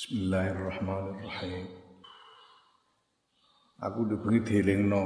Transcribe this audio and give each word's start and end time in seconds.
Bismillahirrahmanirrahim. 0.00 1.68
Aku 3.84 4.00
dibengi 4.08 4.40
dielingno 4.48 5.04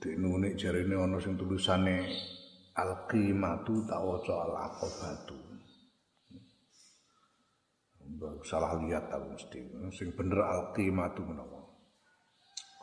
dekne 0.00 0.56
jarine 0.56 0.96
ana 0.96 1.20
sing 1.20 1.36
tulisane 1.36 2.00
al-qimatu 2.72 3.84
tak 3.84 4.00
waca 4.00 4.48
al-aqabatu. 4.48 5.36
Salah 8.48 8.80
lihat 8.80 9.12
aku 9.12 9.36
mesti. 9.36 9.60
Sing 9.92 10.16
bener 10.16 10.40
al-qimatu 10.40 11.28
menawa. 11.28 11.60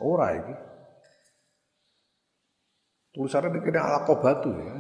Ora 0.06 0.38
iki. 0.38 0.56
Tulisannya 3.18 3.58
dikira 3.58 3.82
al-aqabatu 3.82 4.50
ya. 4.62 4.78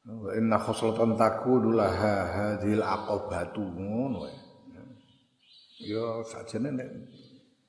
Wa 0.00 0.32
inna 0.32 0.56
khoslatan 0.56 1.20
takunu 1.20 1.76
laha 1.76 2.14
hadhil 2.32 2.80
aqabatu 2.80 3.60
ngono 3.60 4.24
ya. 4.24 4.40
Ya 5.80 6.06
sajane 6.24 6.72
nek 6.72 6.88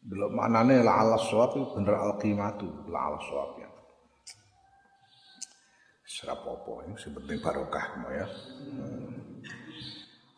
delok 0.03 0.31
maknane 0.31 0.79
la 0.79 1.03
ala 1.03 1.19
shawab 1.19 1.75
bener 1.75 1.95
al 1.95 2.15
qimatu 2.19 2.87
la 2.87 3.11
ala 3.11 3.19
shawab 3.19 3.59
ya. 3.59 3.69
Serap 6.07 6.43
apa 6.43 6.87
ini 6.87 6.95
sing 6.95 7.11
penting 7.15 7.39
barokah 7.39 7.85
ya. 8.11 8.27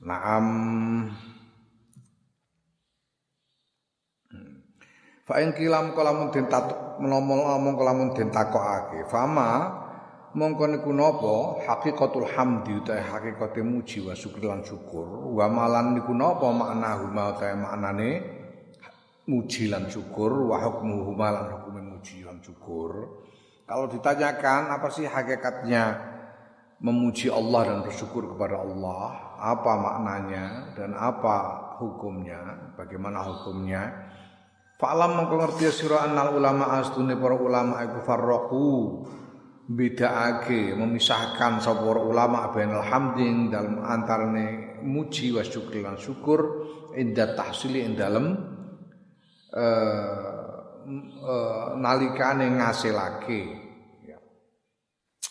Naam 0.04 0.46
Fa 5.24 5.40
in 5.40 5.56
kilam 5.56 5.96
kalamun 5.96 6.36
den 6.36 6.52
tatuk 6.52 7.00
menomol-omong 7.00 7.80
kalamun 7.80 8.12
den 8.12 8.28
takokake. 8.28 9.08
Fama 9.08 9.83
mongko 10.34 10.66
niku 10.66 10.90
napa 10.90 11.62
hakikatul 11.70 12.26
hamdi 12.26 12.82
utahe 12.82 13.06
hakikate 13.06 13.62
muji 13.62 14.02
wa 14.02 14.18
syukur 14.18 14.50
lan 14.50 14.66
syukur. 14.66 15.30
Wa 15.30 15.46
malan 15.46 15.94
niku 15.94 16.14
napa 16.14 16.50
makna 16.50 16.98
huma 17.02 17.38
utahe 17.38 17.54
maknane 17.54 18.10
muji 19.30 19.70
lan 19.70 19.88
syukur 19.88 20.50
wa 20.50 20.58
hukmu 20.58 21.06
huma 21.14 21.28
lan 21.30 21.46
hukume 21.54 21.82
muji 21.86 22.26
lan 22.26 22.42
syukur. 22.42 23.22
Kalau 23.64 23.88
ditanyakan 23.88 24.74
apa 24.74 24.88
sih 24.92 25.08
hakikatnya 25.08 26.12
memuji 26.84 27.32
Allah 27.32 27.62
dan 27.70 27.78
bersyukur 27.86 28.36
kepada 28.36 28.60
Allah? 28.60 29.38
Apa 29.40 29.72
maknanya 29.80 30.76
dan 30.76 30.98
apa 30.98 31.78
hukumnya? 31.80 32.74
Bagaimana 32.76 33.24
hukumnya? 33.24 34.12
Fa'lam 34.82 35.16
mongko 35.16 35.36
ngerti 35.40 35.72
sira 35.72 36.04
annal 36.10 36.36
ulama 36.36 36.76
astune 36.82 37.16
para 37.16 37.40
ulama 37.40 37.80
iku 37.88 38.04
farraqu 38.04 38.68
bedaake 39.64 40.76
memisahkan 40.76 41.64
sapa 41.64 41.88
ulama 41.88 42.52
bainal 42.52 42.84
hamdin 42.84 43.48
dalam 43.48 43.80
antarane 43.80 44.80
muji 44.84 45.32
wa 45.32 45.40
syukur 45.40 45.80
lan 45.80 45.96
syukur 45.96 46.40
inda 47.00 47.32
tahsili 47.32 47.88
ing 47.88 47.96
dalem 47.96 48.36
uh, 49.56 50.44
uh, 51.24 51.66
nalikane 51.80 52.52
ngasilake 52.60 53.42
ya. 54.04 54.20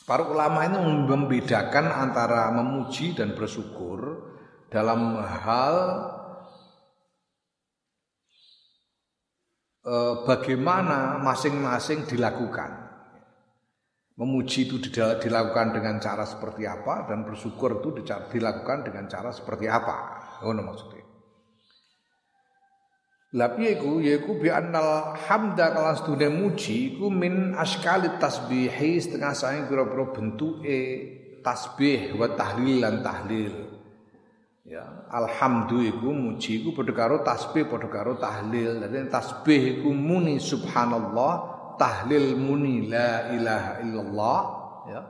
Para 0.09 0.25
ulama 0.27 0.65
ini 0.65 0.81
membedakan 1.05 1.93
antara 1.93 2.49
memuji 2.57 3.13
dan 3.13 3.37
bersyukur 3.37 4.33
dalam 4.73 5.21
hal 5.21 5.77
uh, 9.85 10.25
bagaimana 10.25 11.21
masing-masing 11.21 12.09
dilakukan. 12.09 12.82
Memuji 14.13 14.69
itu 14.69 14.77
dilakukan 14.93 15.73
dengan 15.73 15.97
cara 15.97 16.29
seperti 16.29 16.69
apa 16.69 17.09
dan 17.09 17.25
bersyukur 17.25 17.81
itu 17.81 18.05
dilakukan 18.05 18.85
dengan 18.85 19.09
cara 19.09 19.33
seperti 19.33 19.65
apa. 19.73 19.97
Ngono 20.45 20.61
maksudnya. 20.69 21.03
Lapi 23.33 23.65
iku 23.81 24.05
yaiku 24.05 24.37
bi 24.37 24.53
annal 24.53 25.17
hamda 25.17 25.73
kalan 25.73 25.97
sedune 25.97 26.29
muji 26.29 26.93
iku 26.93 27.09
min 27.09 27.57
askali 27.57 28.21
tasbihi 28.21 29.01
setengah 29.01 29.33
saing 29.33 29.65
pira-pira 29.73 30.13
bentuke 30.13 30.81
tasbih 31.41 32.13
wa 32.21 32.29
tahlil 32.37 32.85
lan 32.85 33.01
tahlil. 33.01 33.73
Ya, 34.69 35.09
alhamdu 35.09 35.81
iku 35.81 36.13
muji 36.13 36.61
iku 36.61 36.77
padha 36.77 36.93
karo 36.93 37.25
tasbih 37.25 37.73
padha 37.73 37.89
karo 37.89 38.21
tahlil. 38.21 38.85
Dadi 38.85 39.09
tasbih 39.09 39.81
iku 39.81 39.97
muni 39.97 40.37
subhanallah 40.37 41.62
tahlil 41.79 42.37
muni 42.37 42.89
la 42.89 43.33
ilaha 43.33 43.73
illallah 43.85 44.41
ya. 44.89 45.01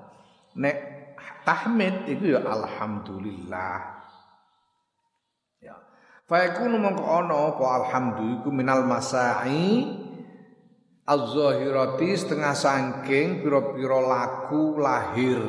Nek 0.59 0.77
tahmid 1.43 2.07
itu 2.11 2.37
ya 2.37 2.41
alhamdulillah. 2.45 3.79
Ya. 5.63 5.77
Fa 6.29 6.37
yakunu 6.47 6.77
mongko 6.79 7.05
ana 7.07 7.37
apa 7.55 7.65
alhamdu 7.83 8.23
iku 8.41 8.49
minal 8.53 8.85
masai 8.87 9.89
az-zahirati 11.03 12.09
setengah 12.15 12.55
sangking 12.55 13.43
pira-pira 13.43 13.99
laku 13.99 14.79
lahir. 14.79 15.41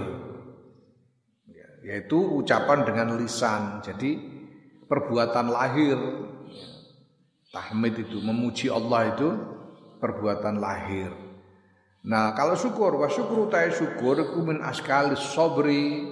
Ya, 1.50 1.68
yaitu 1.94 2.18
ucapan 2.18 2.88
dengan 2.88 3.16
lisan. 3.20 3.84
Jadi 3.86 4.18
perbuatan 4.90 5.52
lahir. 5.52 6.00
Tahmid 7.54 8.10
itu 8.10 8.18
memuji 8.18 8.66
Allah 8.66 9.14
itu 9.14 9.30
perbuatan 10.04 10.60
lahir. 10.60 11.16
Nah, 12.04 12.36
kalau 12.36 12.60
syukur, 12.60 13.00
wa 13.00 13.08
syukur 13.08 13.48
utai 13.48 13.72
syukur 13.72 14.20
iku 14.20 14.44
min 14.44 14.60
askalis 14.60 15.24
sobri 15.24 16.04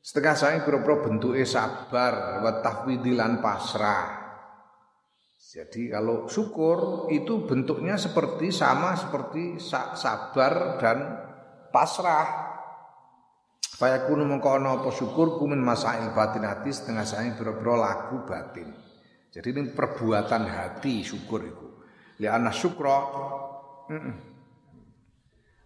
setengah 0.00 0.32
saya 0.32 0.56
kira-kira 0.64 1.04
bentuknya 1.04 1.44
sabar 1.44 2.40
wa 2.40 2.64
tafwidilan 2.64 3.44
pasrah. 3.44 4.16
Jadi 5.36 5.92
kalau 5.92 6.24
syukur 6.32 7.08
itu 7.12 7.44
bentuknya 7.44 8.00
seperti 8.00 8.48
sama 8.48 8.96
seperti 8.96 9.60
sabar 9.60 10.80
dan 10.80 10.98
pasrah. 11.68 12.48
Fayakunu 13.78 14.24
mengkono 14.24 14.82
apa 14.82 14.90
syukur 14.90 15.36
kumin 15.36 15.60
masail 15.60 16.10
batin 16.16 16.48
hati 16.48 16.72
setengah 16.72 17.04
saya 17.04 17.30
kira-kira 17.36 17.76
lagu 17.76 18.24
batin. 18.24 18.72
Jadi 19.28 19.48
ini 19.52 19.70
perbuatan 19.70 20.48
hati 20.48 21.04
syukur 21.04 21.44
itu 21.44 21.67
liana 22.18 22.50
syukra. 22.50 22.98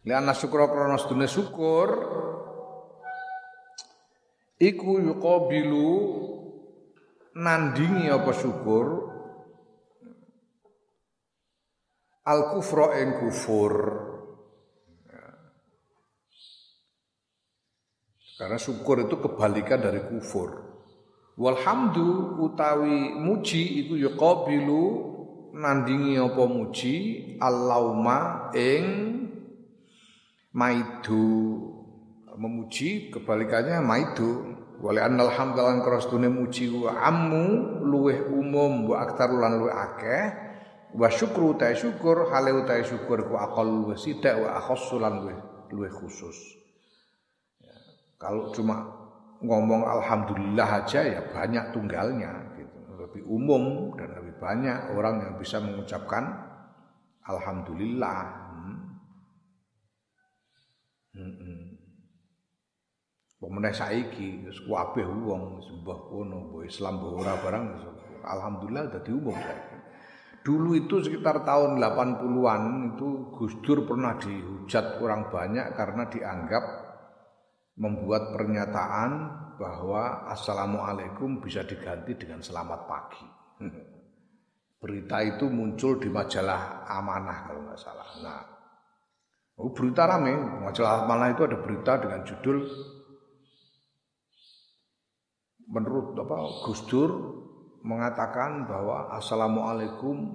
Liana 0.04 0.32
syukra 0.36 0.68
krana 0.68 1.00
sedune 1.00 1.26
syukur. 1.26 1.88
Iku 4.62 5.02
yuqabilu 5.02 5.90
nandingi 7.34 8.06
apa 8.12 8.30
syukur? 8.30 9.10
Al 12.22 12.54
kufra 12.54 13.02
ing 13.02 13.18
kufur. 13.18 13.74
Karena 18.38 18.58
syukur 18.58 19.06
itu 19.06 19.18
kebalikan 19.18 19.82
dari 19.82 20.02
kufur. 20.06 20.62
Walhamdu 21.38 22.38
utawi 22.42 23.18
muji 23.18 23.86
iku 23.86 23.94
yuqabilu 23.98 25.11
nandingi 25.52 26.16
apa 26.16 26.44
muji? 26.48 26.96
Allauma 27.38 28.50
ing 28.56 28.84
maidu. 30.56 31.28
Memuji 32.32 33.12
kebalikannya 33.12 33.84
maidu. 33.84 34.56
Wali 34.82 34.98
annal 34.98 35.30
hamdalan 35.30 35.78
krastune 35.84 36.26
muji 36.26 36.66
wa 36.74 36.98
ammu 37.06 37.78
luweh 37.86 38.18
umum 38.26 38.90
wa 38.90 39.06
aktaru 39.06 39.38
lan 39.38 39.62
luweh 39.62 39.70
akeh. 39.70 40.24
Wa 40.92 41.08
syukru 41.08 41.56
ta 41.56 41.72
syukur 41.72 42.28
hale 42.34 42.52
ta 42.66 42.82
syukur 42.82 43.24
ku 43.30 43.38
akal 43.38 43.64
luweh 43.64 43.96
sidak 43.96 44.42
wa 44.42 44.58
akhassu 44.58 44.98
lan 44.98 45.22
luweh 45.22 45.38
luweh 45.72 45.88
khusus. 45.88 46.36
Ya, 47.62 47.72
kalau 48.20 48.52
cuma 48.52 48.90
ngomong 49.40 49.88
alhamdulillah 49.88 50.84
aja 50.84 51.00
ya 51.00 51.20
banyak 51.32 51.72
tunggalnya 51.72 52.52
gitu. 52.58 52.78
Lebih 53.06 53.22
umum 53.24 53.91
banyak 54.42 54.98
orang 54.98 55.22
yang 55.22 55.34
bisa 55.38 55.62
mengucapkan 55.62 56.26
alhamdulillah. 57.30 58.42
Hmm. 61.14 61.30
Hmm. 61.38 61.62
Pemenang 63.38 63.74
saiki 63.74 64.42
wis 64.46 64.58
kabeh 64.66 65.06
wong 65.06 65.62
sembah 65.62 65.98
kono, 66.10 66.50
mbok 66.50 66.62
Islam 66.66 66.98
mbok 66.98 67.12
ora 67.22 67.34
barang 67.38 67.64
alhamdulillah 68.26 68.84
dadi 68.90 69.10
umum 69.14 69.34
saiki. 69.38 69.78
Dulu 70.42 70.74
itu 70.74 70.98
sekitar 70.98 71.46
tahun 71.46 71.78
80-an 71.78 72.62
itu 72.98 73.30
Gus 73.30 73.54
Dur 73.62 73.86
pernah 73.86 74.18
dihujat 74.18 74.98
kurang 74.98 75.30
banyak 75.30 75.70
karena 75.78 76.10
dianggap 76.10 76.64
membuat 77.78 78.34
pernyataan 78.34 79.10
bahwa 79.54 80.26
assalamualaikum 80.34 81.38
bisa 81.38 81.62
diganti 81.62 82.18
dengan 82.18 82.42
selamat 82.42 82.80
pagi. 82.90 83.26
Berita 84.82 85.22
itu 85.22 85.46
muncul 85.46 86.02
di 86.02 86.10
majalah 86.10 86.82
Amanah 86.90 87.46
kalau 87.46 87.62
nggak 87.70 87.78
salah. 87.78 88.02
Nah, 88.18 88.42
oh 89.62 89.70
berita 89.70 90.10
rame, 90.10 90.34
majalah 90.58 91.06
Amanah 91.06 91.30
itu 91.30 91.46
ada 91.46 91.54
berita 91.62 92.02
dengan 92.02 92.26
judul 92.26 92.66
menurut 95.70 96.18
apa 96.18 96.66
Gus 96.66 96.82
Dur 96.90 97.10
mengatakan 97.86 98.66
bahwa 98.66 99.14
assalamualaikum 99.14 100.34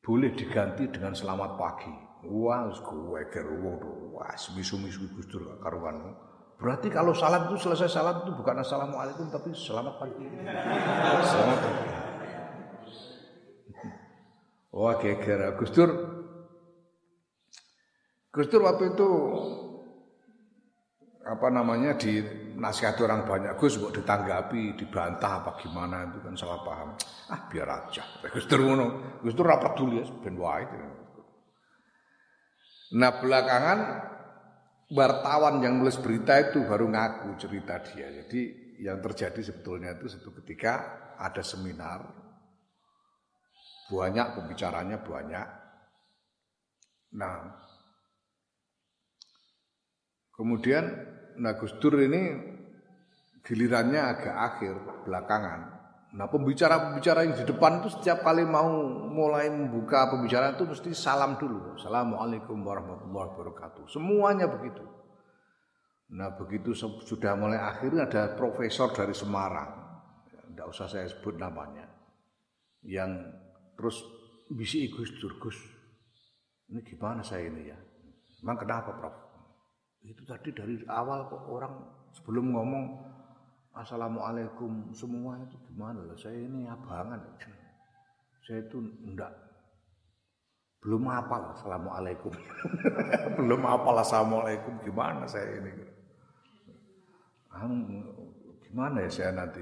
boleh 0.00 0.32
diganti 0.32 0.88
dengan 0.88 1.12
selamat 1.12 1.60
pagi. 1.60 1.92
Wah, 2.24 2.72
gue 2.72 3.22
keruwo 3.28 3.72
wah 4.16 4.32
misu-misu 4.56 5.04
Gus 5.12 5.28
Dur 5.28 5.60
karuan. 5.60 6.16
Berarti 6.56 6.88
kalau 6.88 7.12
salat 7.12 7.44
itu 7.52 7.60
selesai 7.60 7.92
salat 7.92 8.24
itu 8.24 8.32
bukan 8.32 8.56
assalamualaikum 8.64 9.28
tapi 9.28 9.52
selamat 9.52 10.00
pagi. 10.00 10.24
Selamat 11.28 11.58
pagi. 11.60 12.13
Wah 14.74 14.98
geger 14.98 15.54
Gus 15.54 15.70
Dur. 15.70 15.90
Gus 18.34 18.50
Dur 18.50 18.66
waktu 18.66 18.90
itu 18.90 19.10
apa 21.24 21.48
namanya 21.48 21.94
di 21.94 22.18
nasihat 22.58 22.98
orang 23.06 23.22
banyak. 23.22 23.54
Gus 23.54 23.78
kok 23.78 23.94
ditanggapi 23.94 24.74
dibantah 24.74 25.46
apa 25.46 25.54
gimana 25.62 26.10
itu 26.10 26.18
kan 26.18 26.34
salah 26.34 26.66
paham. 26.66 26.98
Ah 27.30 27.46
biar 27.46 27.70
aja. 27.70 28.02
Gus 28.26 28.50
Dur 28.50 28.66
ngono. 28.66 28.86
Gus 29.22 29.38
Dur 29.38 29.46
rapat 29.46 29.78
dulu 29.78 30.02
ya 30.02 30.04
ben 30.22 30.34
wae 30.42 30.66
nah 32.94 33.10
belakangan 33.18 33.78
wartawan 34.94 35.58
yang 35.58 35.82
nulis 35.82 35.98
berita 35.98 36.38
itu 36.38 36.62
baru 36.62 36.86
ngaku 36.90 37.34
cerita 37.42 37.82
dia. 37.82 38.06
Jadi 38.06 38.40
yang 38.82 39.02
terjadi 39.02 39.40
sebetulnya 39.42 39.98
itu 39.98 40.06
satu 40.10 40.30
ketika 40.42 40.74
ada 41.18 41.42
seminar 41.42 42.23
banyak 43.90 44.26
pembicaranya 44.36 44.98
banyak 45.02 45.48
nah 47.14 47.58
kemudian 50.34 51.14
Nah 51.38 51.58
Gus 51.58 51.74
Dur 51.82 51.98
ini 51.98 52.30
gilirannya 53.42 54.00
agak 54.00 54.36
akhir 54.36 54.74
belakangan. 55.06 55.60
Nah 56.14 56.30
pembicara-pembicara 56.30 57.26
yang 57.26 57.34
di 57.34 57.42
depan 57.42 57.82
itu 57.82 57.90
setiap 57.98 58.22
kali 58.22 58.46
mau 58.46 58.86
mulai 59.10 59.50
membuka 59.50 60.06
pembicaraan 60.14 60.54
itu 60.54 60.62
mesti 60.62 60.90
salam 60.94 61.34
dulu. 61.34 61.74
Assalamualaikum 61.74 62.62
warahmatullahi 62.62 63.34
wabarakatuh. 63.34 63.90
Semuanya 63.90 64.46
begitu. 64.46 64.86
Nah 66.14 66.38
begitu 66.38 66.70
sudah 66.78 67.34
mulai 67.34 67.58
akhir 67.58 67.98
ada 67.98 68.38
profesor 68.38 68.94
dari 68.94 69.10
Semarang. 69.10 69.82
Tidak 70.54 70.66
usah 70.70 70.86
saya 70.86 71.10
sebut 71.10 71.34
namanya. 71.34 71.90
Yang 72.86 73.34
terus 73.84 74.00
bisi 74.48 74.88
Gus 74.88 75.12
Dur 75.20 75.36
Gus. 75.36 75.60
Ini 76.72 76.80
gimana 76.80 77.20
saya 77.20 77.52
ini 77.52 77.68
ya? 77.68 77.76
Memang 78.40 78.64
kenapa 78.64 78.96
Prof? 78.96 79.12
Itu 80.00 80.24
tadi 80.24 80.56
dari 80.56 80.80
awal 80.88 81.28
kok 81.28 81.44
orang 81.52 81.84
sebelum 82.16 82.56
ngomong 82.56 83.12
Assalamualaikum 83.76 84.88
semua 84.96 85.36
itu 85.44 85.58
gimana 85.68 86.00
lah 86.00 86.14
saya 86.14 86.38
ini 86.38 86.62
abangan 86.62 87.18
saya 88.46 88.62
itu 88.62 88.78
enggak 89.02 89.34
belum 90.78 91.10
apa 91.10 91.58
Assalamualaikum 91.58 92.30
belum 93.42 93.62
apa 93.66 93.88
Assalamualaikum 93.98 94.78
gimana 94.78 95.26
saya 95.26 95.58
ini 95.58 95.74
gimana 98.62 99.02
ya 99.02 99.10
saya 99.10 99.34
nanti 99.34 99.58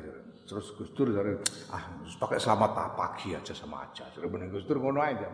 terus 0.52 0.76
Gus 0.76 0.93
Dur 0.93 1.16
ah 1.72 1.84
pakai 2.20 2.37
selamat 2.37 2.70
pagi 2.93 3.32
aja 3.32 3.56
sama 3.56 3.88
aja 3.88 4.04
terus 4.12 4.28
benar 4.28 4.52
Gus 4.52 4.69
Dur 4.69 4.76
ngono 4.84 5.00
aja 5.00 5.32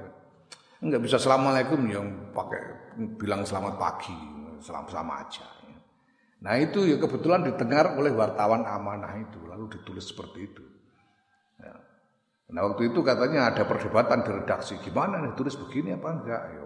enggak 0.79 1.03
bisa 1.03 1.19
Assalamualaikum 1.19 1.83
yang 1.91 2.31
pakai 2.31 2.95
bilang 3.19 3.43
selamat 3.43 3.75
pagi 3.79 4.39
sama-sama 4.63 5.23
aja. 5.23 5.47
Ya. 5.67 5.79
Nah 6.43 6.55
itu 6.59 6.87
ya 6.87 6.99
kebetulan 6.99 7.47
didengar 7.47 7.95
oleh 7.99 8.11
wartawan 8.15 8.67
amanah 8.67 9.15
itu, 9.19 9.39
lalu 9.47 9.71
ditulis 9.71 10.07
seperti 10.07 10.51
itu. 10.51 10.65
Ya. 11.63 11.75
Nah 12.55 12.61
waktu 12.71 12.91
itu 12.91 13.01
katanya 13.03 13.55
ada 13.55 13.63
perdebatan 13.67 14.23
di 14.27 14.31
redaksi, 14.35 14.79
gimana 14.83 15.23
nih 15.23 15.35
tulis 15.39 15.55
begini 15.59 15.95
apa 15.95 16.09
enggak? 16.11 16.43
Ya, 16.55 16.63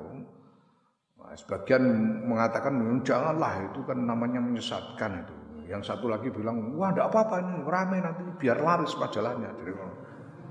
nah, 1.21 1.33
sebagian 1.37 1.83
mengatakan 2.29 2.77
janganlah 3.05 3.73
itu 3.73 3.81
kan 3.85 3.99
namanya 4.01 4.41
menyesatkan 4.41 5.25
itu. 5.25 5.37
Yang 5.73 5.89
satu 5.89 6.05
lagi 6.05 6.29
bilang, 6.29 6.77
wah 6.77 6.93
enggak 6.93 7.09
apa-apa 7.09 7.41
ini 7.41 7.65
rame 7.65 7.97
nanti 8.05 8.21
biar 8.37 8.61
laris 8.61 8.93
majalahnya. 8.93 9.57
Jadi, 9.57 9.73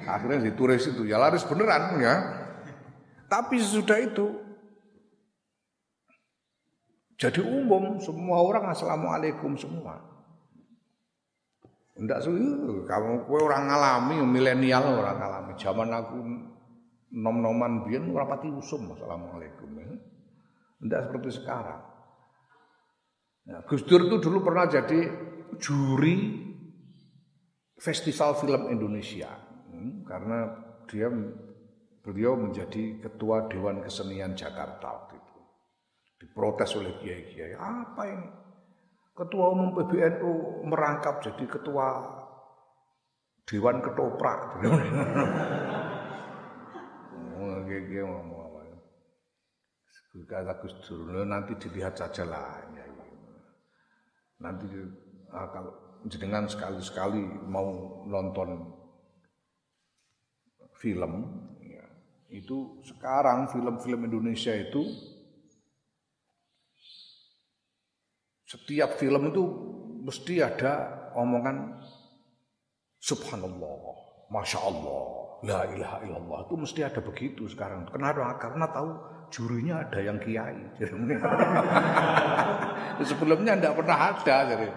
akhirnya 0.10 0.50
ditulis 0.50 0.82
itu, 0.90 1.06
ya 1.06 1.22
laris 1.22 1.46
beneran 1.46 2.02
ya. 2.02 2.16
Tapi 3.30 3.62
sesudah 3.62 4.02
itu 4.02 4.34
jadi 7.22 7.38
umum 7.46 8.02
semua 8.02 8.42
orang 8.42 8.74
assalamualaikum 8.74 9.54
semua. 9.54 10.02
Enggak 12.02 12.26
suyu, 12.26 12.82
kamu 12.90 13.30
kue 13.30 13.38
orang 13.46 13.70
ngalami, 13.70 14.26
milenial 14.26 15.06
orang 15.06 15.22
ngalami. 15.22 15.54
Zaman 15.54 15.90
aku 16.02 16.18
nom-noman 17.14 17.86
biyen 17.86 18.10
ora 18.10 18.26
pati 18.26 18.50
usum 18.50 18.98
assalamualaikum. 18.98 19.70
Enggak 20.82 21.06
seperti 21.06 21.30
sekarang. 21.30 21.91
Nah, 23.50 23.66
Gus 23.66 23.82
Dur 23.90 24.06
itu 24.06 24.22
dulu 24.22 24.46
pernah 24.46 24.70
jadi 24.70 25.10
juri 25.58 26.46
Festival 27.82 28.38
Film 28.38 28.70
Indonesia 28.70 29.34
hmm, 29.74 30.06
karena 30.06 30.46
dia 30.86 31.10
beliau 32.06 32.38
menjadi 32.38 33.02
ketua 33.02 33.50
Dewan 33.50 33.82
Kesenian 33.82 34.38
Jakarta 34.38 34.94
waktu 34.94 35.18
itu 35.18 35.38
diprotes 36.22 36.78
oleh 36.78 36.94
kiai-kiai. 37.02 37.58
Apa 37.58 38.06
ini? 38.06 38.30
Ketua 39.18 39.50
umum 39.50 39.74
PBNU 39.74 40.62
merangkap 40.70 41.26
jadi 41.26 41.42
ketua 41.50 42.06
Dewan 43.50 43.82
Ketoprak. 43.82 44.62
Kiai 47.66 48.06
ngomong 48.06 48.40
apa? 48.46 48.62
Gus 50.62 50.78
Dur, 50.86 51.26
nanti 51.26 51.58
dilihat 51.58 51.98
saja 51.98 52.22
lah. 52.24 52.62
Ya, 52.78 52.86
ya. 52.86 52.91
Nanti 54.42 54.66
ah, 55.32 55.48
kalau 55.54 55.72
jenengan 56.10 56.50
sekali-sekali 56.50 57.22
mau 57.46 58.02
nonton 58.10 58.74
film, 60.82 61.14
ya, 61.62 61.86
itu 62.34 62.82
sekarang 62.82 63.46
film-film 63.54 64.10
Indonesia 64.10 64.52
itu 64.58 64.82
Setiap 68.52 69.00
film 69.00 69.32
itu 69.32 69.44
mesti 70.04 70.44
ada 70.44 70.92
omongan 71.16 71.80
subhanallah, 73.00 73.80
masya 74.28 74.60
Allah, 74.60 75.04
la 75.48 75.60
ilaha 75.72 75.98
illallah. 76.04 76.40
Itu 76.52 76.60
mesti 76.60 76.84
ada 76.84 77.00
begitu 77.00 77.48
sekarang. 77.48 77.88
Kenapa? 77.88 78.36
Karena 78.44 78.68
tahu 78.68 78.92
jurinya 79.32 79.82
ada 79.82 80.00
yang 80.04 80.20
kiai. 80.20 80.60
Sebelumnya 83.10 83.58
tidak 83.58 83.76
pernah 83.80 83.98
ada. 84.12 84.38
Jadi. 84.52 84.70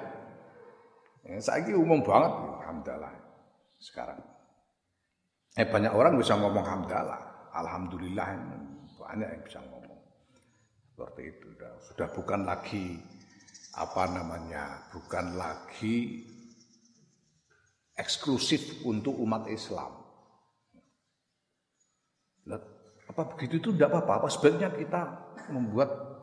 Ya, 1.24 1.40
saya 1.42 1.74
umum 1.76 2.00
banget, 2.00 2.32
alhamdulillah. 2.62 3.12
Sekarang. 3.82 4.20
Eh 5.54 5.66
banyak 5.66 5.92
orang 5.94 6.18
bisa 6.18 6.34
ngomong 6.34 6.66
alhamdulillah, 6.66 7.20
alhamdulillah 7.54 8.26
banyak 8.98 9.28
yang 9.30 9.42
bisa 9.46 9.62
ngomong 9.62 10.00
seperti 10.90 11.22
itu. 11.30 11.46
Sudah 11.86 12.08
bukan 12.10 12.42
lagi 12.42 12.98
apa 13.78 14.10
namanya 14.10 14.90
bukan 14.90 15.38
lagi 15.38 16.26
eksklusif 17.94 18.82
untuk 18.82 19.14
umat 19.22 19.46
Islam. 19.46 19.94
Nah, 22.50 22.58
apa 23.14 23.30
begitu 23.30 23.62
itu 23.62 23.68
tidak 23.78 23.94
apa-apa. 23.94 24.26
Apa 24.26 24.28
sebaiknya 24.28 24.74
kita 24.74 25.30
membuat 25.54 26.18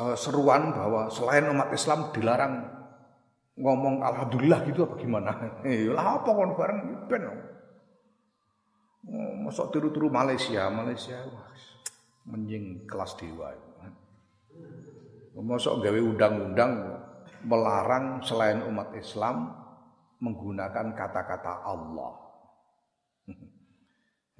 uh, 0.00 0.16
seruan 0.16 0.72
bahwa 0.72 1.12
selain 1.12 1.44
umat 1.52 1.68
Islam 1.76 2.08
dilarang 2.16 2.64
ngomong 3.60 4.00
alhamdulillah 4.00 4.64
gitu 4.64 4.88
apa 4.88 4.96
gimana? 4.96 5.30
Eh, 5.68 5.92
lah 5.92 6.24
apa 6.24 6.28
kon 6.32 6.56
bareng 6.56 7.04
ben. 7.04 7.28
Oh, 9.04 9.32
masuk 9.44 9.68
tiru-tiru 9.76 10.08
Malaysia, 10.08 10.72
Malaysia 10.72 11.20
wah, 11.28 11.52
menjing 12.24 12.88
kelas 12.88 13.20
dewa. 13.20 13.52
Mosok 15.36 15.84
gawe 15.84 16.00
undang-undang 16.00 16.72
melarang 17.44 18.24
selain 18.24 18.64
umat 18.64 18.96
Islam 18.96 19.52
menggunakan 20.24 20.96
kata-kata 20.96 21.68
Allah. 21.68 22.23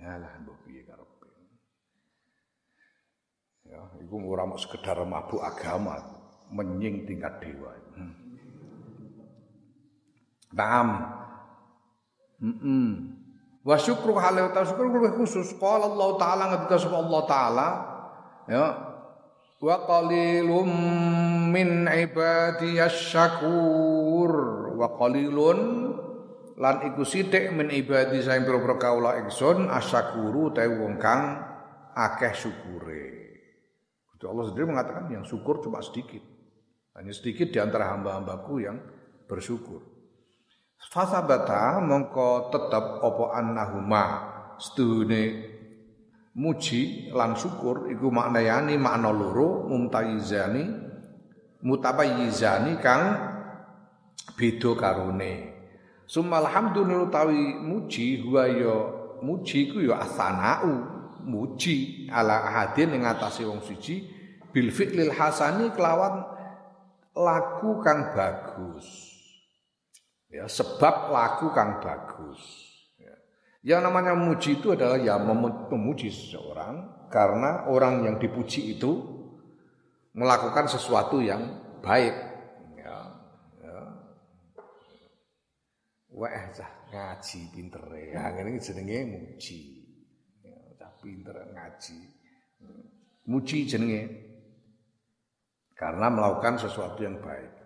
Ya 0.05 0.21
lah 0.21 0.33
mbok 0.45 0.57
piye 0.69 0.85
karepe. 0.85 1.29
Ya, 3.65 3.81
iku 4.05 4.21
ora 4.29 4.45
mau 4.45 4.61
sekedar 4.61 5.01
mabuk 5.09 5.41
agama, 5.41 5.97
menying 6.53 7.09
tingkat 7.09 7.41
dewa. 7.41 7.73
Hmm. 7.97 8.13
Naam. 10.53 10.89
Mm 12.45 12.57
-mm. 12.61 12.91
Wa 13.65 13.81
syukru 13.81 14.21
halau 14.21 14.53
ta 14.53 14.69
syukur 14.69 14.93
khusus 15.17 15.57
qala 15.57 15.89
Allah 15.89 16.09
taala 16.21 16.45
ngendika 16.53 16.77
Allah 16.93 17.23
taala 17.25 17.69
ya 18.45 18.67
wa 19.65 19.77
qalilum 19.89 20.69
min 21.49 21.89
ibadiyasy 21.89 23.17
syakur 23.17 24.33
wa 24.77 24.85
qalilun 25.01 25.84
lan 26.55 26.87
iku 26.93 27.03
sithik 27.03 27.51
min 27.51 27.71
ibadi 27.71 28.23
saing 28.23 28.47
pira-pira 28.47 28.79
kaula 28.79 29.11
ingsun 29.23 29.67
asyakuru 29.67 30.55
ta 30.55 30.63
wong 30.67 30.95
kang 31.03 31.43
akeh 31.95 32.35
syukure. 32.35 33.07
Gusti 34.11 34.25
Allah 34.27 34.45
sendiri 34.51 34.67
mengatakan 34.71 35.11
yang 35.11 35.27
syukur 35.27 35.59
cuma 35.63 35.83
sedikit. 35.83 36.23
Hanya 36.95 37.11
sedikit 37.11 37.51
di 37.51 37.59
antara 37.59 37.91
hamba-hambaku 37.91 38.63
yang 38.63 38.79
bersyukur. 39.27 39.83
Fasabata 40.95 41.83
mongko 41.83 42.55
tetep 42.55 42.85
apa 43.03 43.25
annahuma 43.35 44.05
setuhune 44.61 45.55
muji 46.35 47.11
lan 47.15 47.35
syukur 47.39 47.91
iku 47.91 48.11
maknayani 48.11 48.75
makna 48.79 49.11
loro 49.11 49.71
mumtayizani 49.71 50.67
mutabayyizani 51.63 52.79
kang 52.83 53.03
beda 54.37 54.71
karone 54.77 55.54
Sumal 56.05 56.45
hamdulillah 56.45 57.09
utawi 57.09 57.57
muji 57.57 58.21
huwa 58.21 58.45
ya 58.49 58.77
muji 59.25 59.73
ku 59.73 59.81
ya 59.81 60.05
asanau 60.05 60.85
muji 61.25 62.09
ala 62.13 62.45
ahadin 62.45 62.93
ing 62.93 63.09
atase 63.09 63.49
wong 63.49 63.65
siji 63.65 64.05
bil 64.53 64.69
fi'lil 64.69 65.17
hasani 65.17 65.73
kelawan 65.73 66.29
laku 67.17 67.81
kang 67.81 68.13
bagus. 68.13 68.87
Ya, 70.29 70.51
sebab 70.51 71.15
laku 71.15 71.55
kang 71.55 71.79
bagus. 71.79 72.43
Ya. 72.99 73.15
Yang 73.63 73.81
namanya 73.89 74.13
muji 74.19 74.59
itu 74.61 74.75
adalah 74.75 74.99
ya 74.99 75.17
memuji 75.17 76.11
seseorang 76.11 77.09
karena 77.09 77.71
orang 77.71 78.03
yang 78.05 78.17
dipuji 78.19 78.75
itu 78.75 78.99
melakukan 80.15 80.67
sesuatu 80.67 81.23
yang 81.23 81.63
baik 81.81 82.34
Wah, 86.15 86.47
cah 86.55 86.71
ngaji 86.95 87.41
pinter 87.51 87.83
ya. 87.91 88.31
Ngene 88.31 88.63
jenenge 88.63 88.99
muji. 89.11 89.59
Ya, 90.47 90.55
cah 90.79 90.95
pinter 91.03 91.35
ngaji. 91.51 91.99
Muji 93.27 93.67
jenenge 93.67 94.03
karena 95.75 96.07
melakukan 96.09 96.63
sesuatu 96.63 97.03
yang 97.03 97.19
baik. 97.19 97.65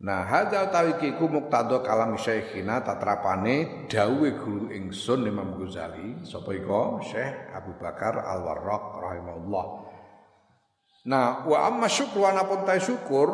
Nah, 0.00 0.24
hadza 0.24 0.64
utawi 0.64 0.96
kiku 0.96 1.28
muktado 1.28 1.84
kalam 1.84 2.16
syekhina 2.16 2.80
tatrapane 2.80 3.84
dawuhe 3.84 4.32
guru 4.32 4.72
ingsun 4.72 5.28
Imam 5.28 5.60
Ghazali 5.60 6.24
sapa 6.24 6.56
iko 6.56 7.04
Syekh 7.04 7.52
Abu 7.52 7.76
Bakar 7.76 8.16
Al-Warraq 8.16 8.96
rahimahullah. 8.96 9.66
Nah, 11.04 11.44
wa 11.44 11.68
amma 11.68 11.84
syukru 11.84 12.24
anapun 12.24 12.64
ta 12.64 12.80
syukur 12.80 13.28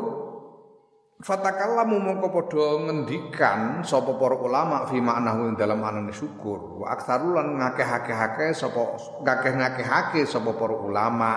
Fatakallamu 1.17 1.97
mongko 1.97 2.29
padha 2.29 2.77
ngendikan 2.85 3.81
sapa 3.81 4.21
para 4.21 4.37
ulama 4.37 4.85
fi 4.85 5.01
maknahu 5.01 5.57
dalam 5.57 5.81
anane 5.81 6.13
syukur. 6.13 6.85
Wa 6.85 6.93
aktsarulan 6.93 7.57
ngakeh-akeh 7.57 8.53
sapa 8.53 9.01
ngakeh-ngakehake 9.25 10.29
sapa 10.29 10.53
para 10.53 10.77
ulama. 10.77 11.33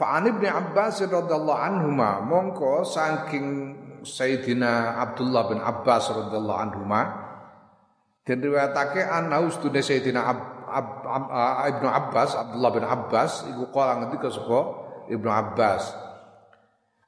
Fa 0.00 0.16
an 0.16 0.24
Ibnu 0.24 0.48
Abbas 0.48 1.04
radhiyallahu 1.04 1.52
anhuma 1.52 2.24
mongko 2.24 2.80
saking 2.88 3.76
Sayyidina 4.08 4.96
Abdullah 4.96 5.52
bin 5.52 5.60
Abbas 5.60 6.08
radhiyallahu 6.08 6.60
anhuma 6.64 7.00
dan 8.24 8.40
riwayatake 8.40 9.04
ana 9.04 9.44
ustune 9.44 9.84
Sayyidina 9.84 10.24
Ab, 10.24 10.40
Ab, 10.64 10.88
Ab, 11.04 11.24
Ab, 11.28 11.56
Ibnu 11.76 11.88
Abbas 11.92 12.40
Abdullah 12.40 12.72
bin 12.72 12.84
Abbas 12.88 13.52
iku 13.52 13.68
kala 13.68 14.00
ngendika 14.00 14.32
sapa 14.32 14.60
Ibnu 15.12 15.28
Abbas 15.28 16.03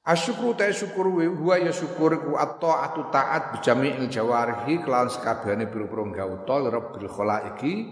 Asyukru 0.07 0.55
ta 0.55 0.71
syukur 0.71 1.11
huwa 1.11 1.59
ya 1.59 1.75
syukur 1.75 2.23
ku 2.23 2.39
at-taatu 2.39 3.11
taat 3.11 3.59
bijami'il 3.59 4.07
jawarihi 4.07 4.87
kelawan 4.87 5.11
sekabehane 5.11 5.67
pira-pira 5.67 6.23
gauta 6.23 6.63
rabbil 6.63 7.11
khalaiqi 7.11 7.91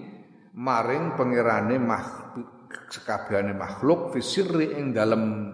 maring 0.54 1.18
pangerane 1.18 1.75
makhluk 1.83 2.71
sekabehane 2.87 3.59
makhluk 3.59 4.14
fi 4.14 4.23
sirri 4.23 4.78
ing 4.78 4.94
dalem 4.94 5.50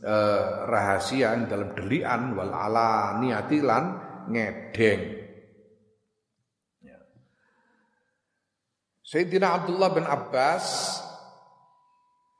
eh, 0.00 0.48
rahasia 0.64 1.36
ing 1.36 1.44
dalem 1.44 1.76
delian 1.76 2.32
wal 2.32 2.56
ala 2.56 3.20
niati 3.20 3.60
lan 3.60 3.84
ngedeng 4.32 5.02
ya. 6.88 6.98
Sayyidina 9.04 9.60
Abdullah 9.60 9.92
bin 9.92 10.08
Abbas 10.08 10.64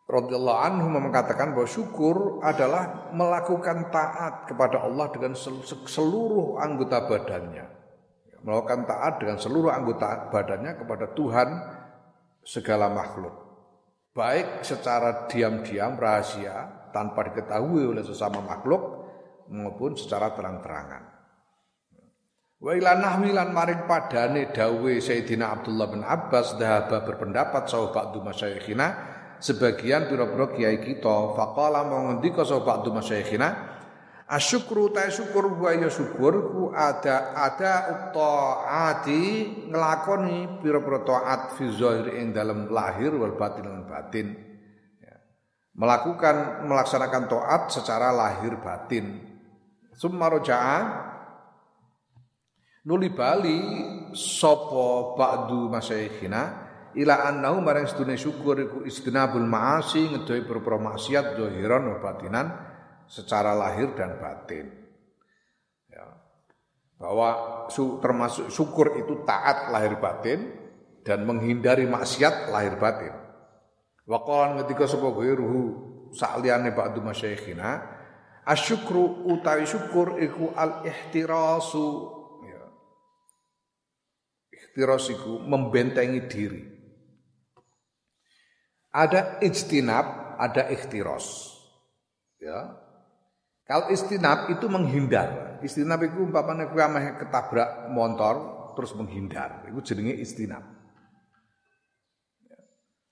radhiyallahu 0.08 0.60
anhu 0.64 0.88
mengatakan 0.88 1.52
bahwa 1.52 1.68
syukur 1.68 2.40
adalah 2.40 3.12
melakukan 3.12 3.92
taat 3.92 4.48
kepada 4.48 4.80
Allah 4.88 5.12
dengan 5.12 5.36
seluruh 5.84 6.56
anggota 6.56 7.04
badannya. 7.04 7.66
Melakukan 8.40 8.88
taat 8.88 9.20
dengan 9.20 9.36
seluruh 9.36 9.68
anggota 9.68 10.32
badannya 10.32 10.80
kepada 10.80 11.12
Tuhan 11.12 11.48
segala 12.40 12.88
makhluk. 12.88 13.36
Baik 14.16 14.64
secara 14.64 15.28
diam-diam 15.28 16.00
rahasia 16.00 16.88
tanpa 16.90 17.28
diketahui 17.28 17.92
oleh 17.92 18.00
sesama 18.00 18.40
makhluk 18.40 19.04
maupun 19.52 19.92
secara 19.92 20.32
terang-terangan. 20.32 21.04
Wa 22.58 22.74
ila 22.74 22.98
nahmilan 22.98 23.54
maring 23.54 23.86
padane 23.86 24.50
dawe 24.50 24.92
Sayyidina 24.98 25.60
Abdullah 25.60 25.86
bin 25.94 26.02
Abbas 26.02 26.58
dahaba 26.58 27.06
berpendapat 27.06 27.70
sahabat 27.70 28.10
du 28.10 28.18
masyayikhina 28.24 29.17
sebagian 29.38 30.10
pira-pira 30.10 30.50
kiai 30.54 30.78
kita 30.82 31.34
faqala 31.34 31.86
mau 31.86 32.10
ngendika 32.10 32.42
sapa 32.42 32.62
ba'du 32.66 32.94
masyayikhina? 32.94 33.78
Asyukru 34.28 34.92
ta 34.92 35.08
syukur 35.08 35.56
wa 35.56 35.72
ya 35.72 35.88
syukur 35.88 36.52
ku 36.52 36.62
ada 36.76 37.32
ada 37.32 38.12
taati 38.12 39.24
nglakoni 39.72 40.60
pira-pira 40.60 41.00
taat 41.00 41.56
fi 41.56 41.64
zahir 41.72 42.12
ing 42.12 42.36
dalam 42.36 42.68
lahir 42.68 43.16
wal 43.16 43.40
batin 43.40 43.64
lan 43.64 43.88
batin. 43.88 44.36
Ya. 45.00 45.16
melakukan 45.80 46.68
melaksanakan 46.68 47.24
taat 47.24 47.72
secara 47.72 48.12
lahir 48.12 48.60
batin. 48.60 49.16
Summa 49.96 50.28
roja'a 50.28 50.78
nuli 52.84 53.08
bali 53.08 53.60
sapa 54.12 55.16
ba'du 55.16 55.72
masyayikhina 55.72 56.67
ila 56.96 57.28
annahu 57.28 57.60
marang 57.60 57.84
sedune 57.84 58.16
syukur 58.16 58.56
iku 58.56 58.78
istinabul 58.88 59.44
maasi 59.44 60.08
ngedohi 60.08 60.48
pira 60.48 60.78
maksiat 60.80 61.36
zahiran 61.36 61.84
wa 61.92 61.98
batinan 62.00 62.46
secara 63.04 63.52
lahir 63.52 63.92
dan 63.92 64.16
batin. 64.16 64.72
Ya. 65.92 66.04
Bahwa 66.96 67.28
su, 67.68 68.00
termasuk 68.00 68.48
syukur 68.48 68.96
itu 68.96 69.24
taat 69.28 69.68
lahir 69.68 70.00
batin 70.00 70.48
dan 71.04 71.28
menghindari 71.28 71.84
maksiat 71.84 72.48
lahir 72.48 72.80
batin. 72.80 73.12
Wa 74.08 74.24
qala 74.24 74.64
ketika 74.64 74.88
sapa 74.88 75.12
ruhu 75.12 75.60
sakliyane 76.16 76.72
ba'du 76.72 77.04
masyayikhina 77.04 77.84
asyukru 78.48 79.28
utawi 79.28 79.68
syukur 79.68 80.16
iku 80.16 80.56
al 80.56 80.80
ihtirasu 80.88 81.88
ya. 82.48 82.64
Membentengi 85.44 86.24
diri 86.24 86.77
ada 88.92 89.40
ijtinab, 89.44 90.38
ada 90.40 90.68
ikhtiros. 90.72 91.58
Ya. 92.38 92.78
Kalau 93.68 93.92
istinab 93.92 94.48
itu 94.48 94.64
menghindar. 94.70 95.60
Istinab 95.60 96.00
itu 96.08 96.24
umpamanya 96.24 96.72
kowe 96.72 96.80
ketabrak 97.20 97.92
motor 97.92 98.36
terus 98.72 98.96
menghindar. 98.96 99.68
Itu 99.68 99.92
jenenge 99.92 100.16
istinab. 100.16 100.64
Ya. 102.48 102.58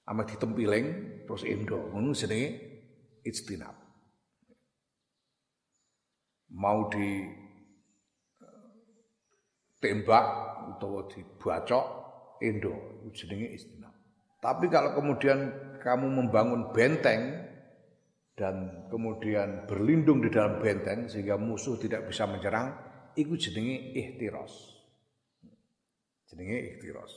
Ameh 0.09 0.25
ditempiling 0.25 0.87
terus 1.28 1.45
endo. 1.45 1.92
Ngono 1.92 2.16
jenenge 2.16 2.49
istinab. 3.26 3.76
Mau 6.56 6.88
di 6.88 7.26
tembak 9.76 10.25
utawa 10.73 11.04
dibacok 11.11 11.85
endo 12.40 13.04
jenenge 13.12 13.52
istinab. 13.61 13.75
Tapi 14.40 14.69
kalau 14.69 14.95
kemudian 14.95 15.52
kamu 15.81 16.07
membangun 16.11 16.71
benteng 16.75 17.47
dan 18.37 18.87
kemudian 18.93 19.64
berlindung 19.64 20.21
di 20.21 20.28
dalam 20.28 20.61
benteng 20.61 21.09
sehingga 21.09 21.40
musuh 21.40 21.81
tidak 21.81 22.05
bisa 22.11 22.28
menyerang, 22.28 22.76
itu 23.16 23.33
jenenge 23.40 23.97
ikhtiros. 23.97 24.76
Jenenge 26.28 26.76
ikhtiros. 26.76 27.12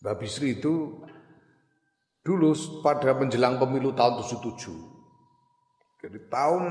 Mbak 0.00 0.16
Bisri 0.20 0.56
itu 0.56 1.04
dulu 2.24 2.52
pada 2.80 3.12
menjelang 3.12 3.60
pemilu 3.60 3.92
tahun 3.92 4.20
77. 4.24 4.72
Jadi 6.04 6.18
tahun 6.28 6.64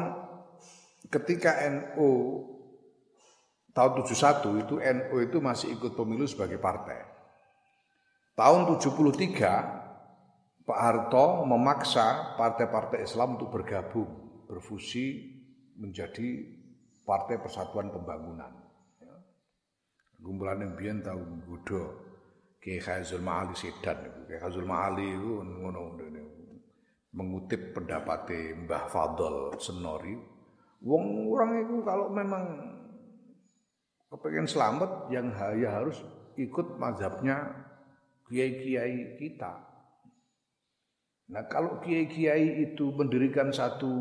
ketika 1.10 1.58
NU 1.70 2.10
tahun 3.74 3.92
71 4.06 4.66
itu 4.66 4.76
NU 4.78 5.16
itu 5.22 5.38
masih 5.42 5.74
ikut 5.74 5.98
pemilu 5.98 6.26
sebagai 6.30 6.62
partai. 6.62 7.13
Tahun 8.34 8.66
73 8.66 10.66
Pak 10.66 10.80
Harto 10.80 11.46
memaksa 11.46 12.34
partai-partai 12.40 13.06
Islam 13.06 13.38
untuk 13.38 13.54
bergabung, 13.54 14.10
berfusi 14.50 15.38
menjadi 15.78 16.42
Partai 17.04 17.36
Persatuan 17.38 17.92
Pembangunan. 17.92 18.64
Kumpulan 20.24 20.64
yang 20.64 20.74
biyen 20.80 21.04
tahu 21.04 21.20
gudo 21.44 21.82
Kiai 22.64 22.80
Khazul 22.80 23.20
Ma'ali 23.20 23.52
Sedan 23.60 24.24
Kiai 24.24 24.40
Khazul 24.40 24.64
Ma'ali 24.64 25.20
itu 25.20 25.44
mengutip 27.12 27.76
pendapat 27.76 28.32
Mbah 28.64 28.88
Fadl 28.88 29.60
Senori 29.60 30.16
wong 30.80 31.28
orang 31.28 31.60
itu 31.60 31.76
kalau 31.84 32.08
memang 32.08 32.44
kepengen 34.16 34.48
selamat 34.48 35.12
yang 35.12 35.28
ya 35.60 35.84
harus 35.84 36.00
ikut 36.40 36.80
mazhabnya 36.80 37.52
kiai-kiai 38.34 39.22
kita. 39.22 39.54
Nah 41.30 41.46
kalau 41.46 41.78
kiai-kiai 41.86 42.66
itu 42.66 42.90
mendirikan 42.98 43.54
satu 43.54 43.94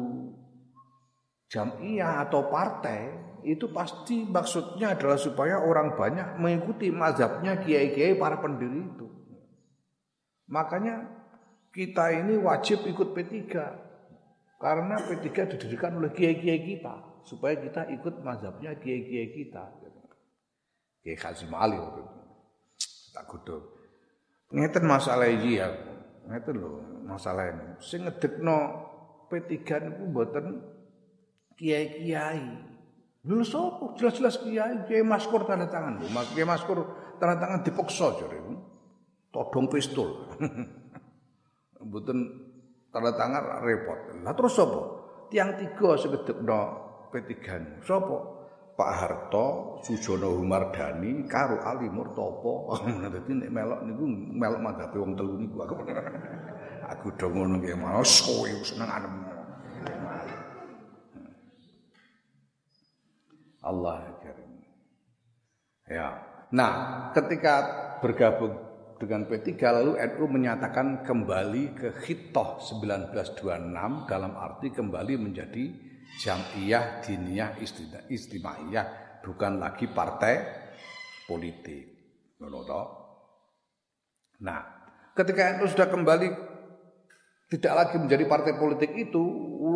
jamiah 1.52 2.24
atau 2.24 2.48
partai 2.48 3.12
itu 3.44 3.68
pasti 3.76 4.24
maksudnya 4.24 4.96
adalah 4.96 5.20
supaya 5.20 5.60
orang 5.60 5.92
banyak 6.00 6.40
mengikuti 6.40 6.88
mazhabnya 6.88 7.60
kiai-kiai 7.60 8.16
para 8.16 8.40
pendiri 8.40 8.80
itu. 8.80 9.06
Makanya 10.48 11.12
kita 11.76 12.08
ini 12.24 12.40
wajib 12.40 12.88
ikut 12.88 13.12
P3 13.12 13.36
karena 14.56 14.96
P3 14.96 15.28
didirikan 15.28 16.00
oleh 16.00 16.08
kiai-kiai 16.16 16.64
kita 16.64 17.20
supaya 17.28 17.60
kita 17.60 17.84
ikut 18.00 18.24
mazhabnya 18.24 18.80
kiai-kiai 18.80 19.28
kita. 19.36 19.64
Kiai 21.04 21.18
Kazim 21.20 21.52
Ali 21.52 21.76
waktu 21.76 22.00
itu. 22.00 22.20
Tak 23.12 23.28
godho. 23.28 23.81
Ngeten 24.52 24.84
masalah 24.84 25.26
iki 25.32 25.56
ya. 25.56 25.72
Ngeten 26.28 26.60
lho 26.60 26.70
masalah 27.08 27.48
ini. 27.48 27.66
Sing 27.80 28.04
ngedekno 28.04 28.56
P3 29.32 29.56
niku 29.88 30.02
mboten 30.12 30.46
kiai-kiai. 31.56 32.44
Lho 33.24 33.40
sapa? 33.48 33.96
Jelas-jelas 33.96 34.44
kiai, 34.44 34.84
kiai 34.84 35.00
maskur 35.00 35.48
tanda 35.48 35.72
tangan. 35.72 36.04
Mas 36.12 36.28
kiai 36.36 36.44
maskur 36.44 36.84
tanda 37.16 37.40
tangan 37.40 37.64
dipaksa 37.64 38.12
jare. 38.20 38.38
Todong 39.32 39.72
pistol. 39.72 40.28
Mboten 41.88 42.18
tanda 42.92 43.16
tangan 43.16 43.64
repot. 43.64 44.20
Lah 44.20 44.36
terus 44.36 44.52
sapa? 44.52 44.80
Tiang 45.32 45.56
tiga 45.56 45.96
sing 45.96 46.12
ngedekno 46.12 46.60
P3. 47.08 47.36
Sapa? 47.88 48.41
Pak 48.72 48.90
Harto, 48.96 49.78
Sujono 49.84 50.32
Humardani 50.40 51.28
karo 51.28 51.60
Ali 51.60 51.92
Murtopo. 51.92 52.72
Dadi 53.12 53.32
nek 53.36 53.50
melok 53.52 53.80
niku 53.84 54.04
melok 54.32 54.60
madhape 54.64 54.96
wong 54.96 55.12
telu 55.12 55.36
niku 55.36 55.56
aku. 55.60 55.74
Aku 56.92 57.08
do 57.16 57.26
ngono 57.30 57.60
nggih 57.60 57.76
mau 57.78 58.04
kowe 58.04 58.50
seneng 58.64 58.90
anem. 58.90 59.14
Allah 63.62 64.18
karim. 64.18 64.52
Ya. 65.86 66.08
Nah, 66.50 66.72
ketika 67.14 67.54
bergabung 68.02 68.58
dengan 68.98 69.26
P3 69.26 69.50
lalu 69.82 69.92
NU 69.98 70.24
menyatakan 70.30 71.06
kembali 71.06 71.74
ke 71.74 71.88
Khitoh 72.02 72.58
1926 72.58 74.10
dalam 74.10 74.32
arti 74.38 74.68
kembali 74.70 75.14
menjadi 75.18 75.91
jamiyah 76.20 77.00
diniyah 77.00 77.56
istimaiyah 78.10 78.86
bukan 79.24 79.62
lagi 79.62 79.88
partai 79.88 80.34
politik. 81.24 81.88
Nah, 84.42 84.60
ketika 85.14 85.56
itu 85.56 85.70
sudah 85.70 85.86
kembali 85.86 86.28
tidak 87.52 87.72
lagi 87.72 87.96
menjadi 88.02 88.24
partai 88.26 88.52
politik 88.58 88.90
itu, 88.96 89.22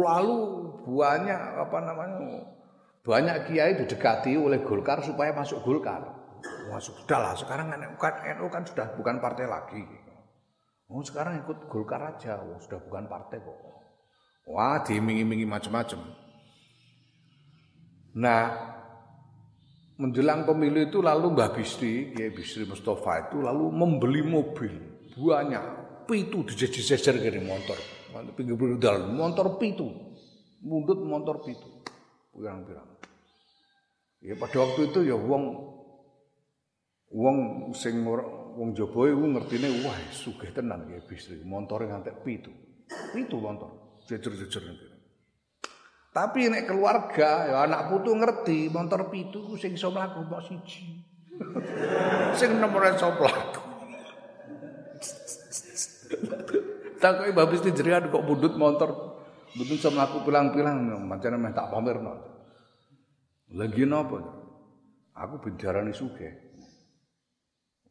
lalu 0.02 0.38
banyak 0.82 1.40
apa 1.62 1.78
namanya 1.84 2.42
banyak 3.06 3.46
kiai 3.46 3.78
didekati 3.78 4.34
oleh 4.34 4.66
Golkar 4.66 4.98
supaya 5.06 5.30
masuk 5.30 5.62
Golkar. 5.62 6.02
Masuk 6.66 7.06
sudahlah 7.06 7.38
sekarang 7.38 7.70
kan, 7.70 7.80
NU 7.86 8.46
kan 8.50 8.62
sudah 8.66 8.98
bukan 8.98 9.22
partai 9.22 9.46
lagi. 9.46 9.86
Oh 10.90 11.02
sekarang 11.02 11.42
ikut 11.46 11.70
Golkar 11.70 12.02
aja, 12.02 12.42
oh, 12.42 12.58
sudah 12.58 12.82
bukan 12.82 13.06
partai 13.06 13.38
kok. 13.38 13.58
Wah 14.46 14.82
dimingi-mingi 14.82 15.46
macam-macam. 15.46 16.25
Nah, 18.16 18.48
menjelang 20.00 20.48
pemilu 20.48 20.88
itu 20.88 21.04
lalu 21.04 21.36
Mbah 21.36 21.52
Bisri, 21.52 22.16
Kiai 22.16 22.32
Bisri 22.32 22.64
Mustafa 22.64 23.28
itu 23.28 23.44
lalu 23.44 23.68
membeli 23.68 24.24
mobil 24.24 24.72
banyak, 25.16 25.64
pitu 26.08 26.44
dijejer-jejer 26.44 27.20
kiri 27.20 27.40
motor, 27.44 27.76
pinggir 28.32 28.56
dalam 28.80 29.16
motor 29.16 29.60
pitu, 29.60 29.88
mundut 30.64 31.00
motor 31.04 31.44
pitu, 31.44 31.68
pirang-pirang. 32.32 32.88
Ya 34.24 34.32
pada 34.40 34.64
waktu 34.64 34.92
itu 34.92 35.12
ya 35.12 35.16
wong 35.16 35.76
wong 37.12 37.36
sing 37.76 38.00
wong 38.00 38.72
Jowo 38.72 39.04
iku 39.12 39.24
ngertine 39.28 39.84
wah 39.84 39.96
sugih 40.08 40.56
tenan 40.56 40.88
Kiai 40.88 41.04
Bisri, 41.04 41.44
montore 41.44 41.84
ngantek 41.88 42.24
pitu. 42.24 42.48
Pitu 43.12 43.36
motor, 43.36 44.00
jejer-jejer. 44.08 44.95
Tapi 46.16 46.48
nek 46.48 46.64
keluarga 46.64 47.44
ya 47.44 47.56
anak 47.68 47.92
putu 47.92 48.16
ngerti 48.16 48.72
motor 48.72 49.12
pitu 49.12 49.52
sing 49.60 49.76
iso 49.76 49.92
mlaku 49.92 50.24
kok 50.24 50.48
siji. 50.48 51.04
sing 52.40 52.56
nomor 52.56 52.88
iso 52.88 53.12
mlaku. 53.12 53.60
Takoki 56.96 57.36
babis 57.36 57.60
jenengan 57.60 58.08
kok 58.08 58.24
budut 58.24 58.56
motor 58.56 59.20
budut 59.60 59.76
iso 59.76 59.92
mlaku 59.92 60.24
pilang-pilang 60.24 61.04
macam 61.04 61.36
meh 61.36 61.52
tak 61.52 61.68
pamerno. 61.68 62.16
Lagi 63.52 63.84
napa? 63.84 64.16
Aku 65.20 65.36
benjarani 65.44 65.92
sugih. 65.92 66.32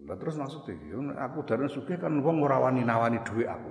Lah 0.01 0.17
terus 0.17 0.35
maksudnya, 0.35 1.13
aku 1.21 1.45
darane 1.45 1.69
sugih 1.69 2.01
kan 2.01 2.11
wong 2.25 2.41
ora 2.41 2.57
wani 2.57 2.81
nawani 2.81 3.21
dhuwit 3.21 3.47
aku. 3.49 3.69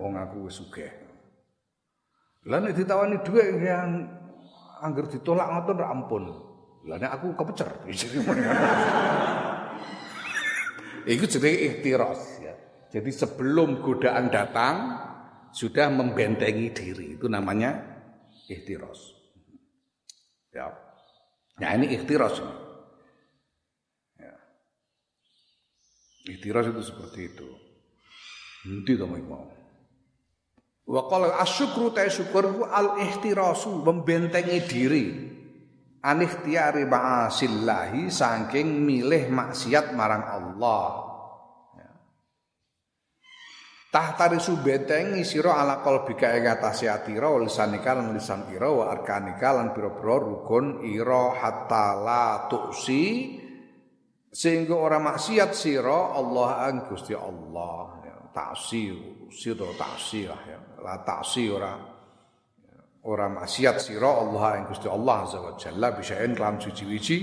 Wong 0.00 0.16
aku 0.16 0.48
wis 0.48 0.56
sugih. 0.56 0.99
Lah 2.48 2.56
nek 2.64 2.72
ditawani 2.72 3.20
dhuwit 3.20 3.60
yang 3.60 4.08
angger 4.80 5.12
ditolak 5.12 5.44
ngoten 5.52 5.76
ra 5.76 5.92
ampun. 5.92 6.24
Lah 6.88 6.96
aku 7.12 7.36
kepecer. 7.36 7.68
Iku 11.12 11.24
jenenge 11.28 11.58
ikhtiras 11.68 12.20
ya. 12.40 12.54
Jadi 12.88 13.10
sebelum 13.12 13.84
godaan 13.84 14.32
datang 14.32 14.76
sudah 15.52 15.92
membentengi 15.92 16.72
diri. 16.72 17.20
Itu 17.20 17.28
namanya 17.28 17.76
ikhtiras. 18.48 19.12
Ya. 20.56 20.72
Nah 21.60 21.70
ini 21.76 21.92
ikhtiras 21.92 22.40
ini. 22.40 22.56
Ya. 24.16 24.34
Ikhtiras 26.32 26.72
itu 26.72 26.80
seperti 26.80 27.20
itu. 27.36 27.48
Nanti 28.64 28.92
kamu 28.96 29.20
mau. 29.28 29.59
Wa 30.90 31.06
qala 31.06 31.38
asyukru 31.38 31.94
ta 31.94 32.02
syukur 32.10 32.50
ku 32.50 32.62
al 32.66 32.98
ihtirasu 32.98 33.78
membentengi 33.86 34.58
diri. 34.66 35.06
An 36.02 36.18
ikhtiyari 36.18 36.82
ma'asillahi 36.82 38.10
saking 38.10 38.82
milih 38.82 39.30
maksiat 39.30 39.94
marang 39.94 40.26
Allah. 40.26 40.86
Ya. 41.78 41.90
Tahtari 43.94 44.42
subetengi 44.42 45.22
sira 45.22 45.62
ala 45.62 45.78
qalbika 45.78 46.34
ing 46.34 46.50
atase 46.50 46.90
atira 46.90 47.30
lisanika 47.38 47.94
lan 47.94 48.10
lisan 48.10 48.50
ira 48.50 48.72
wa 48.74 48.90
arkanika 48.90 49.54
lan 49.54 49.70
pira-pira 49.70 50.16
rukun 50.18 50.82
ira 50.82 51.38
hatta 51.38 51.86
la 52.02 52.50
tuksi 52.50 53.04
sehingga 54.26 54.74
ora 54.74 54.98
maksiat 54.98 55.52
sira 55.54 56.16
Allah 56.18 56.64
ang 56.66 56.88
Gusti 56.88 57.12
Allah 57.14 57.99
ya, 58.30 58.34
taksir 58.34 58.94
sira 59.34 59.68
taksir 59.74 60.30
ya. 60.30 60.58
La 60.80 61.02
taksi 61.02 61.50
ora 61.50 61.74
ora 63.04 63.26
maksiat 63.28 63.76
sira 63.82 64.06
Allah 64.06 64.60
ing 64.60 64.64
Gusti 64.70 64.88
Allah 64.88 65.16
azza 65.26 65.38
wa 65.42 65.52
jalla 65.58 65.88
bisaen 65.92 66.32
kelam 66.36 66.62
suci-wici 66.62 67.18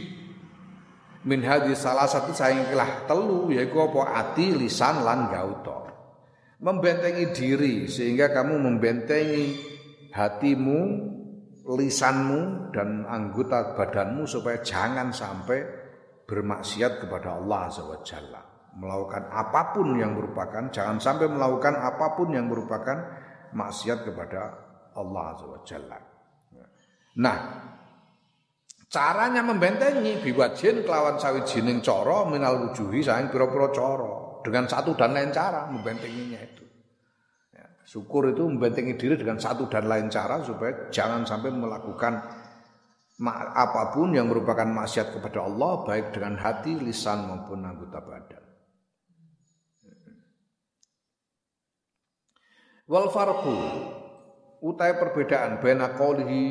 min 1.27 1.43
hadhi 1.43 1.75
salah 1.75 2.07
satu 2.07 2.31
saing 2.35 2.67
kelah 2.71 3.07
telu 3.07 3.51
yaiku 3.51 3.91
apa? 3.91 4.15
Ati 4.15 4.55
lisan 4.55 5.03
lan 5.03 5.27
gauta. 5.27 5.87
Membentengi 6.57 7.29
diri 7.37 7.85
sehingga 7.85 8.33
kamu 8.33 8.57
membentengi 8.57 9.53
hatimu 10.09 10.81
lisanmu 11.67 12.73
dan 12.73 13.05
anggota 13.05 13.77
badanmu 13.77 14.25
supaya 14.25 14.63
jangan 14.65 15.13
sampai 15.13 15.61
bermaksiat 16.25 17.03
kepada 17.03 17.37
Allah 17.37 17.67
azza 17.69 17.83
wa 17.85 17.99
jalla 18.01 18.46
melakukan 18.77 19.33
apa 19.33 19.73
pun 19.73 19.97
yang 19.97 20.13
merupakan 20.13 20.69
jangan 20.69 21.01
sampai 21.01 21.25
melakukan 21.25 21.73
apa 21.73 22.13
pun 22.13 22.29
yang 22.29 22.45
merupakan 22.45 22.97
maksiat 23.57 24.05
kepada 24.05 24.53
Allah 24.93 25.23
Azza 25.33 25.45
wa 25.49 25.59
Jalla. 25.65 25.99
Nah, 27.17 27.37
caranya 28.85 29.41
membentengi 29.41 30.21
biwajin 30.21 30.85
kelawan 30.85 31.17
sawijining 31.17 31.81
cara 31.81 32.29
minal 32.29 32.69
wujuhi 32.69 33.01
saing 33.01 33.33
pira-pira 33.33 33.73
cara 33.73 34.41
dengan 34.45 34.69
satu 34.69 34.93
dan 34.93 35.17
lain 35.17 35.33
cara 35.33 35.65
membentenginya 35.73 36.37
itu. 36.37 36.65
Ya, 37.57 37.65
syukur 37.81 38.29
itu 38.29 38.45
membentengi 38.45 38.93
diri 38.93 39.17
dengan 39.17 39.41
satu 39.41 39.65
dan 39.65 39.89
lain 39.89 40.13
cara 40.13 40.45
supaya 40.45 40.93
jangan 40.93 41.25
sampai 41.25 41.49
melakukan 41.49 42.13
apa 43.57 43.97
pun 43.97 44.13
yang 44.13 44.29
merupakan 44.29 44.69
maksiat 44.69 45.17
kepada 45.17 45.49
Allah 45.49 45.81
baik 45.81 46.13
dengan 46.13 46.37
hati, 46.37 46.77
lisan 46.77 47.25
maupun 47.25 47.65
anggota 47.65 47.97
badan. 48.05 48.46
Wal 52.87 53.11
farqu 53.11 53.55
utai 54.63 54.95
perbedaan 54.95 55.59
baina 55.59 55.93
qaulihi 55.93 56.43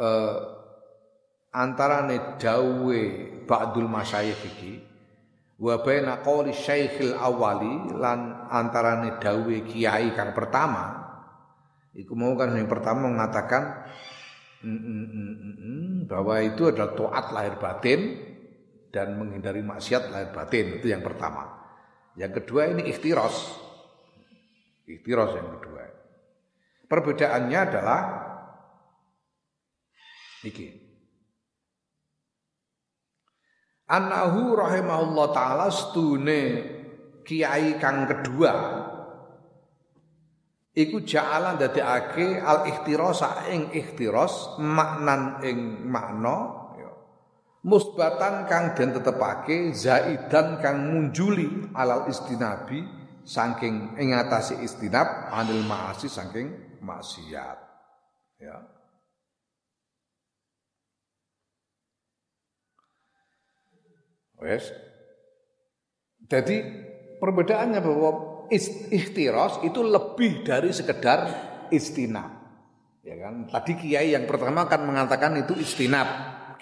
uh, 0.00 0.36
antarane 1.52 2.40
dawe 2.40 3.00
ba'dul 3.46 3.86
masyayikh 3.86 4.42
iki 4.56 4.74
wa 5.56 5.80
baina 5.80 6.20
qauli 6.20 6.52
syaikhil 6.52 7.16
awali 7.16 7.94
lan 7.96 8.48
antarane 8.50 9.16
dawe 9.22 9.56
kiai 9.64 10.12
kang 10.12 10.36
pertama 10.36 11.04
iku 11.96 12.12
mau 12.12 12.36
kan 12.36 12.52
yang 12.52 12.68
pertama 12.68 13.08
mengatakan 13.08 13.86
mm, 14.60 14.80
mm, 14.82 15.08
mm, 15.14 15.94
bahwa 16.10 16.42
itu 16.44 16.68
adalah 16.68 16.92
taat 16.92 17.26
lahir 17.32 17.54
batin 17.56 18.00
dan 18.92 19.16
menghindari 19.16 19.60
maksiat 19.60 20.12
lahir 20.12 20.32
batin 20.32 20.80
itu 20.80 20.88
yang 20.88 21.04
pertama. 21.04 21.52
Yang 22.16 22.40
kedua 22.40 22.72
ini 22.72 22.88
ikhtiros 22.88 23.65
Ikhtiras 24.86 25.34
yang 25.34 25.58
kedua. 25.58 25.82
Perbedaannya 26.86 27.58
adalah 27.58 28.00
iki. 30.46 30.66
Anahu 33.86 34.54
rahimahullah 34.54 35.26
taala 35.34 35.68
stune 35.70 36.42
kiai 37.26 37.78
kang 37.82 38.06
kedua 38.06 38.54
iku 40.76 41.02
ja'ala 41.02 41.58
ndadekake 41.58 42.38
al 42.38 42.70
ikhtirasa 42.70 43.50
ing 43.50 43.74
ikhtiras 43.74 44.60
maknan 44.60 45.42
ing 45.42 45.86
makna 45.88 46.36
ya. 46.78 46.90
musbatan 47.66 48.46
kang 48.46 48.76
den 48.78 48.94
tetepake 48.94 49.72
zaidan 49.74 50.60
kang 50.60 50.86
munjuli 50.92 51.72
alal 51.74 52.06
istinabi 52.06 53.05
saking 53.26 53.98
ing 53.98 54.14
ngatasi 54.14 54.62
istinab 54.62 55.34
anil 55.34 55.66
maasi 55.66 56.06
saking 56.06 56.78
maksiat. 56.78 57.58
Ya. 58.38 58.56
Wes. 64.38 64.70
Jadi 66.30 66.56
perbedaannya 67.18 67.80
bahwa 67.82 68.10
ikhtiras 68.94 69.58
itu 69.66 69.80
lebih 69.82 70.46
dari 70.46 70.70
sekedar 70.70 71.18
istinab. 71.74 72.30
Ya 73.02 73.14
kan? 73.18 73.50
Tadi 73.50 73.72
kiai 73.78 74.14
yang 74.14 74.26
pertama 74.30 74.70
kan 74.70 74.86
mengatakan 74.86 75.34
itu 75.38 75.54
istinab. 75.58 76.06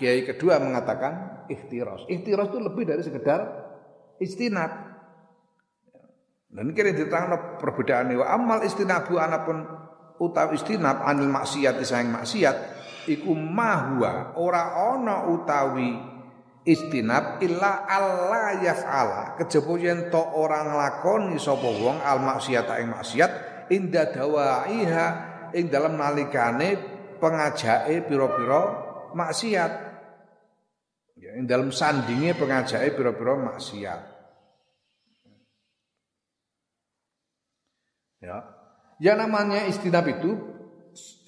Kiai 0.01 0.25
kedua 0.25 0.61
mengatakan 0.61 1.45
ikhtiras. 1.49 2.09
Ikhtiras 2.09 2.49
itu 2.53 2.61
lebih 2.61 2.85
dari 2.89 3.03
sekedar 3.05 3.41
istinab 4.21 4.94
dan 6.55 6.71
kira 6.71 6.95
diterangno 6.95 7.59
perbedaan 7.59 8.15
wa 8.15 8.31
amal 8.31 8.63
istinabu 8.63 9.19
anapun 9.19 9.67
utawi 10.23 10.55
istinab 10.55 11.03
anil 11.03 11.27
maksiat 11.27 11.83
sayang 11.83 12.15
maksiat 12.15 12.57
iku 13.11 13.35
mahwa 13.35 14.39
ora 14.39 14.95
ana 14.95 15.27
utawi 15.35 15.99
istinab 16.63 17.43
illa 17.43 17.85
Allah 17.91 18.63
yaf'ala. 18.63 19.35
Kejaba 19.37 19.75
yen 19.83 20.15
to 20.15 20.23
ora 20.23 20.63
nglakoni 20.63 21.43
sapa 21.43 21.67
wong 21.67 21.99
al 21.99 22.23
maksiat 22.23 22.71
ing 22.81 22.89
maksiat 22.95 23.33
inda 23.75 24.15
dawaiha 24.15 25.07
ing 25.59 25.67
dalam 25.67 25.99
nalikane 25.99 26.79
pengajake 27.19 28.07
pira-pira 28.07 28.63
maksiat. 29.11 29.73
Ya 31.19 31.35
ing 31.35 31.51
dalam 31.51 31.75
sandinge 31.75 32.39
pengajake 32.39 32.95
pira-pira 32.95 33.35
maksiat 33.43 34.14
Ya. 38.25 38.39
Yang 39.03 39.17
namanya 39.29 39.69
istinab 39.69 40.09
itu 40.09 40.33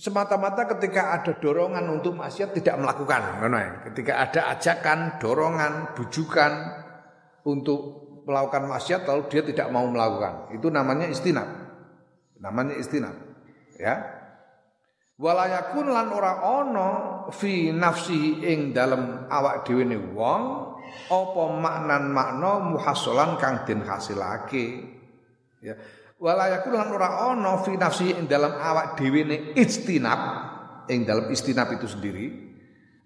semata-mata 0.00 0.64
ketika 0.76 1.12
ada 1.12 1.36
dorongan 1.36 1.84
untuk 1.92 2.16
maksiat 2.16 2.56
tidak 2.56 2.80
melakukan. 2.80 3.42
Ketika 3.90 4.22
ada 4.22 4.40
ajakan, 4.56 5.20
dorongan, 5.20 5.92
bujukan 5.98 6.52
untuk 7.44 7.80
melakukan 8.24 8.66
maksiat 8.70 9.04
lalu 9.04 9.22
dia 9.28 9.42
tidak 9.44 9.68
mau 9.68 9.84
melakukan. 9.86 10.56
Itu 10.56 10.72
namanya 10.72 11.10
istinab. 11.10 11.46
Namanya 12.40 12.74
istinab. 12.80 13.14
Ya. 13.76 14.16
Walayakun 15.16 15.88
lan 15.88 16.12
ora 16.12 16.44
ono 16.44 16.90
fi 17.32 17.72
nafsi 17.72 18.44
ing 18.44 18.76
dalam 18.76 19.24
awak 19.32 19.64
dhewe 19.64 19.88
ne 19.88 19.96
wong 19.96 20.44
apa 21.08 21.42
maknan 21.56 22.12
makna 22.12 22.60
muhasolan 22.60 23.40
kang 23.40 23.64
den 23.64 23.80
hasilake. 23.80 24.84
Ya 25.64 25.72
wala 26.16 26.48
yakun 26.48 26.72
lan 26.72 26.88
ora 26.92 27.28
ana 27.32 27.60
fi 27.60 27.76
nafsi 27.76 28.16
ing 28.16 28.24
dalam 28.24 28.56
awak 28.56 28.96
dhewe 28.96 29.22
ne 29.28 29.36
istinab 29.52 30.20
ing 30.88 31.04
dalam 31.04 31.28
istinab 31.28 31.76
itu 31.76 31.84
sendiri 31.84 32.26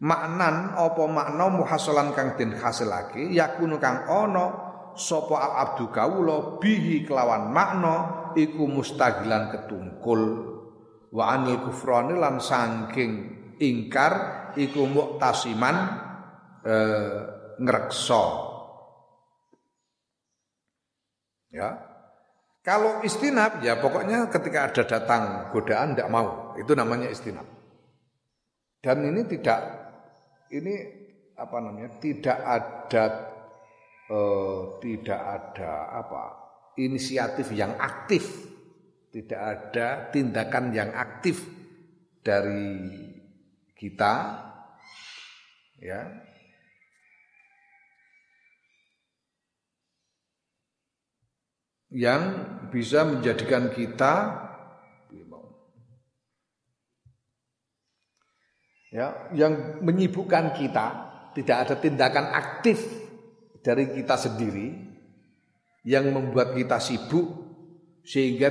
maknan 0.00 0.78
apa 0.78 1.02
makna 1.10 1.46
muhasalan 1.50 2.14
kang 2.14 2.38
den 2.38 2.54
hasilake 2.54 3.34
yakunu 3.34 3.82
kang 3.82 4.06
ana 4.06 4.70
sapa 4.94 5.34
al 5.36 5.52
abdu 5.66 5.90
kawula 5.90 6.62
bihi 6.62 7.04
kelawan 7.04 7.50
makna 7.50 7.94
iku 8.34 8.66
mustagilan 8.66 9.50
ketungkul. 9.50 10.22
Wa 11.10 11.34
anil 11.34 11.66
kufrani 11.66 12.14
lan 12.14 12.38
saking 12.38 13.10
ingkar 13.58 14.14
iku 14.54 14.86
muktasiman 14.86 15.76
eh, 16.62 17.18
ngreksa. 17.58 18.24
Ya 21.50 21.89
kalau 22.60 23.00
istinab 23.00 23.64
ya 23.64 23.80
pokoknya 23.80 24.28
ketika 24.28 24.68
ada 24.68 24.82
datang 24.84 25.22
godaan 25.48 25.96
tidak 25.96 26.12
mau, 26.12 26.52
itu 26.60 26.72
namanya 26.76 27.08
istinab. 27.08 27.48
Dan 28.80 29.04
ini 29.04 29.24
tidak 29.28 29.60
ini 30.52 30.74
apa 31.36 31.56
namanya? 31.60 31.96
tidak 32.00 32.38
ada 32.40 33.04
eh, 34.12 34.60
tidak 34.84 35.20
ada 35.20 35.72
apa? 36.04 36.22
inisiatif 36.80 37.52
yang 37.52 37.76
aktif. 37.76 38.48
Tidak 39.10 39.40
ada 39.42 40.06
tindakan 40.14 40.70
yang 40.70 40.94
aktif 40.94 41.42
dari 42.22 42.78
kita 43.74 44.14
ya 45.82 46.29
yang 51.90 52.22
bisa 52.70 53.02
menjadikan 53.02 53.74
kita 53.74 54.46
ya 58.90 59.30
yang 59.34 59.82
menyibukkan 59.82 60.54
kita 60.54 60.86
tidak 61.34 61.56
ada 61.66 61.74
tindakan 61.78 62.26
aktif 62.34 62.82
dari 63.62 63.90
kita 63.94 64.18
sendiri 64.18 64.90
yang 65.86 66.10
membuat 66.10 66.52
kita 66.58 66.82
sibuk 66.82 67.26
sehingga 68.04 68.50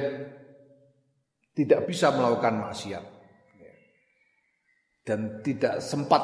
tidak 1.53 1.91
bisa 1.91 2.13
melakukan 2.15 2.69
maksiat. 2.69 3.05
Dan 5.03 5.41
tidak 5.41 5.81
sempat 5.81 6.21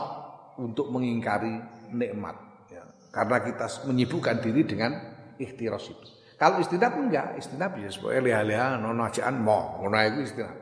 untuk 0.62 0.94
mengingkari 0.94 1.60
nikmat. 1.92 2.38
Ya. 2.66 2.82
karena 3.14 3.38
kita 3.46 3.66
menyibukkan 3.86 4.42
diri 4.42 4.66
dengan 4.66 4.92
ikhtiras 5.38 5.86
itu 5.86 6.15
kalau 6.36 6.60
istinab 6.60 6.94
enggak, 7.00 7.40
istinab 7.40 7.80
ya 7.80 7.88
supaya 7.88 8.20
leha-leha 8.20 8.76
nono 8.76 9.08
ajaan 9.08 9.40
mau, 9.40 9.80
ngono 9.80 9.96
itu 10.04 10.20
istinab. 10.28 10.58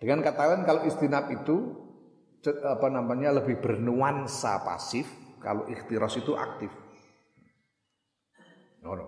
Dengan 0.00 0.24
kata 0.24 0.42
lain 0.52 0.64
kalau 0.64 0.82
istinab 0.88 1.28
itu 1.32 1.56
apa 2.44 2.88
namanya 2.92 3.40
lebih 3.40 3.60
bernuansa 3.60 4.64
pasif, 4.64 5.08
kalau 5.40 5.68
ikhtiras 5.68 6.16
itu 6.16 6.32
aktif. 6.36 6.72
Ngono. 8.84 9.06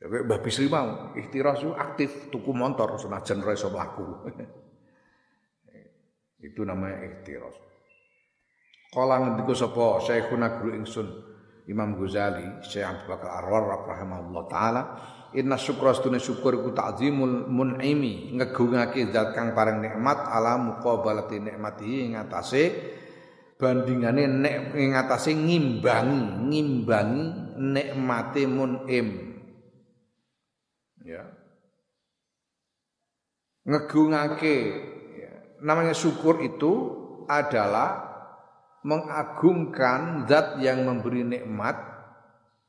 Ya 0.00 0.08
kayak 0.08 0.24
Mbah 0.24 0.40
mau, 0.72 1.12
ikhtiras 1.16 1.60
itu 1.60 1.72
aktif, 1.76 2.32
tuku 2.32 2.52
motor 2.56 2.96
senajan 2.96 3.44
ora 3.44 3.52
iso 3.52 3.68
itu 6.40 6.60
namanya 6.64 7.04
ikhtiras. 7.04 7.52
Kala 8.90 9.22
ngendika 9.22 9.54
sapa 9.54 10.02
Syekhuna 10.02 10.58
Guru 10.58 10.74
ingsun 10.82 11.29
Imam 11.70 11.94
Ghazali, 11.94 12.66
Syekh 12.66 12.82
Abu 12.82 13.14
Bakar 13.14 13.30
Arwar 13.38 13.86
rahimahullah 13.86 14.44
taala, 14.50 14.82
inna 15.38 15.54
syukra 15.54 15.94
stune 15.94 16.18
syukur 16.18 16.58
iku 16.58 16.74
ta'zimul 16.74 17.46
mun'imi, 17.46 18.34
ngegungake 18.34 19.06
zat 19.14 19.38
kang 19.38 19.54
paring 19.54 19.78
nikmat 19.78 20.18
ala 20.18 20.58
muqabalati 20.58 21.38
nikmati 21.38 22.10
ing 22.10 22.18
atase 22.18 22.74
bandingane 23.54 24.26
nek 24.26 24.74
ing 24.74 24.98
atase 24.98 25.30
ngimbangi, 25.30 26.50
ngimbangi 26.50 27.24
nikmate 27.54 28.42
mun'im. 28.50 29.08
Ya. 31.06 31.22
Ngegungake 33.62 34.56
ya. 35.14 35.32
namanya 35.62 35.94
syukur 35.94 36.42
itu 36.42 36.98
adalah 37.30 38.09
mengagungkan 38.86 40.24
zat 40.24 40.56
yang 40.64 40.88
memberi 40.88 41.24
nikmat 41.24 41.76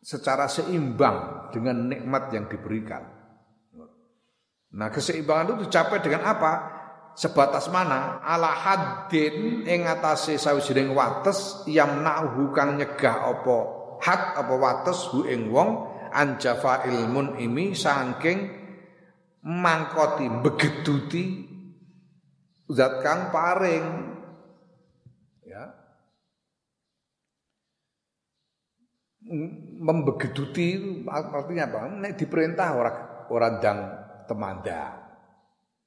secara 0.01 0.49
seimbang 0.49 1.49
dengan 1.53 1.87
nikmat 1.87 2.33
yang 2.33 2.49
diberikan. 2.49 3.05
Nah, 4.71 4.87
keseimbangan 4.87 5.45
itu 5.51 5.55
dicapai 5.67 5.99
dengan 5.99 6.31
apa? 6.31 6.53
Sebatas 7.11 7.67
mana? 7.67 8.23
Ala 8.23 8.55
haddin 8.55 9.67
ing 9.67 9.83
atase 9.83 10.39
sawijining 10.39 10.95
wates 10.95 11.67
yamnahu 11.67 12.55
kang 12.55 12.79
nyegah 12.79 13.35
apa 13.35 13.57
had 13.99 14.21
apa 14.39 14.53
wates 14.55 15.11
hu 15.11 15.27
ing 15.27 15.51
wong 15.51 15.91
anjafa 16.15 16.87
ilmun 16.87 17.35
imi 17.35 17.75
saking 17.75 18.47
mangkoti 19.43 20.27
begeduti 20.41 21.23
zat 22.71 23.03
kang 23.03 23.29
paring 23.29 23.85
ya 25.43 25.67
membegeduti 29.81 30.99
artinya 31.07 31.63
apa? 31.71 31.79
Nek 31.87 32.13
diperintah 32.19 32.69
orang 32.75 32.97
orang 33.31 33.53
dang 33.63 33.79
temanda. 34.27 34.81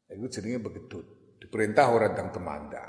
Itu 0.09 0.27
jenenge 0.29 0.65
begedut. 0.65 1.05
Diperintah 1.41 1.93
orang 1.93 2.13
dang 2.17 2.29
temanda. 2.33 2.85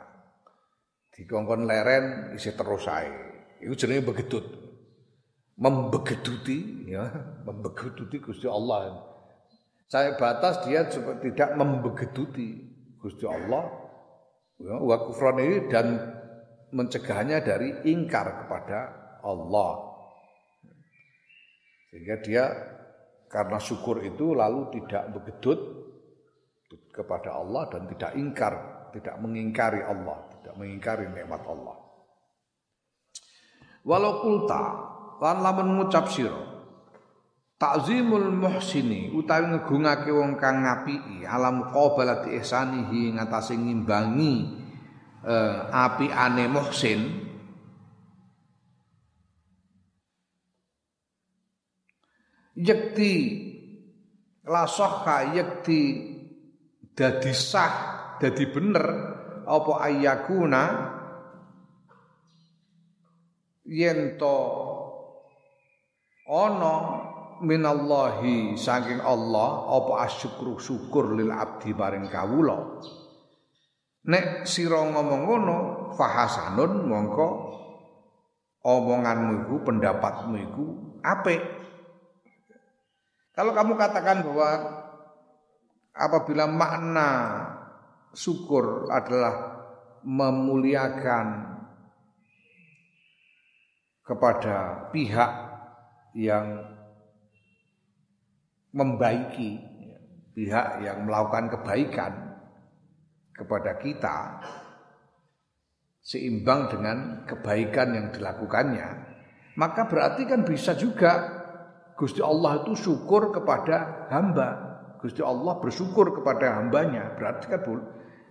Dikongkon 1.12 1.68
leren 1.68 2.36
isi 2.36 2.56
terus 2.56 2.88
ae. 2.88 3.12
Itu 3.60 3.76
jenenge 3.76 4.08
begedut. 4.08 4.46
Membegeduti 5.56 6.92
ya, 6.92 7.08
membegeduti 7.48 8.20
Gusti 8.20 8.48
Allah. 8.48 9.00
Saya 9.88 10.20
batas 10.20 10.66
dia 10.68 10.84
tidak 10.92 11.56
membegeduti 11.56 12.48
Gusti 13.00 13.24
Allah 13.24 13.70
ya, 14.60 14.76
wa 14.82 14.98
ini 15.40 15.70
dan 15.72 16.02
mencegahnya 16.76 17.40
dari 17.40 17.86
ingkar 17.88 18.44
kepada 18.44 18.80
Allah. 19.24 19.85
Sehingga 21.96 22.20
dia 22.20 22.44
karena 23.32 23.56
syukur 23.56 24.04
itu 24.04 24.36
lalu 24.36 24.68
tidak 24.76 25.16
begedut 25.16 25.60
kepada 26.92 27.40
Allah 27.40 27.72
dan 27.72 27.88
tidak 27.88 28.20
ingkar, 28.20 28.54
tidak 28.92 29.16
mengingkari 29.24 29.80
Allah, 29.80 30.28
tidak 30.36 30.60
mengingkari 30.60 31.08
nikmat 31.08 31.40
Allah. 31.48 31.80
Walau 33.88 34.28
kulta 34.28 34.64
lan 35.24 35.40
lamun 35.40 35.80
ngucap 35.80 36.12
sira 36.12 36.36
Takzimul 37.56 38.36
muhsini 38.36 39.16
utawi 39.16 39.56
ngegungake 39.56 40.12
wong 40.12 40.36
kang 40.36 40.68
ngapiki 40.68 41.24
alam 41.24 41.72
qabalati 41.72 42.36
ihsanihi 42.44 43.16
ngatasé 43.16 43.56
ngimbangi 43.56 44.34
eh, 45.24 45.56
apiane 45.72 46.52
muhsin 46.52 47.25
yakti 52.56 53.14
lasohka 54.48 55.36
yakti 55.36 55.82
dadi 56.96 57.34
sah 57.36 57.74
dadi 58.18 58.46
bener. 58.50 58.88
Apa 59.46 59.86
ayakuna 59.86 60.64
yen 63.70 64.18
to 64.18 64.38
ana 66.26 66.74
minallahi 67.46 68.58
saking 68.58 68.98
Allah 69.06 69.70
apa 69.70 70.10
asyukru 70.10 70.58
syukur 70.58 71.14
lil 71.14 71.30
abdi 71.30 71.78
paring 71.78 72.10
kawula. 72.10 72.82
Nek 74.06 74.50
sira 74.50 74.82
ngomong 74.82 75.22
ngono 75.30 75.58
fahasanun 75.94 76.90
mongko 76.90 77.30
omonganmu 78.66 79.46
iku 79.46 79.56
pendapatmu 79.62 80.36
iku 80.42 80.66
apik 81.06 81.42
kalau 83.36 83.52
kamu 83.52 83.76
katakan 83.76 84.24
bahwa 84.24 84.52
apabila 85.92 86.48
makna 86.48 87.12
syukur 88.16 88.88
adalah 88.88 89.60
memuliakan 90.08 91.56
kepada 94.08 94.88
pihak 94.96 95.32
yang 96.16 96.64
membaiki, 98.72 99.60
pihak 100.32 100.84
yang 100.88 101.04
melakukan 101.04 101.52
kebaikan 101.60 102.14
kepada 103.36 103.76
kita 103.84 104.18
seimbang 106.06 106.72
dengan 106.72 107.28
kebaikan 107.28 107.98
yang 107.98 108.08
dilakukannya, 108.14 108.88
maka 109.58 109.90
berarti 109.90 110.24
kan 110.30 110.46
bisa 110.46 110.78
juga 110.78 111.44
Gusti 111.96 112.20
Allah 112.20 112.64
itu 112.64 112.76
syukur 112.76 113.32
kepada 113.32 114.08
hamba. 114.12 114.76
Gusti 115.00 115.24
Allah 115.24 115.56
bersyukur 115.64 116.12
kepada 116.12 116.60
hambanya. 116.60 117.16
Berarti 117.16 117.48
kan 117.48 117.64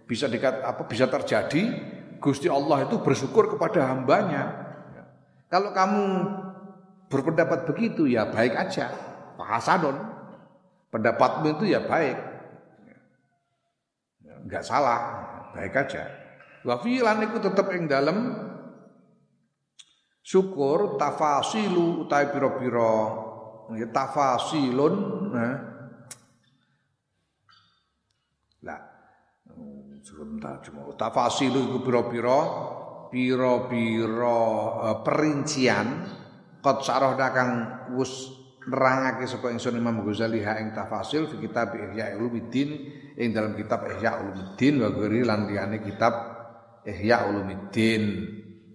bisa 0.05 0.29
dikat 0.29 0.61
apa 0.61 0.85
bisa 0.85 1.09
terjadi 1.09 1.63
Gusti 2.21 2.49
Allah 2.49 2.85
itu 2.85 3.01
bersyukur 3.01 3.49
kepada 3.57 3.89
hambanya. 3.89 4.65
Kalau 5.49 5.73
kamu 5.73 6.05
berpendapat 7.09 7.65
begitu 7.69 8.05
ya 8.05 8.29
baik 8.29 8.53
aja. 8.53 8.93
Pak 9.35 9.49
Hasanun 9.49 9.97
pendapatmu 10.93 11.57
itu 11.57 11.73
ya 11.73 11.81
baik. 11.85 12.17
Enggak 14.45 14.61
salah, 14.61 15.01
baik 15.57 15.73
aja. 15.73 16.05
Wa 16.69 16.77
fi'lan 16.85 17.25
iku 17.25 17.41
tetep 17.41 17.65
ing 17.73 17.89
syukur 20.25 20.97
tafasilu 20.97 22.09
utawi 22.09 22.33
pira-pira 22.33 23.24
tafasilun 23.93 24.95
nah. 25.33 25.57
Lah 28.65 28.81
sebentar 30.05 30.61
cuma 30.65 30.89
tafasilu 30.97 31.69
iku 31.69 31.79
pira-pira 31.85 32.39
pira-pira 33.13 34.41
uh, 34.81 34.97
perincian. 35.05 35.87
Qad 36.65 36.81
sarah 36.81 37.13
kang 37.29 37.51
wis 37.93 38.33
nerangake 38.65 39.29
sapa 39.29 39.53
ingsun 39.53 39.77
Imam 39.77 40.01
Ghazali 40.01 40.41
ha 40.41 40.57
ing 40.57 40.73
tafasil 40.73 41.29
fi 41.29 41.37
kitab 41.45 41.77
Ihya 41.77 42.17
Ulumuddin. 42.17 42.69
Ing 43.21 43.29
dalam 43.37 43.53
kitab 43.53 43.85
Ihya 43.85 44.25
Ulumuddin 44.25 44.81
wa 44.81 44.89
ghairi 44.89 45.21
lan 45.29 45.45
liyane 45.45 45.85
kitab 45.85 46.15
Ihya 46.89 47.29
Ulumuddin. 47.29 48.05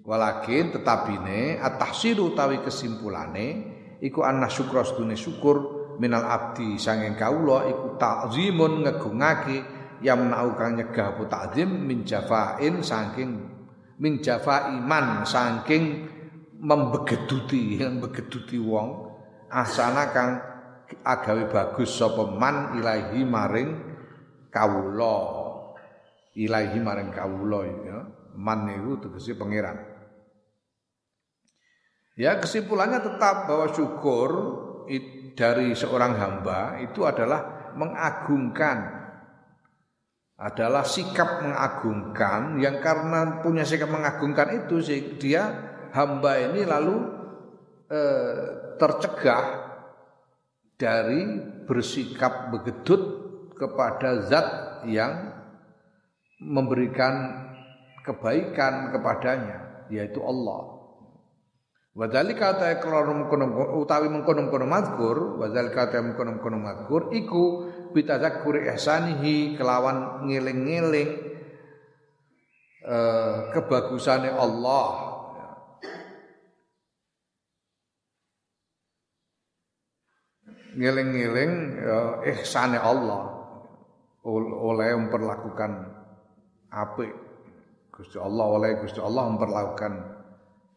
Walakin 0.06 0.74
tetapine 0.74 1.62
at-tahsilu 1.62 2.34
utawi 2.34 2.66
kesimpulane 2.66 3.79
iku 4.00 4.24
anna 4.24 4.48
syukra 4.48 4.84
sedune 4.88 5.16
syukur 5.20 5.80
minal 6.00 6.24
abdi 6.24 6.80
sanging 6.80 7.20
kawula 7.20 7.68
iku 7.68 8.00
takzimun 8.00 8.88
ngegungake 8.88 9.58
yamnau 10.00 10.56
kang 10.56 10.80
nyegah 10.80 11.16
apa 11.16 11.24
takzim 11.28 11.68
min 11.84 12.08
jafain 12.08 12.80
saking 12.80 13.60
min 14.00 14.24
jafa 14.24 14.72
iman 14.80 15.28
saking 15.28 16.08
membegeduti 16.60 17.76
membegeduti 17.84 18.60
wong. 18.60 19.08
Asana 19.50 20.14
kang 20.14 20.38
agawe 21.02 21.50
bagus 21.50 21.98
sapa 21.98 22.30
man 22.30 22.78
ilahi 22.78 23.26
maring 23.26 23.70
kawula. 24.54 25.18
Ilahi 26.38 26.78
maring 26.80 27.10
kawula 27.12 27.60
ya. 27.66 28.00
Man 28.40 28.70
niku 28.70 29.04
tegese 29.04 29.36
pangeran 29.36 29.89
Ya 32.20 32.36
kesimpulannya 32.36 33.00
tetap 33.00 33.48
bahwa 33.48 33.72
syukur 33.72 34.30
dari 35.40 35.72
seorang 35.72 36.20
hamba 36.20 36.84
itu 36.84 37.08
adalah 37.08 37.72
mengagungkan 37.80 39.00
adalah 40.36 40.84
sikap 40.84 41.48
mengagungkan. 41.48 42.60
Yang 42.60 42.84
karena 42.84 43.40
punya 43.40 43.64
sikap 43.64 43.88
mengagungkan 43.88 44.52
itu 44.52 44.84
dia 45.16 45.48
hamba 45.96 46.44
ini 46.44 46.68
lalu 46.68 47.08
eh, 47.88 48.76
tercegah 48.76 49.46
dari 50.76 51.24
bersikap 51.68 52.52
begedut 52.52 53.02
kepada 53.56 54.28
zat 54.28 54.48
yang 54.88 55.40
memberikan 56.40 57.48
kebaikan 58.04 58.96
kepadanya 58.96 59.88
yaitu 59.92 60.24
Allah 60.24 60.79
Wadzalika 61.98 62.54
ta 62.54 62.70
iqrarum 62.78 63.26
kono 63.34 63.50
utawi 63.82 64.14
mengkono-kono 64.14 64.70
mazkur, 64.70 65.42
wadzalika 65.42 65.90
ta 65.90 66.06
mengkono-kono 66.06 66.62
mazkur 66.62 67.10
iku 67.18 67.66
bitazakkuri 67.98 68.70
ihsanihi 68.70 69.58
kelawan 69.58 70.22
ngeling-ngeling 70.30 71.10
eh, 72.86 73.36
kebagusane 73.58 74.30
Allah. 74.30 75.10
Ngeling-ngeling 80.78 81.52
eh, 81.82 82.14
ihsane 82.38 82.78
Allah 82.78 83.40
oleh 84.30 84.94
memperlakukan 84.94 85.72
apik 86.70 87.18
Gusti 87.90 88.22
Allah 88.22 88.46
oleh 88.46 88.78
Gusti 88.78 89.02
Allah 89.02 89.26
memperlakukan 89.26 90.19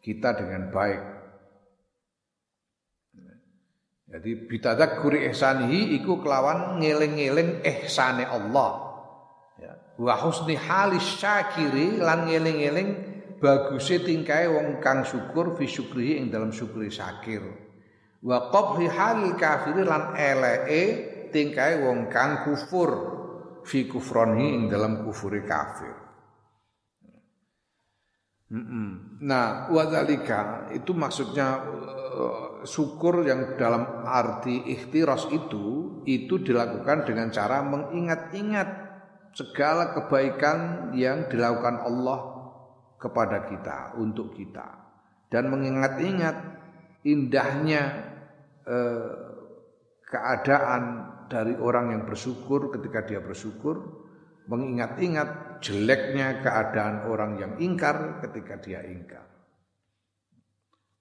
kita 0.03 0.35
dengan 0.35 0.67
baik. 0.67 1.01
Jadi 4.13 4.45
bitadzakuri 4.45 5.25
ihsanihi 5.31 5.97
iku 5.97 6.21
kelawan 6.21 6.77
ngeling-eling 6.77 7.65
ihsane 7.65 8.27
Allah. 8.27 8.93
Ya. 9.57 9.73
Wa 9.97 10.21
husni 10.21 10.53
halis 10.53 11.17
syakiri 11.17 11.97
lan 11.97 12.29
ngeling-eling 12.29 12.89
baguse 13.41 14.05
tingkae 14.05 14.51
wong 14.53 14.77
kang 14.85 15.01
syukur 15.01 15.57
fi 15.57 15.65
syukrihi 15.65 16.21
ing 16.21 16.29
dalam 16.29 16.53
syukri 16.53 16.93
syakir. 16.93 17.41
Wa 18.21 18.53
qabhi 18.53 18.85
halil 18.85 19.33
kafiri 19.33 19.81
lan 19.81 20.13
elee 20.13 20.85
tingkae 21.33 21.81
wong 21.81 22.13
kang 22.13 22.45
kufur 22.45 22.91
fi 23.65 23.89
kufroni 23.89 24.61
ing 24.61 24.63
dalam 24.69 25.01
kufuri 25.01 25.41
kafir. 25.41 26.02
Nah, 28.53 29.65
wadalika 29.73 30.69
itu 30.77 30.93
maksudnya 30.93 31.57
uh, 31.65 32.61
syukur 32.61 33.25
yang 33.25 33.57
dalam 33.57 34.05
arti 34.05 34.61
ikhtiros 34.77 35.25
itu 35.33 35.97
itu 36.05 36.37
dilakukan 36.37 37.01
dengan 37.01 37.33
cara 37.33 37.65
mengingat-ingat 37.65 38.69
segala 39.33 39.97
kebaikan 39.97 40.91
yang 40.93 41.25
dilakukan 41.33 41.81
Allah 41.81 42.19
kepada 43.01 43.49
kita 43.49 43.97
untuk 43.97 44.37
kita. 44.37 44.85
Dan 45.33 45.49
mengingat-ingat 45.49 46.37
indahnya 47.09 47.83
uh, 48.69 49.11
keadaan 50.05 51.09
dari 51.25 51.57
orang 51.57 51.89
yang 51.89 52.03
bersyukur 52.05 52.69
ketika 52.69 53.01
dia 53.01 53.17
bersyukur 53.17 54.02
mengingat-ingat 54.47 55.59
jeleknya 55.63 56.43
keadaan 56.43 57.07
orang 57.07 57.39
yang 57.39 57.53
ingkar 57.59 58.19
ketika 58.23 58.59
dia 58.59 58.83
ingkar. 58.83 59.23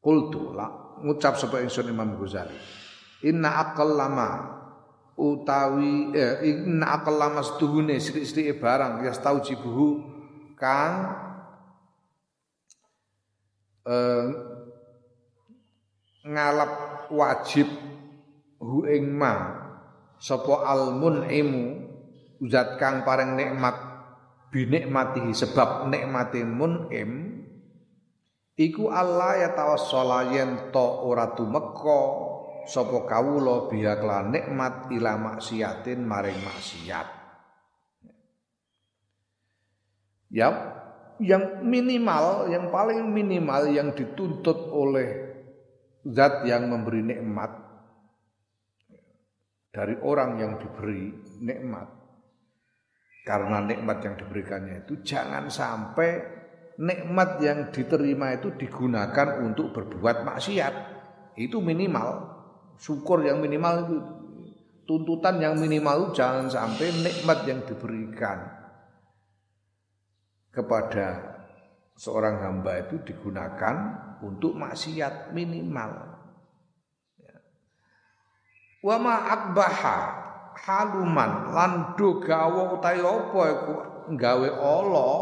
Qultu 0.03 0.55
la 0.55 0.99
ngucap 1.03 1.39
sapa 1.39 1.63
ingsun 1.63 1.91
Imam 1.91 2.19
Ghazali. 2.19 2.55
Inna 3.27 3.59
aqal 3.71 3.95
lama 3.95 4.31
utawi 5.15 6.11
eh, 6.15 6.43
inna 6.43 6.99
aqal 6.99 7.19
lama 7.19 7.43
setuhune 7.43 8.03
sithik-sithike 8.03 8.59
barang 8.59 9.07
ya 9.07 9.15
tau 9.15 9.39
jibuhu 9.39 10.03
kang 10.59 10.95
eh, 13.87 14.27
ngalap 16.27 16.73
wajib 17.11 17.67
hu 18.63 18.87
ing 18.87 19.11
ma 19.11 19.63
sapa 20.23 20.67
almun 20.71 21.27
emu 21.27 21.82
zat 22.51 22.79
kang 22.79 23.07
paring 23.07 23.39
nikmat 23.39 23.77
binikmatihi 24.51 25.33
sebab 25.33 25.89
nikmate 25.89 26.43
munim 26.43 27.43
iku 28.59 28.91
Allah 28.91 29.47
ya 29.47 29.51
tawassala 29.55 30.35
yen 30.35 30.75
to 30.75 30.87
ora 31.07 31.33
tumeka 31.33 32.01
sapa 32.67 33.07
kawula 33.07 33.71
biha 33.71 33.99
kelan 33.99 34.35
nikmat 34.35 34.91
ila 34.91 35.19
maksiatin 35.19 36.03
maring 36.03 36.39
maksiat. 36.43 37.09
Ya 40.33 40.49
yang 41.21 41.63
minimal 41.63 42.51
yang 42.51 42.73
paling 42.73 43.05
minimal 43.07 43.69
yang 43.71 43.93
dituntut 43.95 44.73
oleh 44.73 45.09
zat 46.09 46.43
yang 46.49 46.67
memberi 46.67 47.05
nikmat 47.05 47.53
dari 49.71 49.95
orang 50.03 50.41
yang 50.41 50.53
diberi 50.59 51.15
nikmat 51.41 52.02
karena 53.23 53.63
nikmat 53.63 54.03
yang 54.03 54.15
diberikannya 54.19 54.83
itu 54.83 54.99
jangan 55.07 55.47
sampai 55.47 56.43
nikmat 56.83 57.39
yang 57.39 57.71
diterima 57.71 58.35
itu 58.35 58.51
digunakan 58.59 59.39
untuk 59.47 59.71
berbuat 59.71 60.27
maksiat. 60.27 60.75
Itu 61.39 61.63
minimal. 61.63 62.35
Syukur 62.83 63.23
yang 63.23 63.39
minimal 63.39 63.75
itu 63.87 63.97
tuntutan 64.83 65.39
yang 65.39 65.55
minimal 65.55 66.11
itu 66.11 66.19
jangan 66.19 66.51
sampai 66.51 66.91
nikmat 66.91 67.47
yang 67.47 67.63
diberikan 67.63 68.43
kepada 70.51 71.39
seorang 71.95 72.43
hamba 72.43 72.83
itu 72.83 72.99
digunakan 73.07 73.77
untuk 74.27 74.59
maksiat 74.59 75.31
minimal. 75.31 76.19
Ya. 77.23 77.39
Wa 78.83 78.97
ma 78.99 79.15
akbaha 79.31 79.99
haluman 80.57 81.53
lan 81.53 81.73
do 81.97 82.21
gawa 82.21 82.77
utawi 82.77 83.01
apa 83.01 83.41
iku? 83.53 83.75
Gawe 84.13 84.49
ala 84.61 85.13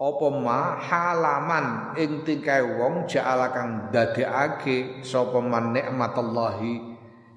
apa 0.00 0.26
ma? 0.32 0.80
Halaman. 0.80 1.66
Ing 1.96 2.24
tingkae 2.24 2.80
wong 2.80 3.04
ja'ala 3.08 3.52
kang 3.52 3.92
dadekake 3.92 5.04
sapa 5.04 5.40
man 5.40 5.76
nikmatallahi 5.76 6.74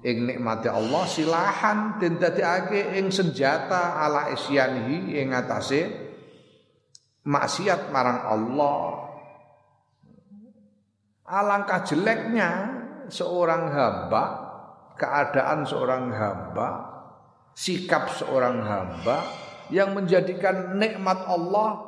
ing 0.04 0.16
nikmate 0.28 0.68
Allah 0.68 1.08
silahan 1.08 1.96
den 1.96 2.20
dadekake 2.20 3.00
ing 3.00 3.08
senjata 3.08 4.00
ala 4.04 4.28
isyanihi 4.32 5.16
ing 5.16 5.32
atase 5.32 5.88
maksiat 7.24 7.88
marang 7.88 8.20
Allah. 8.20 9.00
Alangkah 11.24 11.80
jeleknya 11.88 12.50
seorang 13.08 13.72
hamba 13.72 14.43
keadaan 14.94 15.66
seorang 15.66 16.10
hamba, 16.14 16.68
sikap 17.54 18.10
seorang 18.10 18.62
hamba 18.62 19.26
yang 19.70 19.94
menjadikan 19.94 20.78
nikmat 20.78 21.18
Allah, 21.26 21.82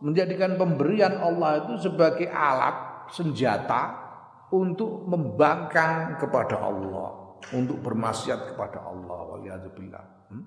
menjadikan 0.00 0.56
pemberian 0.56 1.18
Allah 1.18 1.64
itu 1.64 1.90
sebagai 1.90 2.28
alat 2.30 3.08
senjata 3.12 3.96
untuk 4.48 5.04
membangkang 5.04 6.16
kepada 6.16 6.56
Allah, 6.56 7.36
untuk 7.52 7.80
bermaksiat 7.84 8.54
kepada 8.54 8.80
Allah. 8.84 9.18
Waliyadzubillah. 9.36 10.04
Hmm? 10.32 10.44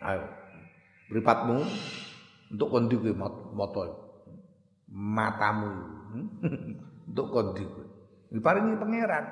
Ayo, 0.00 0.24
beripatmu 1.12 1.58
untuk 2.50 2.68
kondi 2.68 2.96
moto 3.54 3.82
matamu 4.90 5.70
hmm? 6.10 6.26
untuk 7.14 7.26
kondi 7.30 7.62
diparingi 8.34 8.74
pangeran 8.74 9.24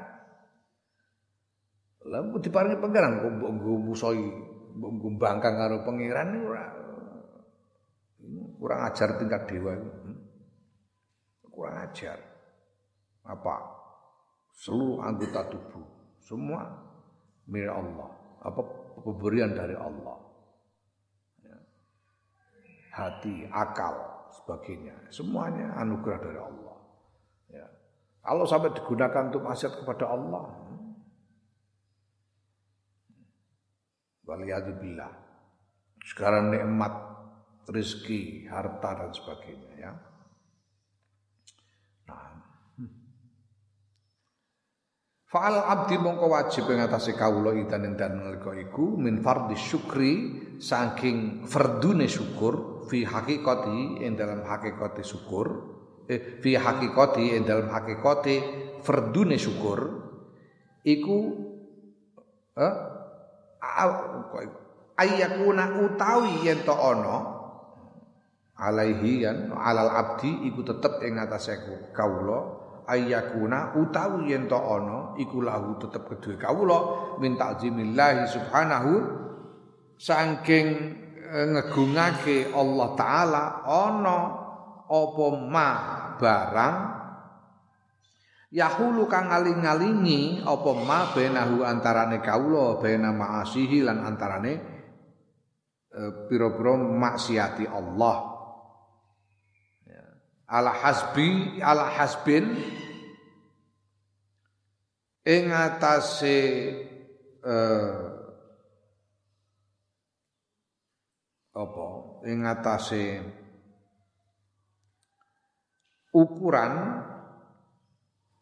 lah 2.09 2.25
diparingi 2.41 2.81
pangeran 2.81 3.21
kok 3.21 3.33
mbok 3.37 3.51
nggo 3.61 3.73
musoi, 3.93 4.27
mbok 4.77 4.91
nggo 4.97 5.09
bangkang 5.21 5.55
karo 5.61 5.77
pangeran 5.85 6.29
ora 6.45 6.65
kurang 8.59 8.81
ajar 8.91 9.09
tingkat 9.17 9.43
dewa 9.47 9.73
itu. 9.79 9.91
Hmm? 10.05 10.19
Kurang 11.49 11.77
ajar. 11.89 12.19
Apa? 13.25 13.57
Seluruh 14.59 14.99
anggota 15.07 15.47
tubuh 15.49 15.87
semua 16.19 16.67
milik 17.47 17.71
Allah. 17.71 18.11
Apa 18.43 18.61
pemberian 19.01 19.55
dari 19.55 19.75
Allah. 19.79 20.19
Ya. 21.43 21.59
Hati, 22.93 23.47
akal, 23.49 23.95
sebagainya. 24.43 24.95
Semuanya 25.09 25.79
anugerah 25.79 26.19
dari 26.19 26.39
Allah. 26.39 26.77
Ya. 27.49 27.67
Kalau 28.23 28.45
sampai 28.45 28.75
digunakan 28.75 29.31
untuk 29.31 29.43
maksiat 29.47 29.73
kepada 29.83 30.11
Allah, 30.11 30.45
Waliyadzubillah. 34.29 35.09
Sekarang 36.05 36.53
nikmat 36.53 36.93
rezeki, 37.65 38.45
harta 38.53 38.91
dan 38.93 39.11
sebagainya 39.17 39.73
ya. 39.81 39.93
Nah. 42.13 42.37
Fa'al 45.29 45.57
abdi 45.65 45.97
mongko 45.97 46.29
wajib 46.33 46.69
ing 46.73 46.81
atase 46.85 47.17
kawula 47.17 47.57
idan 47.57 47.97
dan 47.97 48.21
nalika 48.21 48.53
iku 48.53 48.97
min 48.97 49.21
fardhi 49.25 49.57
syukri 49.57 50.13
saking 50.61 51.49
fardune 51.49 52.09
syukur 52.09 52.85
fi 52.89 53.05
hakikati 53.05 54.05
ing 54.05 54.17
dalam 54.17 54.45
hakikate 54.45 55.05
syukur 55.05 55.77
eh 56.09 56.41
fi 56.41 56.57
hakikati 56.57 57.37
ing 57.37 57.45
dalam 57.45 57.69
hakikate 57.69 58.37
fardune 58.81 59.37
syukur 59.37 60.09
iku 60.89 61.19
eh 62.57 62.98
ayyakuna 64.99 65.79
utawi 65.79 66.43
yen 66.43 66.67
to 66.67 66.75
ana 66.75 67.39
alaihi 68.59 69.23
kan 69.23 69.55
alal 69.55 69.91
abdi 69.95 70.51
iku 70.51 70.67
tetep 70.67 70.99
ing 71.07 71.23
atase 71.23 71.55
kawula 71.95 72.59
ayyakuna 72.91 73.79
utawi 73.79 74.35
yen 74.35 74.51
to 74.51 74.59
ana 74.59 75.15
iku 75.23 75.39
lahu 75.43 75.79
tetep 75.79 76.11
kedue 76.11 76.35
kawula 76.35 77.15
min 77.23 77.39
ta'zimillah 77.39 78.27
subhanahu 78.27 78.93
saking 79.99 80.67
eh, 81.31 81.47
ngegungake 81.55 82.51
Allah 82.51 82.89
taala 82.99 83.45
ana 83.63 84.19
apa 84.89 85.27
ma 85.47 85.71
barang 86.19 86.98
Yahulu 88.49 89.05
kang 89.13 89.29
ngaling-ngalingi 89.29 90.41
apa 90.41 90.71
ma 90.81 91.13
benahu 91.13 91.69
antarane 91.69 92.25
kaula 92.25 92.81
bena 92.81 93.13
ma'asihi 93.13 93.85
lan 93.85 94.01
antarane 94.01 94.53
e, 95.93 96.01
pira-pira 96.33 96.81
maksiati 96.81 97.69
Allah. 97.69 98.39
Ala 100.49 100.73
hasbi 100.73 101.61
ala 101.61 101.93
hasbin 101.93 102.57
ing 105.29 105.53
atase 105.53 106.41
eh, 107.45 108.01
apa 111.53 111.87
ing 112.25 112.49
atase 112.49 113.05
ukuran 116.17 117.05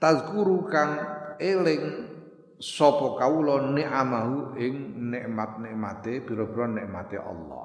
tazkuru 0.01 0.69
kang 0.69 0.93
eling 1.41 2.09
sapa 2.57 3.21
kawula 3.21 3.73
ni'amahu 3.73 4.57
ing 4.57 4.75
nikmat-nikmate 5.13 6.25
pira-pira 6.25 6.67
nikmate 6.73 7.21
Allah 7.21 7.65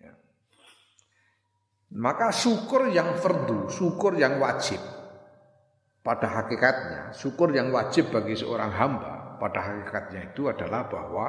ya. 0.00 0.12
maka 1.92 2.32
syukur 2.32 2.88
yang 2.88 3.16
fardu 3.20 3.68
syukur 3.68 4.16
yang 4.16 4.40
wajib 4.40 4.80
pada 6.00 6.28
hakikatnya 6.40 7.12
syukur 7.12 7.52
yang 7.52 7.68
wajib 7.68 8.08
bagi 8.08 8.32
seorang 8.32 8.72
hamba 8.72 9.36
pada 9.36 9.60
hakikatnya 9.60 10.32
itu 10.32 10.48
adalah 10.48 10.88
bahwa 10.88 11.26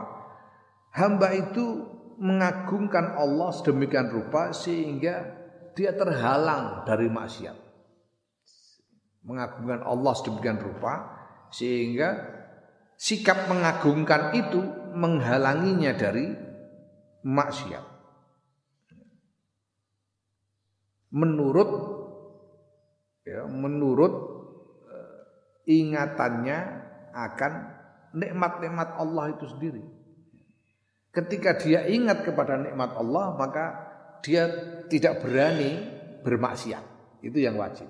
hamba 0.96 1.36
itu 1.36 2.00
mengagungkan 2.20 3.16
Allah 3.16 3.50
sedemikian 3.56 4.12
rupa 4.12 4.52
sehingga 4.52 5.40
dia 5.74 5.96
terhalang 5.96 6.84
dari 6.84 7.08
maksiat. 7.08 7.69
Mengagungkan 9.30 9.86
Allah 9.86 10.14
sedemikian 10.18 10.58
rupa 10.58 11.06
sehingga 11.54 12.18
sikap 12.98 13.46
mengagungkan 13.46 14.34
itu 14.34 14.60
menghalanginya 14.98 15.94
dari 15.94 16.34
maksiat. 17.22 17.86
Menurut 21.10 21.70
ya, 23.26 23.46
menurut 23.50 24.14
uh, 24.90 25.20
ingatannya 25.66 26.60
akan 27.14 27.54
nikmat-nikmat 28.14 28.90
Allah 28.98 29.34
itu 29.34 29.46
sendiri. 29.50 29.84
Ketika 31.10 31.58
dia 31.58 31.90
ingat 31.90 32.22
kepada 32.22 32.62
nikmat 32.62 32.94
Allah, 32.94 33.34
maka 33.34 33.66
dia 34.22 34.46
tidak 34.86 35.26
berani 35.26 35.82
bermaksiat. 36.22 36.86
Itu 37.26 37.42
yang 37.42 37.58
wajib. 37.58 37.90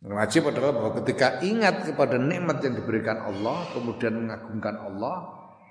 Wajib 0.00 0.48
adalah 0.48 0.72
bahwa 0.72 0.96
ketika 1.04 1.44
ingat 1.44 1.92
kepada 1.92 2.16
nikmat 2.16 2.64
yang 2.64 2.72
diberikan 2.72 3.20
Allah, 3.20 3.68
kemudian 3.76 4.16
mengagungkan 4.16 4.80
Allah, 4.80 5.16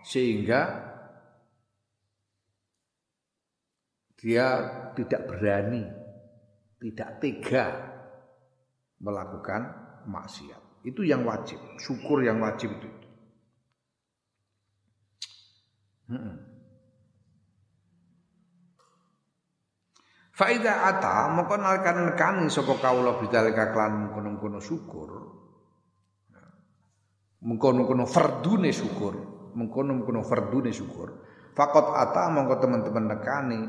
sehingga 0.05 0.85
dia 4.21 4.47
tidak 4.93 5.25
berani, 5.25 5.81
tidak 6.77 7.09
tega 7.17 7.65
melakukan 9.01 9.61
maksiat. 10.05 10.85
Itu 10.85 11.01
yang 11.01 11.25
wajib, 11.25 11.57
syukur 11.81 12.21
yang 12.21 12.37
wajib 12.37 12.69
itu. 12.77 12.89
Faida 20.39 20.87
ata 20.87 21.27
moko 21.35 21.59
nalikan 21.59 22.15
nekani 22.15 22.47
sapa 22.47 22.79
kawula 22.79 23.19
bidzalika 23.19 23.75
klan 23.75 24.07
mengkono-mengkono 24.07 24.63
syukur. 24.63 25.09
Mengkono-mengkono 27.43 28.07
fardune 28.07 28.71
syukur, 28.71 29.19
mengkono-mengkono 29.59 30.23
fardune 30.23 30.71
syukur. 30.71 31.27
Fakot 31.51 31.91
ata 31.91 32.31
mongko 32.31 32.55
teman-teman 32.55 33.05
nekani 33.11 33.67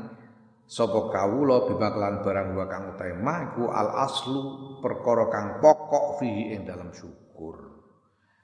sapa 0.63 1.11
kawula 1.11 1.67
bima 1.67 1.91
barang 2.23 2.47
wa 2.55 2.65
kang 2.71 2.95
utahe 2.95 3.19
iku 3.19 3.67
al 3.67 4.07
aslu 4.07 4.39
perkara 4.79 5.27
kang 5.27 5.59
pokok 5.59 6.23
fihi 6.23 6.55
ing 6.55 6.63
dalam 6.63 6.95
syukur. 6.95 7.83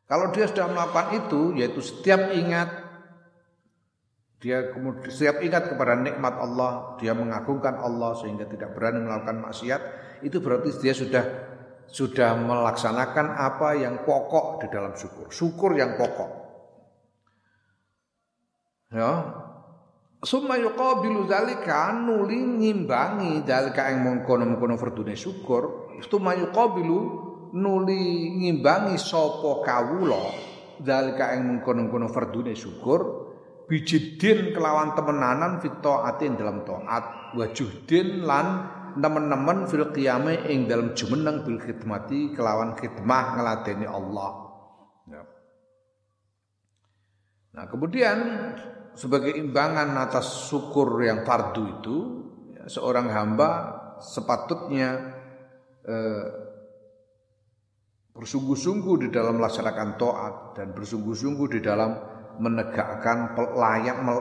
Kalau 0.04 0.36
dia 0.36 0.52
sudah 0.52 0.68
melakukan 0.68 1.08
itu 1.16 1.56
yaitu 1.56 1.80
setiap 1.80 2.36
ingat 2.36 2.87
dia 4.38 4.70
kemudian 4.70 5.10
setiap 5.10 5.42
ingat 5.42 5.74
kepada 5.74 5.98
nikmat 5.98 6.38
Allah, 6.38 6.94
dia 7.02 7.18
mengagungkan 7.18 7.74
Allah 7.82 8.14
sehingga 8.22 8.46
tidak 8.46 8.78
berani 8.78 9.02
melakukan 9.02 9.42
maksiat, 9.42 9.82
itu 10.22 10.38
berarti 10.38 10.78
dia 10.78 10.94
sudah 10.94 11.26
sudah 11.90 12.38
melaksanakan 12.38 13.34
apa 13.34 13.82
yang 13.82 14.06
pokok 14.06 14.62
di 14.62 14.68
dalam 14.70 14.94
syukur. 14.94 15.34
Syukur 15.34 15.74
yang 15.74 15.98
pokok. 15.98 16.32
Ya. 18.94 19.12
Summa 20.22 20.58
yuqabilu 20.58 21.26
dzalika 21.26 21.94
nuli 21.98 22.38
ngimbangi 22.38 23.42
dzalika 23.46 23.90
yang 23.90 24.06
mengkono-mengkono 24.06 24.78
fardune 24.78 25.18
syukur. 25.18 25.94
Summa 26.06 26.38
yuqabilu 26.38 26.98
nuli 27.58 28.38
ngimbangi 28.38 29.02
sapa 29.02 29.66
kawula 29.66 30.30
dzalika 30.78 31.34
yang 31.34 31.58
mengkono-mengkono 31.58 32.12
fardune 32.14 32.54
syukur 32.54 33.27
bijidin 33.68 34.56
kelawan 34.56 34.96
temenanan 34.96 35.60
fit 35.60 35.76
taatin 35.84 36.40
dalam 36.40 36.64
taat 36.64 37.36
wajuhdin 37.36 38.24
lan 38.24 38.64
teman-teman 38.98 39.68
fil 39.70 39.92
qiyame 39.94 40.48
ing 40.50 40.66
dalam 40.66 40.96
jumeneng 40.98 41.46
bil 41.46 41.60
khidmati 41.62 42.34
kelawan 42.34 42.74
khidmah 42.74 43.38
ngeladeni 43.38 43.86
Allah. 43.86 44.32
Ya. 45.12 45.22
Nah, 47.54 47.66
kemudian 47.70 48.18
sebagai 48.98 49.36
imbangan 49.38 49.94
atas 50.02 50.50
syukur 50.50 50.98
yang 51.06 51.22
fardu 51.22 51.64
itu, 51.78 51.98
ya, 52.58 52.66
seorang 52.66 53.12
hamba 53.14 53.50
sepatutnya 54.02 55.14
eh, 55.86 56.26
bersungguh-sungguh 58.18 58.96
di 59.06 59.08
dalam 59.14 59.38
melaksanakan 59.38 59.90
taat 60.02 60.36
dan 60.58 60.74
bersungguh-sungguh 60.74 61.48
di 61.54 61.60
dalam 61.62 62.17
menegakkan 62.38 63.34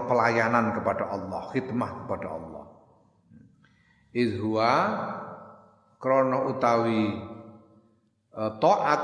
pelayanan 0.08 0.72
kepada 0.76 1.12
Allah, 1.12 1.40
khidmah 1.52 1.90
kepada 2.04 2.28
Allah. 2.32 2.64
Izhuwa 4.16 4.72
krono 6.00 6.48
utawi 6.56 7.12
e, 8.32 8.42
taat 8.60 9.02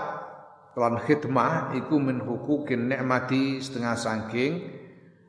lan 0.72 0.96
khidmah 1.04 1.76
iku 1.76 2.00
min 2.00 2.24
hukukin 2.24 2.88
nikmati 2.88 3.60
setengah 3.60 3.92
saking 3.92 4.72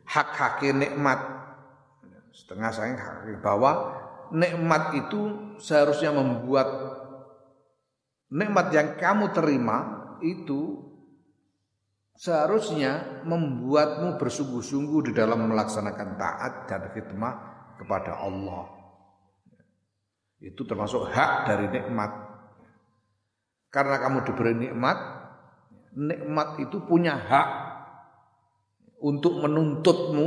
hak-hak 0.07 0.63
nikmat 0.71 1.19
setengah 2.31 2.71
saking 2.71 2.95
hak 2.95 3.43
bahwa 3.43 3.91
nikmat 4.31 4.95
itu 4.95 5.51
seharusnya 5.59 6.15
membuat 6.15 6.67
nikmat 8.31 8.71
yang 8.71 8.95
kamu 8.95 9.35
terima 9.35 9.77
itu 10.23 10.92
seharusnya 12.13 13.23
membuatmu 13.25 14.21
bersungguh-sungguh 14.21 15.09
di 15.09 15.11
dalam 15.17 15.49
melaksanakan 15.49 16.09
taat 16.17 16.53
dan 16.69 16.81
khidmah 16.93 17.33
kepada 17.81 18.21
Allah. 18.21 18.69
Itu 20.43 20.67
termasuk 20.67 21.09
hak 21.09 21.31
dari 21.49 21.71
nikmat. 21.71 22.11
Karena 23.73 23.97
kamu 23.97 24.17
diberi 24.29 24.53
nikmat, 24.53 24.97
nikmat 25.97 26.61
itu 26.61 26.83
punya 26.85 27.17
hak 27.17 27.49
untuk 29.01 29.41
menuntutmu 29.41 30.25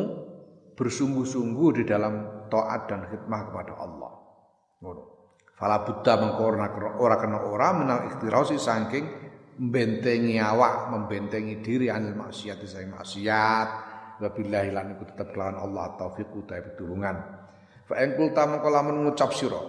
bersungguh-sungguh 0.74 1.68
di 1.80 1.84
dalam 1.86 2.44
taat 2.50 2.90
dan 2.90 3.06
khidmah 3.06 3.40
kepada 3.48 3.72
Allah. 3.78 4.12
Fala 5.56 5.88
buddha 5.88 6.20
mengkorna 6.20 6.68
ora 7.00 7.16
kena 7.16 7.40
ora 7.48 7.72
minal 7.72 8.04
ikhtirasi 8.12 8.60
saking 8.60 9.25
membentengi 9.56 10.36
awak, 10.36 10.92
membentengi 10.92 11.64
diri 11.64 11.88
anil 11.88 12.16
maksiat 12.16 12.60
saya 12.68 12.86
maksiat. 12.88 13.68
Wabillahi 14.16 14.72
lan 14.72 14.96
iku 14.96 15.04
tetep 15.12 15.36
kelawan 15.36 15.60
Allah 15.60 15.92
taufiq 16.00 16.32
utahe 16.32 16.64
pitulungan. 16.64 17.16
Fa 17.84 18.00
in 18.00 18.16
qulta 18.16 18.48
mengko 18.48 18.68
lamun 18.72 19.04
ngucap 19.04 19.36
sira, 19.36 19.60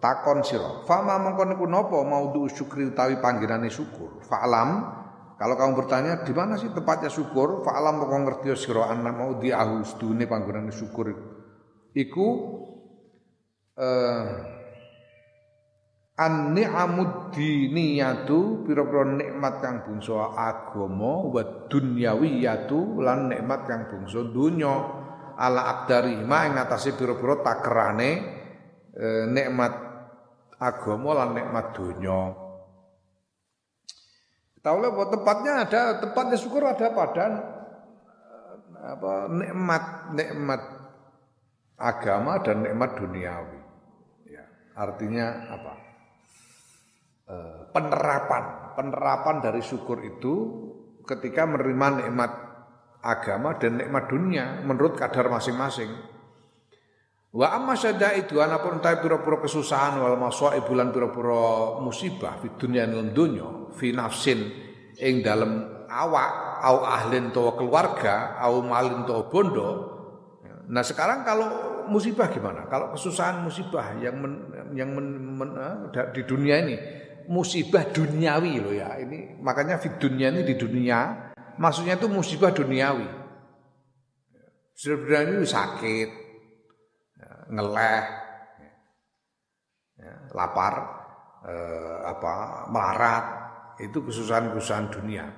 takon 0.00 0.40
sira, 0.40 0.82
fama 0.88 1.20
mengko 1.20 1.44
niku 1.44 1.68
napa 1.68 2.00
maudhu 2.00 2.48
syukri 2.48 2.88
utawi 2.88 3.20
panggenane 3.20 3.68
syukur. 3.68 4.24
Fa'lam 4.24 4.96
kalau 5.36 5.54
kamu 5.56 5.72
bertanya 5.76 6.24
di 6.24 6.32
mana 6.32 6.56
sih 6.56 6.72
tempatnya 6.72 7.12
syukur, 7.12 7.60
fa'lam 7.60 8.00
mengko 8.00 8.16
ngerti 8.24 8.48
sira 8.56 8.88
ana 8.88 9.12
mau 9.12 9.36
diahu 9.36 9.84
sedune 9.84 10.24
panggonane 10.24 10.72
syukur 10.72 11.12
iku 11.92 12.28
eh 13.76 14.59
an 16.20 16.52
ni'amud 16.52 17.32
diniyatu 17.32 18.68
pira-pira 18.68 19.08
nikmat 19.08 19.64
kang 19.64 19.80
bangsa 19.88 20.36
agama 20.36 21.24
wa 21.24 21.42
dunyawiyatu 21.72 23.00
lan 23.00 23.32
nikmat 23.32 23.64
kang 23.64 23.88
bangsa 23.88 24.28
dunya 24.28 24.74
ala 25.40 25.80
akdari 25.80 26.20
ma 26.20 26.44
ing 26.44 26.60
atase 26.60 26.92
pira-pira 26.92 27.40
takerane 27.40 28.10
e, 28.92 29.06
nikmat 29.32 29.72
agama 30.60 31.24
lan 31.24 31.32
nikmat 31.32 31.72
dunya 31.72 32.36
Tahu 34.60 34.76
bahwa 34.76 35.08
tempatnya 35.08 35.64
ada 35.64 35.82
tempatnya 36.04 36.36
syukur 36.36 36.60
ada 36.68 36.92
pada 36.92 37.26
apa 38.76 39.12
nikmat 39.32 39.84
nikmat 40.12 40.60
agama 41.80 42.44
dan 42.44 42.68
nikmat 42.68 42.92
duniawi. 42.92 43.56
Artinya 44.76 45.48
apa? 45.48 45.89
Eh, 47.30 47.62
penerapan, 47.70 48.74
penerapan 48.74 49.38
dari 49.38 49.62
syukur 49.62 50.02
itu 50.02 50.34
ketika 51.06 51.46
menerima 51.46 52.02
nikmat 52.02 52.32
agama 53.06 53.54
dan 53.54 53.78
nikmat 53.78 54.10
dunia 54.10 54.66
menurut 54.66 54.98
kadar 54.98 55.30
masing-masing. 55.30 55.94
Wa 57.30 57.54
amma 57.54 57.78
itu 58.18 58.42
anapun 58.42 58.82
ta 58.82 58.98
pira-pira 58.98 59.38
kesusahan 59.46 60.02
wal 60.02 60.18
masaib 60.18 60.66
bulan 60.66 60.90
pira-pira 60.90 61.78
musibah 61.78 62.42
di 62.42 62.50
dunia 62.58 62.90
lan 62.90 63.14
donya 63.14 63.70
fi 63.78 63.94
nafsin 63.94 64.50
ing 64.98 65.22
dalem 65.22 65.86
awak 65.86 66.30
au 66.66 66.82
ahlin 66.82 67.30
to 67.30 67.46
keluarga 67.54 68.42
au 68.42 68.58
malin 68.66 69.06
to 69.06 69.30
bondo. 69.30 69.68
Nah 70.66 70.82
sekarang 70.82 71.22
kalau 71.22 71.46
musibah 71.86 72.26
gimana? 72.26 72.66
Kalau 72.66 72.90
kesusahan 72.90 73.46
musibah 73.46 73.94
yang 74.02 74.18
men, 74.18 74.34
yang 74.74 74.90
men, 74.90 75.06
men, 75.38 75.50
uh, 75.54 76.10
di 76.10 76.22
dunia 76.26 76.58
ini 76.66 76.76
musibah 77.30 77.86
duniawi 77.86 78.58
loh 78.58 78.74
ya. 78.74 78.98
Ini 78.98 79.38
makanya 79.38 79.78
di 79.78 79.90
dunia 79.96 80.34
ini 80.34 80.42
di 80.42 80.58
dunia 80.58 81.30
maksudnya 81.56 81.94
itu 81.94 82.10
musibah 82.10 82.50
duniawi. 82.50 83.06
Musibah 84.74 85.20
ini 85.28 85.44
sakit, 85.44 86.08
ya, 87.20 87.32
ngeleh, 87.52 88.04
ya, 90.00 90.14
lapar, 90.32 90.74
eh, 91.44 91.98
apa 92.08 92.64
melarat, 92.72 93.24
itu 93.76 94.00
kesusahan-kesusahan 94.00 94.88
dunia. 94.88 95.28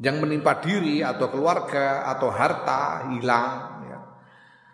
Yang 0.00 0.16
menimpa 0.24 0.64
diri 0.64 1.04
atau 1.04 1.28
keluarga 1.28 2.08
atau 2.08 2.32
harta 2.32 3.12
hilang. 3.12 3.84
Ya. 3.84 4.00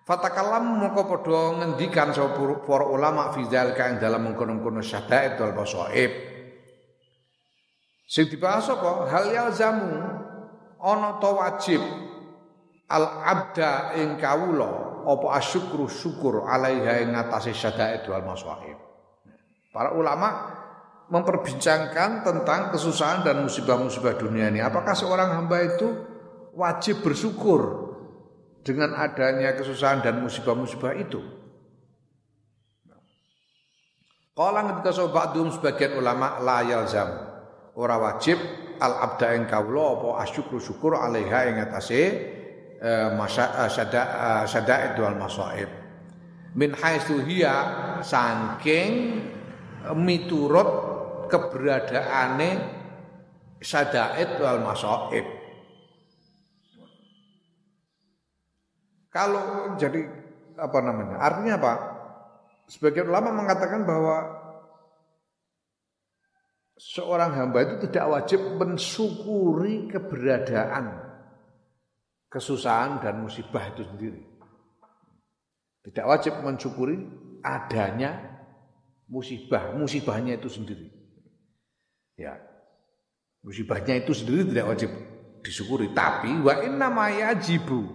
Fatakalam 0.06 0.86
moko 0.86 1.02
podo 1.02 1.58
ngendikan 1.58 2.14
sapa 2.14 2.62
para 2.62 2.86
ulama 2.86 3.34
fizal 3.34 3.74
kang 3.74 3.98
dalam 3.98 4.22
mengkono-kono 4.22 4.78
syadaid 4.86 5.34
wal 5.42 5.50
basaib 5.50 6.25
Sing 8.06 8.30
dibahas 8.30 8.70
apa? 8.70 9.10
Hal 9.10 9.34
yalzamu 9.34 9.98
ana 10.78 11.18
to 11.18 11.30
wajib 11.34 11.82
al 12.86 13.04
abda 13.26 13.98
ing 13.98 14.14
kawula 14.22 15.02
apa 15.02 15.42
asyukru 15.42 15.90
syukur 15.90 16.46
alaiha 16.46 17.02
ing 17.02 17.18
ngatasé 17.18 17.50
syada'id 17.50 18.06
wal 18.06 18.22
masaib. 18.22 18.78
Para 19.74 19.98
ulama 19.98 20.54
memperbincangkan 21.10 22.22
tentang 22.22 22.70
kesusahan 22.70 23.26
dan 23.26 23.42
musibah-musibah 23.42 24.14
dunia 24.18 24.50
ini. 24.54 24.62
Apakah 24.62 24.94
seorang 24.94 25.34
hamba 25.34 25.66
itu 25.66 25.86
wajib 26.54 27.02
bersyukur 27.02 27.90
dengan 28.62 28.94
adanya 28.94 29.54
kesusahan 29.54 30.02
dan 30.02 30.22
musibah-musibah 30.22 30.94
itu? 30.94 31.22
Kalau 34.36 34.62
ketika 34.68 34.92
sobat 34.94 35.32
sebagian 35.32 35.96
ulama 35.98 36.38
la 36.42 36.60
yalzamu 36.60 37.35
ora 37.76 37.96
wajib 38.00 38.40
al 38.80 38.94
abda 39.04 39.36
ing 39.36 39.44
kawula 39.44 40.00
apa 40.00 40.08
asyukru 40.24 40.56
syukur 40.60 40.96
alaiha 40.96 41.40
ing 41.52 41.56
atase 41.60 42.02
eh, 42.80 43.08
masa 43.12 43.64
eh, 43.64 43.70
sada 43.72 44.02
eh, 44.02 44.44
sadaid 44.48 44.96
wal 44.96 45.16
masaib 45.16 45.68
min 46.56 46.72
haitsu 46.72 47.20
hiya 47.24 47.54
saking 48.00 49.20
miturut 49.92 50.68
keberadaane 51.28 52.50
sadaid 53.60 54.40
wal 54.40 54.60
masaib 54.64 55.26
kalau 59.12 59.72
jadi 59.80 60.04
apa 60.60 60.78
namanya 60.84 61.16
artinya 61.20 61.54
apa? 61.56 61.72
Sebagian 62.68 63.08
ulama 63.08 63.32
mengatakan 63.32 63.88
bahwa 63.88 64.45
seorang 66.76 67.32
hamba 67.32 67.64
itu 67.64 67.88
tidak 67.88 68.06
wajib 68.12 68.40
mensyukuri 68.60 69.88
keberadaan 69.88 70.92
kesusahan 72.28 73.00
dan 73.00 73.24
musibah 73.24 73.64
itu 73.72 73.82
sendiri. 73.82 74.22
Tidak 75.88 76.04
wajib 76.04 76.36
mensyukuri 76.44 77.00
adanya 77.40 78.18
musibah, 79.08 79.72
musibahnya 79.72 80.36
itu 80.36 80.52
sendiri. 80.52 80.86
Ya. 82.20 82.36
Musibahnya 83.40 84.02
itu 84.02 84.12
sendiri 84.12 84.50
tidak 84.50 84.66
wajib 84.74 84.90
disyukuri, 85.40 85.94
tapi 85.94 86.34
wa 86.42 86.60
inna 86.60 86.90
ma 86.90 87.06
yajibu. 87.08 87.86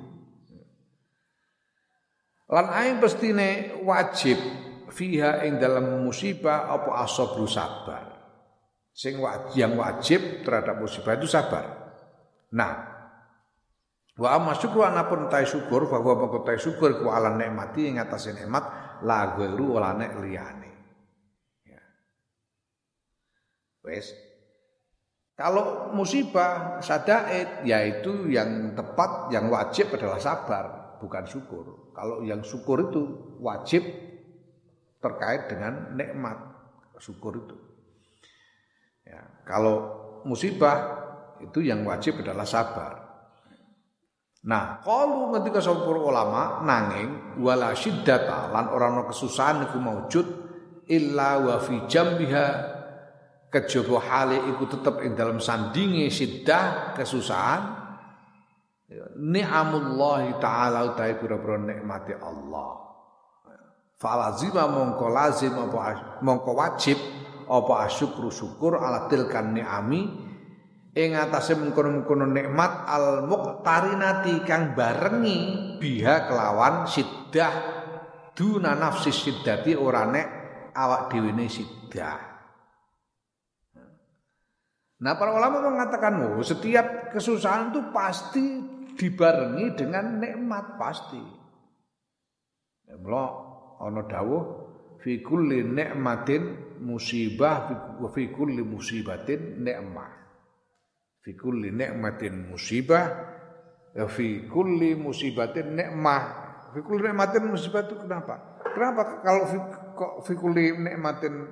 Lan 2.52 2.68
aing 2.72 2.98
pestine 3.04 3.80
wajib 3.84 4.40
fiha 4.92 5.44
ing 5.48 5.60
dalam 5.60 6.04
musibah 6.04 6.72
apa 6.72 7.04
asabru 7.04 7.48
sabar. 7.48 8.11
Sing 8.92 9.18
yang 9.56 9.80
wajib 9.80 10.44
terhadap 10.44 10.84
musibah 10.84 11.16
itu 11.16 11.28
sabar. 11.28 11.96
Nah, 12.52 12.72
wa 14.20 14.30
amma 14.36 14.52
syukru 14.52 14.84
anapun 14.84 15.32
tai 15.32 15.48
syukur 15.48 15.88
bahwa 15.88 16.28
mengko 16.28 16.44
tai 16.44 16.60
syukur 16.60 17.00
ku 17.00 17.08
ala 17.08 17.32
nikmati 17.40 17.88
ing 17.88 18.04
atase 18.04 18.36
nikmat 18.36 18.64
la 19.08 19.32
ghairu 19.40 19.80
wala 19.80 19.96
nek 19.96 20.12
liyane. 20.20 20.72
Ya. 21.64 21.82
Wes. 23.88 24.12
Kalau 25.40 25.90
musibah 25.96 26.84
sadaid 26.84 27.66
yaitu 27.66 28.30
yang 28.30 28.76
tepat 28.78 29.32
yang 29.34 29.50
wajib 29.50 29.90
adalah 29.96 30.20
sabar, 30.22 31.00
bukan 31.02 31.26
syukur. 31.26 31.96
Kalau 31.96 32.22
yang 32.22 32.46
syukur 32.46 32.92
itu 32.92 33.02
wajib 33.42 33.82
terkait 35.02 35.50
dengan 35.50 35.98
nikmat 35.98 36.38
syukur 37.02 37.42
itu. 37.42 37.71
Kalau 39.44 39.76
musibah 40.28 41.02
itu 41.42 41.66
yang 41.66 41.82
wajib 41.84 42.22
adalah 42.22 42.46
sabar. 42.46 43.02
Nah, 44.42 44.82
kalau 44.82 45.30
ketika 45.38 45.62
sopur 45.62 46.02
ulama 46.02 46.66
nanging 46.66 47.38
wala 47.38 47.78
syiddata 47.78 48.50
lan 48.50 48.74
orang 48.74 48.98
no 48.98 49.04
kesusahan 49.06 49.70
iku 49.70 49.78
maujud 49.78 50.28
illa 50.90 51.38
wa 51.38 51.62
fi 51.62 51.86
jambiha 51.86 52.46
kejaba 53.54 54.02
hale 54.02 54.42
iku 54.50 54.66
tetep 54.66 55.06
ing 55.06 55.14
dalam 55.14 55.38
sandinge 55.38 56.10
siddah 56.10 56.98
kesusahan 56.98 57.82
ni'amullah 59.22 60.42
taala 60.42 60.90
utahe 60.90 61.22
pira-pira 61.22 61.62
nikmati 61.62 62.18
Allah. 62.18 62.82
Falazima 64.02 64.66
mongko 64.66 65.06
lazim 65.14 65.54
apa 65.54 66.18
mongko 66.26 66.52
wajib 66.58 66.98
apa 67.52 67.92
asyukru 67.92 68.32
syukur 68.32 68.80
ala 68.80 69.12
tilkan 69.12 69.52
ni'ami? 69.52 70.32
Ing 70.92 71.16
atase 71.16 71.56
mengkono-mengkono 71.56 72.28
nikmat 72.28 72.84
al 72.84 73.24
muqtarinati 73.28 74.44
kang 74.44 74.76
barengi 74.76 75.80
biha 75.80 76.28
kelawan 76.28 76.88
siddah. 76.88 77.80
Duna 78.32 78.76
nafsi 78.76 79.12
siddati 79.12 79.76
ora 79.76 80.08
nek 80.08 80.28
awak 80.76 81.12
dhewe 81.12 81.32
ne 81.36 81.48
siddah. 81.48 82.20
Nah 85.02 85.14
para 85.18 85.32
ulama 85.34 85.64
mengatakan 85.64 86.14
oh, 86.28 86.44
setiap 86.44 87.12
kesusahan 87.16 87.74
itu 87.74 87.82
pasti 87.96 88.46
dibarengi 88.96 89.74
dengan 89.74 90.20
nikmat 90.20 90.76
pasti. 90.76 91.24
Ya, 92.86 93.00
ana 93.82 94.04
dawuh 94.06 94.61
fi 95.02 95.20
kulli 95.20 95.66
nikmatin 95.66 96.78
musibah 96.82 97.98
wa 97.98 98.08
fi 98.14 98.30
kulli 98.30 98.62
musibatin 98.62 99.66
ni'mah. 99.66 100.12
Fi 101.22 101.34
kulli 101.34 101.74
ni'matin 101.74 102.50
musibah 102.50 103.06
wa 103.98 104.08
fi 104.08 104.46
kulli 104.46 104.94
musibatin 104.94 105.74
ni'mah. 105.74 106.24
Fi 106.72 106.80
kulli 106.86 107.10
ni'matin 107.10 107.50
musibah 107.50 107.82
itu 107.84 107.98
kenapa? 107.98 108.62
Kenapa 108.72 109.02
kalau 109.26 109.44
fi, 109.50 109.58
kok 109.98 110.14
fi 110.24 110.34
kulli 110.38 110.78
ni'matin 110.78 111.50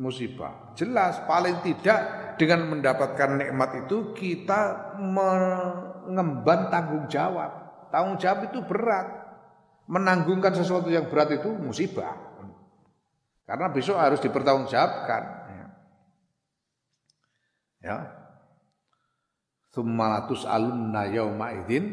musibah? 0.00 0.72
Jelas 0.72 1.20
paling 1.28 1.60
tidak 1.60 2.00
dengan 2.40 2.72
mendapatkan 2.72 3.36
nikmat 3.36 3.84
itu 3.86 4.16
kita 4.16 4.96
mengemban 4.96 6.72
tanggung 6.72 7.04
jawab. 7.06 7.52
Tanggung 7.92 8.16
jawab 8.16 8.48
itu 8.48 8.64
berat. 8.64 9.20
Menanggungkan 9.92 10.56
sesuatu 10.56 10.88
yang 10.88 11.12
berat 11.12 11.36
itu 11.36 11.52
musibah. 11.52 12.31
Karena 13.42 13.66
besok 13.68 13.98
harus 13.98 14.22
dipertanggungjawabkan. 14.22 15.22
Ya. 15.50 15.66
ya. 17.82 17.96
Alunna 20.46 21.08
yauma 21.08 21.50
idzin 21.64 21.84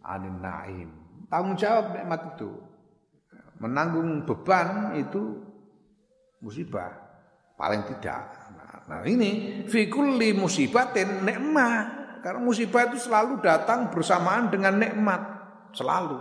anin 0.00 0.40
naim. 0.40 0.90
Tanggung 1.30 1.54
jawab 1.58 1.94
nikmat 1.94 2.34
itu. 2.36 2.50
Menanggung 3.60 4.24
beban 4.24 4.96
itu 4.96 5.36
musibah 6.40 6.96
paling 7.60 7.84
tidak. 7.92 8.40
Nah, 8.88 9.04
ini 9.04 9.62
fi 9.68 9.86
kulli 9.86 10.32
musibatin 10.32 11.22
nikmah. 11.22 12.00
Karena 12.24 12.40
musibah 12.40 12.88
itu 12.88 13.00
selalu 13.00 13.40
datang 13.40 13.88
bersamaan 13.88 14.52
dengan 14.52 14.76
nikmat, 14.76 15.20
selalu. 15.72 16.20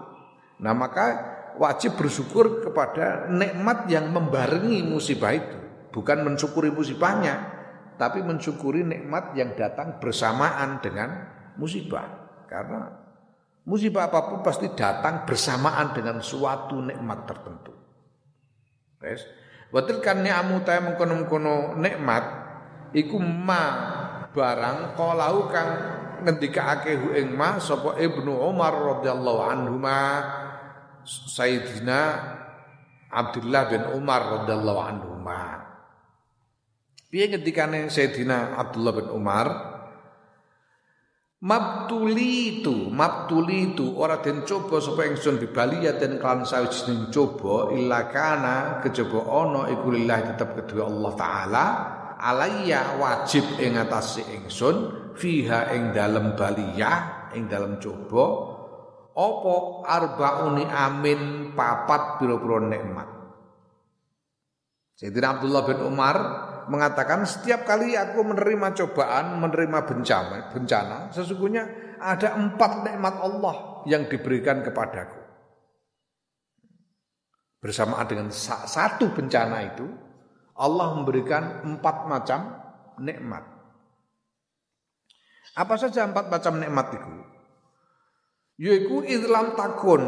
Nah, 0.64 0.72
maka 0.72 1.39
wajib 1.60 2.00
bersyukur 2.00 2.64
kepada 2.64 3.28
nikmat 3.28 3.92
yang 3.92 4.08
membarengi 4.10 4.80
musibah 4.88 5.36
itu. 5.36 5.60
Bukan 5.92 6.24
mensyukuri 6.24 6.72
musibahnya, 6.72 7.36
tapi 8.00 8.24
mensyukuri 8.24 8.88
nikmat 8.88 9.36
yang 9.36 9.54
datang 9.60 10.00
bersamaan 10.00 10.80
dengan 10.80 11.28
musibah. 11.60 12.08
Karena 12.48 12.88
musibah 13.68 14.08
apa 14.08 14.32
pun 14.32 14.40
pasti 14.40 14.72
datang 14.72 15.28
bersamaan 15.28 15.92
dengan 15.92 16.24
suatu 16.24 16.80
nikmat 16.80 17.28
tertentu. 17.28 17.76
Wes, 19.04 19.28
watil 19.76 20.00
kan 20.00 20.24
ni'amu 20.24 20.64
ta 20.64 20.80
mengkono-mengkono 20.80 21.76
nikmat 21.76 22.24
iku 22.96 23.20
ma 23.20 23.64
barang 24.32 24.96
kalau 24.96 25.48
kang 25.50 25.70
ngendikake 26.24 27.00
hu 27.00 27.16
ing 27.16 27.32
ma 27.32 27.58
sapa 27.64 27.96
Ibnu 27.96 28.30
Umar 28.30 28.76
radhiyallahu 28.76 29.42
anhu 29.44 29.76
ma 29.80 30.00
Sayyidina 31.10 32.00
Abdullah 33.10 33.66
bin 33.66 33.82
Umar 33.98 34.46
radhiyallahu 34.46 34.82
anhu 34.86 35.10
Piye 37.10 37.26
ngendikane 37.26 37.90
Sayyidina 37.90 38.54
Abdullah 38.54 38.94
bin 38.94 39.10
Umar? 39.10 39.48
Mabtuli 41.40 42.60
itu, 42.60 42.92
mabtuli 42.92 43.74
itu 43.74 43.96
ora 43.96 44.20
den 44.20 44.44
coba 44.44 44.84
sapa 44.84 45.08
ingsun 45.08 45.40
bibaliya 45.40 45.96
den 45.96 46.20
kan 46.20 46.44
sawijining 46.44 47.08
coba 47.16 47.72
illa 47.72 48.12
kana 48.12 48.84
kejaba 48.84 49.24
ana 49.24 49.72
iku 49.72 49.88
lillahi 49.96 50.36
tetep 50.36 50.52
kedua 50.52 50.92
Allah 50.92 51.12
taala 51.16 51.66
alayya 52.20 53.00
wajib 53.00 53.56
ing 53.56 53.80
atase 53.80 54.20
ingsun 54.36 54.76
fiha 55.16 55.72
ing 55.80 55.96
dalem 55.96 56.36
baliyah 56.36 57.32
ing 57.32 57.48
dalem 57.48 57.80
coba 57.80 58.49
apa 59.20 59.56
arbauni 59.84 60.64
amin 60.64 61.52
papat 61.52 62.24
pira-pira 62.24 62.64
nikmat 62.64 63.10
Sayyidina 65.00 65.40
Abdullah 65.40 65.64
bin 65.64 65.80
Umar 65.84 66.18
mengatakan 66.68 67.24
setiap 67.24 67.64
kali 67.64 67.96
aku 67.96 68.20
menerima 68.20 68.76
cobaan, 68.76 69.40
menerima 69.40 69.80
bencana, 69.88 70.52
bencana, 70.52 71.08
sesungguhnya 71.16 71.64
ada 72.04 72.36
empat 72.36 72.84
nikmat 72.84 73.16
Allah 73.16 73.56
yang 73.88 74.12
diberikan 74.12 74.60
kepadaku. 74.60 75.20
Bersamaan 77.64 78.08
dengan 78.08 78.28
satu 78.32 79.12
bencana 79.16 79.72
itu, 79.72 79.88
Allah 80.60 80.96
memberikan 81.00 81.64
empat 81.64 81.96
macam 82.08 82.40
nikmat. 83.00 83.44
Apa 85.56 85.76
saja 85.76 86.08
empat 86.08 86.28
macam 86.28 86.60
nikmat 86.60 86.88
itu? 86.92 87.29
Yaitu 88.60 89.08
idlam 89.08 89.56
takun 89.56 90.04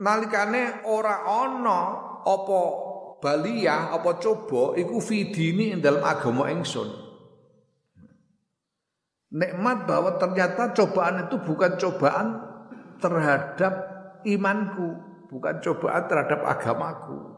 nalikane 0.00 0.82
ora 0.88 1.28
ana 1.28 1.80
apa 2.24 2.60
baliyah 3.20 3.94
apa 3.94 4.18
coba 4.18 4.74
iku 4.80 4.98
fidini 4.98 5.76
ing 5.76 5.84
dalam 5.84 6.00
agama 6.02 6.48
ingsun. 6.48 6.88
Nikmat 9.32 9.88
bahwa 9.88 10.16
ternyata 10.20 10.76
cobaan 10.76 11.28
itu 11.28 11.40
bukan 11.40 11.72
cobaan 11.80 12.26
terhadap 13.00 13.74
imanku, 14.28 14.92
bukan 15.32 15.56
cobaan 15.60 16.04
terhadap 16.04 16.40
agamaku. 16.44 17.32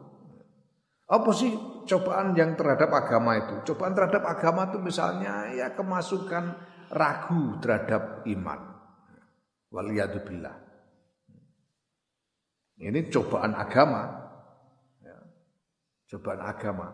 Apa 1.07 1.31
sih 1.31 1.55
cobaan 1.87 2.35
yang 2.35 2.59
terhadap 2.59 2.91
agama 2.91 3.39
itu? 3.39 3.55
Cobaan 3.71 3.95
terhadap 3.95 4.27
agama 4.27 4.67
itu 4.73 4.83
misalnya 4.83 5.55
ya 5.55 5.71
kemasukan 5.77 6.74
ragu 6.95 7.59
terhadap 7.59 8.23
iman. 8.25 8.61
Waliyadubillah. 9.75 10.57
Ini 12.79 13.11
cobaan 13.11 13.55
agama. 13.55 14.03
Ya. 15.03 15.19
Cobaan 16.15 16.43
agama. 16.43 16.87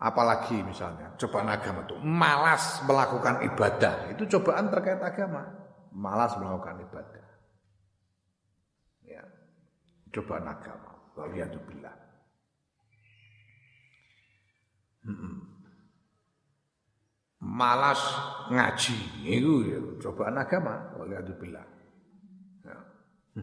Apalagi 0.00 0.64
misalnya 0.64 1.12
cobaan 1.20 1.52
agama 1.52 1.84
itu 1.84 1.96
malas 2.00 2.80
melakukan 2.88 3.44
ibadah. 3.52 4.12
Itu 4.16 4.24
cobaan 4.36 4.72
terkait 4.72 5.00
agama. 5.00 5.44
Malas 5.92 6.36
melakukan 6.40 6.80
ibadah. 6.88 7.26
Ya. 9.04 9.24
Cobaan 10.12 10.48
agama. 10.48 10.92
Waliyadubillah. 11.16 11.96
Malas 17.50 17.98
ngaji 18.46 19.26
itu 19.26 19.66
ya 19.66 19.78
cobaan 19.98 20.38
agama 20.38 20.94
waliyadzubillah. 20.94 21.66
Ya. 22.62 22.78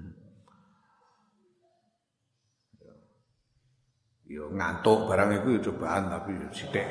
ya. 4.31 4.47
Ngantuk 4.47 5.11
barang 5.11 5.43
itu 5.43 5.59
ya 5.59 5.61
cobaan 5.67 6.07
tapi 6.07 6.39
ya 6.39 6.47
sithik. 6.55 6.87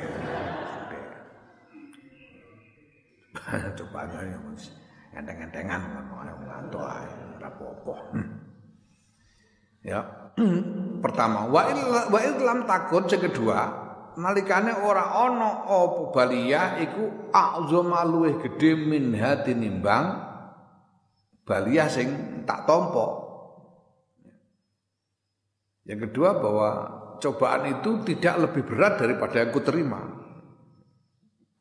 Cobaan 3.81 4.09
ya 4.13 4.37
mesti 4.37 4.69
enteng-entengan 5.17 5.81
ngantuk 6.45 6.83
ae 6.85 7.09
ora 7.37 7.49
apa-apa. 7.49 7.95
Hmm. 8.13 8.29
Ya. 9.85 10.01
Pertama, 11.03 11.49
wa 11.49 11.61
wa 12.09 12.19
lam 12.21 12.65
takun 12.65 13.05
yang 13.09 13.21
kedua, 13.29 13.86
nalikane 14.17 14.73
ora 14.81 15.13
ana 15.13 15.63
apa 15.63 16.09
baliyah 16.09 16.81
iku 16.81 17.29
azama 17.29 18.01
luwih 18.01 18.41
gedhe 18.41 18.73
min 18.73 19.13
hati 19.13 19.53
nimbang 19.53 20.17
baliyah 21.45 21.87
sing 21.87 22.41
tak 22.43 22.65
tompo. 22.65 23.29
Yang 25.87 26.11
kedua 26.11 26.35
bahwa 26.35 26.69
cobaan 27.23 27.79
itu 27.79 28.03
tidak 28.03 28.35
lebih 28.49 28.67
berat 28.67 28.99
daripada 28.99 29.39
yang 29.39 29.55
kuterima. 29.55 30.01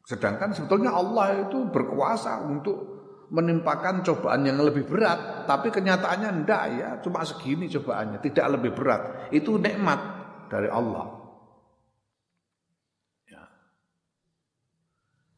Sedangkan 0.02 0.50
sebetulnya 0.50 0.90
Allah 0.90 1.46
itu 1.46 1.70
berkuasa 1.70 2.42
untuk 2.42 2.96
menimpakan 3.30 4.06
cobaan 4.06 4.46
yang 4.46 4.62
lebih 4.62 4.86
berat, 4.86 5.46
tapi 5.50 5.70
kenyataannya 5.74 6.46
ndak 6.46 6.62
ya, 6.78 6.88
cuma 7.02 7.26
segini 7.26 7.66
cobaannya, 7.66 8.22
tidak 8.22 8.58
lebih 8.58 8.70
berat. 8.70 9.30
Itu 9.34 9.58
nikmat 9.58 9.98
dari 10.46 10.70
Allah. 10.70 11.25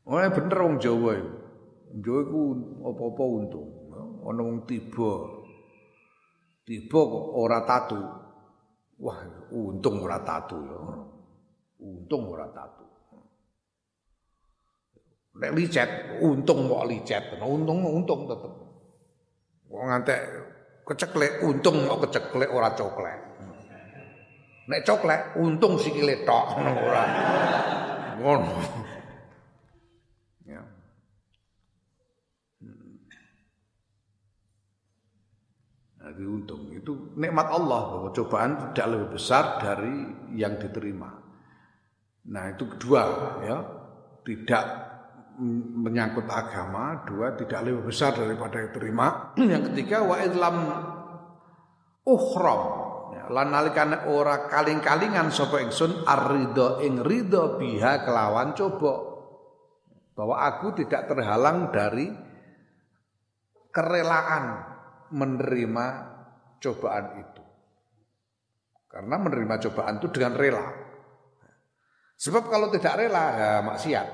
Oh 0.09 0.17
bener 0.17 0.57
wong 0.57 0.81
Jawa 0.81 1.21
iku. 1.21 1.33
Jawa 2.01 2.21
iku 2.25 2.41
apa-apa 2.81 3.25
untung. 3.29 3.69
Ana 4.25 4.41
wong 4.41 4.65
tiba. 4.65 5.13
Tiba 6.65 7.01
kok 7.01 7.27
ora 7.37 7.61
tatu. 7.69 8.01
Wah, 9.05 9.21
untung 9.53 10.01
ora 10.01 10.17
tatu 10.25 10.57
ya. 10.65 10.81
Untung 11.85 12.25
ora 12.33 12.49
tatu. 12.49 12.89
Nek 15.39 15.53
licet, 15.55 16.19
untung 16.25 16.73
kok 16.73 16.89
licet. 16.89 17.37
Untung 17.45 17.85
untung 17.85 18.25
tetep. 18.33 18.53
Wong 19.69 19.87
ngantek 19.93 20.21
keceklek, 20.89 21.45
untung 21.45 21.85
kok 21.85 22.09
keceklek 22.09 22.49
ora 22.49 22.73
coklek. 22.73 23.21
Nek 24.73 24.81
coklek, 24.89 25.37
untung 25.37 25.77
sikile 25.77 26.25
tok 26.25 26.45
ngono 26.57 26.73
ora. 26.81 27.05
Ngono. 28.17 28.88
Jadi 36.09 36.25
untung. 36.25 36.73
Itu 36.73 37.13
nikmat 37.21 37.53
Allah 37.53 37.81
bahwa 37.93 38.09
cobaan 38.17 38.73
tidak 38.73 38.97
lebih 38.97 39.09
besar 39.21 39.61
dari 39.61 40.09
yang 40.41 40.57
diterima. 40.57 41.13
Nah 42.33 42.45
itu 42.49 42.65
kedua 42.65 43.03
ya. 43.45 43.59
Tidak 44.25 44.65
menyangkut 45.85 46.25
agama, 46.29 47.05
dua 47.05 47.37
tidak 47.37 47.61
lebih 47.61 47.93
besar 47.93 48.17
daripada 48.17 48.57
yang 48.57 48.73
diterima. 48.73 49.07
yang 49.53 49.63
ketiga 49.69 50.01
wa 50.01 50.17
idlam 50.17 50.57
ukhram. 52.09 52.63
Ya, 53.13 53.25
lan 53.29 53.53
nalikane 53.53 54.09
ora 54.09 54.49
kaling-kalingan 54.49 55.29
sapa 55.29 55.61
ingsun 55.61 56.09
arido 56.09 56.81
ing 56.81 57.05
ridho 57.05 57.61
biha 57.61 58.09
kelawan 58.09 58.57
coba. 58.57 58.95
Bahwa 60.17 60.41
aku 60.41 60.73
tidak 60.73 61.05
terhalang 61.05 61.69
dari 61.69 62.09
kerelaan 63.69 64.78
menerima 65.13 65.87
cobaan 66.59 67.07
itu. 67.23 67.43
Karena 68.89 69.17
menerima 69.21 69.55
cobaan 69.69 70.01
itu 70.01 70.09
dengan 70.11 70.35
rela. 70.35 70.67
Sebab 72.19 72.51
kalau 72.51 72.73
tidak 72.75 72.99
rela 72.99 73.25
ya 73.37 73.51
maksiat. 73.63 74.09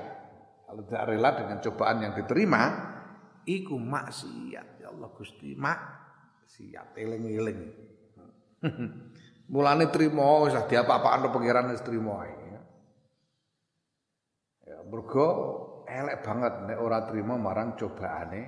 Kalau 0.65 0.81
tidak 0.85 1.03
rela 1.09 1.29
dengan 1.33 1.57
cobaan 1.63 1.97
yang 2.03 2.13
diterima, 2.13 2.61
iku 3.47 3.79
maksiat. 3.79 4.67
Ya 4.83 4.87
Allah 4.93 5.09
Gusti, 5.15 5.55
maksiat 5.57 6.93
eling-eling. 6.99 7.59
Mulane 9.53 9.93
trimo 9.93 10.49
wis 10.49 10.57
diapa-apakno 10.57 11.29
pangeran 11.29 11.69
wis 11.69 11.85
trimo 11.85 12.17
ae. 12.17 12.33
Ya 14.65 14.81
mergo 14.81 15.27
elek 15.85 16.25
banget 16.25 16.53
nek 16.65 16.81
ora 16.81 17.05
trimo 17.05 17.37
marang 17.37 17.77
cobaane 17.77 18.41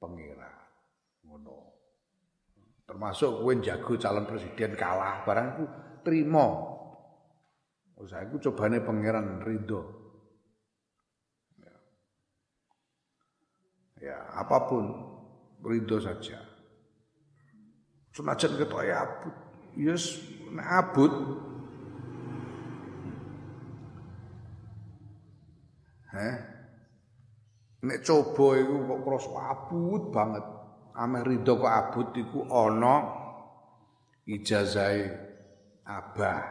pangeran. 0.00 0.39
Termasuk 2.90 3.46
kowe 3.46 3.54
jago 3.62 3.94
calon 4.02 4.26
presiden 4.26 4.74
kalah 4.74 5.22
barang 5.22 5.46
iku 5.54 5.64
trimo. 6.02 6.46
Usaha 7.94 8.26
iku 8.26 8.42
cobane 8.50 8.82
pangeran 8.82 9.46
ridho. 9.46 9.80
Ya. 11.62 11.74
ya, 14.10 14.18
apa 14.42 14.66
pun 14.66 14.84
ridho 15.62 16.02
saja. 16.02 16.42
Senajan 18.10 18.58
ketok 18.58 18.82
ya 18.82 19.06
abut. 19.06 19.34
Yes, 19.78 20.18
abut 20.58 21.14
Heh. 26.10 26.36
Nek 27.86 28.02
coba 28.02 28.58
kok 28.58 29.00
krasa 29.06 29.30
abut 29.54 30.02
banget. 30.10 30.59
Ameh 30.94 31.22
rido 31.22 31.54
kok 31.58 31.70
abut 31.70 32.08
iku 32.18 32.46
ana 32.50 32.94
ijazahe 34.26 35.06
abah. 35.86 36.42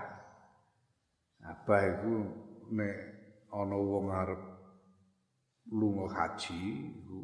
Abah 1.44 1.82
iku 1.84 2.14
nek 2.72 2.96
ana 3.52 3.78
wong 3.78 4.08
arep 4.14 4.42
lunga 5.70 6.08
haji 6.14 6.94
iku 6.96 7.20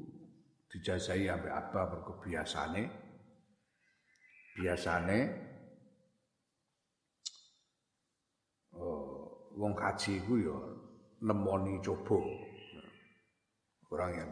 dijazahi 0.70 1.32
ambek 1.32 1.53
abah 1.53 1.84
mergo 1.89 2.13
biasane 2.22 2.84
biasane 4.55 5.20
oh, 8.76 9.51
wong 9.55 9.74
haji 9.76 10.20
iku 10.20 10.34
ya 10.39 10.57
nemoni 11.24 11.80
coba. 11.80 12.20
Orang 13.93 14.11
yang 14.18 14.32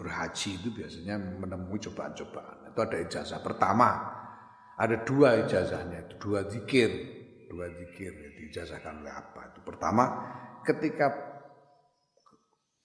berhaji 0.00 0.56
itu 0.56 0.72
biasanya 0.72 1.20
menemui 1.20 1.76
cobaan-cobaan. 1.76 2.72
Itu 2.72 2.80
ada 2.80 2.96
ijazah. 2.96 3.44
Pertama, 3.44 3.88
ada 4.80 4.96
dua 5.04 5.44
ijazahnya, 5.44 6.16
dua 6.16 6.48
zikir. 6.48 7.20
Dua 7.52 7.68
zikir 7.68 8.14
yang 8.14 8.34
diijazahkan 8.40 9.04
oleh 9.04 9.12
apa? 9.12 9.52
Itu 9.52 9.60
pertama, 9.60 10.04
ketika 10.64 11.12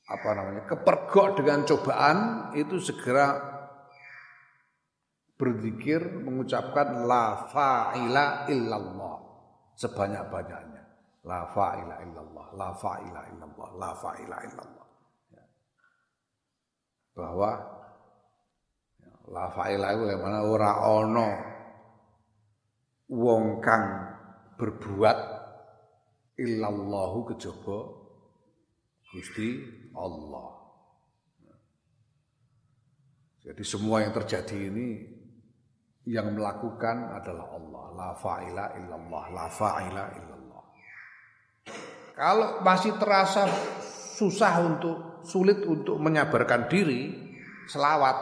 apa 0.05 0.29
namanya 0.35 0.67
kepergok 0.67 1.39
dengan 1.39 1.63
cobaan 1.63 2.17
itu 2.53 2.77
segera 2.77 3.41
berzikir 5.39 6.01
mengucapkan 6.21 7.09
la 7.09 7.49
fa'ila 7.49 8.45
illallah 8.49 9.17
sebanyak-banyaknya 9.73 10.75
La 11.25 11.41
fa'ila 11.49 12.05
illallah, 12.05 12.53
la 12.53 12.69
fa'ila 12.69 13.21
illallah, 13.33 13.69
la 13.81 13.91
fa'ila 13.97 14.37
illallah. 14.45 14.84
Bahwa 17.15 17.51
ya, 18.99 19.11
la 19.31 19.45
fa'ila 19.47 19.95
yang 19.95 20.19
mana 20.19 20.43
ora 20.43 20.71
ono 20.83 21.29
wong 23.07 23.63
kang 23.63 23.85
berbuat 24.59 25.17
illallahu 26.35 27.31
kejaba 27.31 27.79
Gusti 29.15 29.63
Allah. 29.95 30.51
Jadi 33.45 33.63
semua 33.63 34.01
yang 34.01 34.11
terjadi 34.11 34.73
ini 34.73 35.05
yang 36.09 36.33
melakukan 36.33 37.13
adalah 37.13 37.47
Allah. 37.55 37.85
La 37.95 38.09
fa'ila 38.17 38.65
illallah, 38.75 39.23
la 39.31 39.47
fa'ila 39.47 40.03
illallah. 40.17 40.63
Kalau 42.17 42.49
masih 42.65 42.97
terasa 42.97 43.45
susah 44.17 44.65
untuk 44.65 45.14
sulit 45.25 45.65
untuk 45.65 45.97
menyabarkan 45.99 46.69
diri, 46.69 47.11
selawat. 47.67 48.17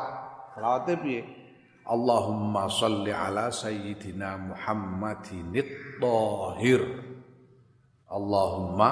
Selawatnya 0.56 0.95
piye? 1.04 1.22
Allahumma 1.84 2.72
salli 2.72 3.12
ala 3.12 3.51
sayyidina 3.51 4.39
Muhammadin 4.39 5.51
tahir. 5.99 6.84
Allahumma 8.08 8.89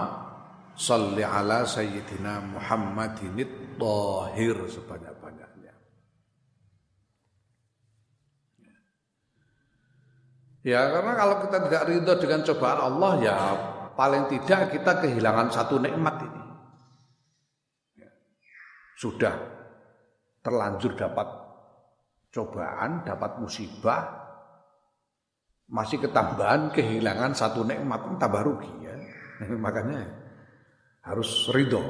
salli 0.76 1.24
ala 1.24 1.64
sayyidina 1.64 2.52
Muhammadin 2.52 3.40
tahir 3.80 4.58
sebanyak-banyaknya. 4.68 5.74
Ya 10.68 10.82
karena 10.92 11.14
kalau 11.16 11.36
kita 11.48 11.58
tidak 11.72 11.84
ridho 11.88 12.14
dengan 12.20 12.42
cobaan 12.44 12.80
Allah 12.92 13.12
ya 13.24 13.38
paling 13.96 14.28
tidak 14.30 14.76
kita 14.76 15.00
kehilangan 15.00 15.48
satu 15.48 15.80
nikmat 15.80 16.28
ini. 16.28 16.41
Sudah 19.02 19.34
terlanjur 20.46 20.94
dapat 20.94 21.26
cobaan, 22.30 23.02
dapat 23.02 23.42
musibah, 23.42 24.06
masih 25.74 26.06
ketambahan 26.06 26.70
kehilangan 26.70 27.34
satu 27.34 27.66
nikmat, 27.66 27.98
tambah 28.22 28.46
rugi 28.46 28.70
ya. 28.86 28.94
Makanya 29.66 30.06
harus 31.02 31.50
ridho. 31.50 31.82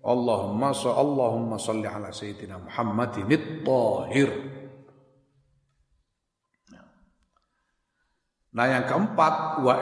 Allahumma 0.00 0.72
Allahumma 0.72 1.60
salli 1.60 1.84
ala 1.84 2.08
sayyidina 2.08 2.56
Muhammadin 2.56 3.28
tahir 3.60 4.30
Nah 8.50 8.66
yang 8.66 8.82
keempat 8.82 9.62
wa 9.62 9.78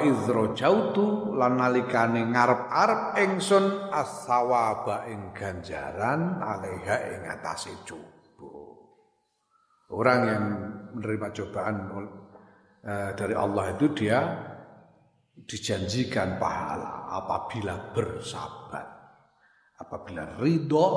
jautu 0.53 1.33
lan 1.33 1.57
nalikane 1.57 2.21
ngarep-arep 2.29 3.17
ingsun 3.17 3.89
as-sawaba 3.89 5.09
ing 5.09 5.33
ganjaran 5.33 6.37
alaiha 6.37 6.97
ing 7.17 7.23
atase 7.33 7.73
coba. 7.89 8.19
Orang 9.89 10.21
yang 10.29 10.45
menerima 11.01 11.33
cobaan 11.33 11.77
uh, 12.85 13.11
dari 13.17 13.33
Allah 13.33 13.73
itu 13.73 13.89
dia 13.97 14.21
dijanjikan 15.49 16.37
pahala 16.37 17.09
apabila 17.09 17.97
bersabar. 17.97 18.85
Apabila 19.81 20.37
ridho 20.37 20.89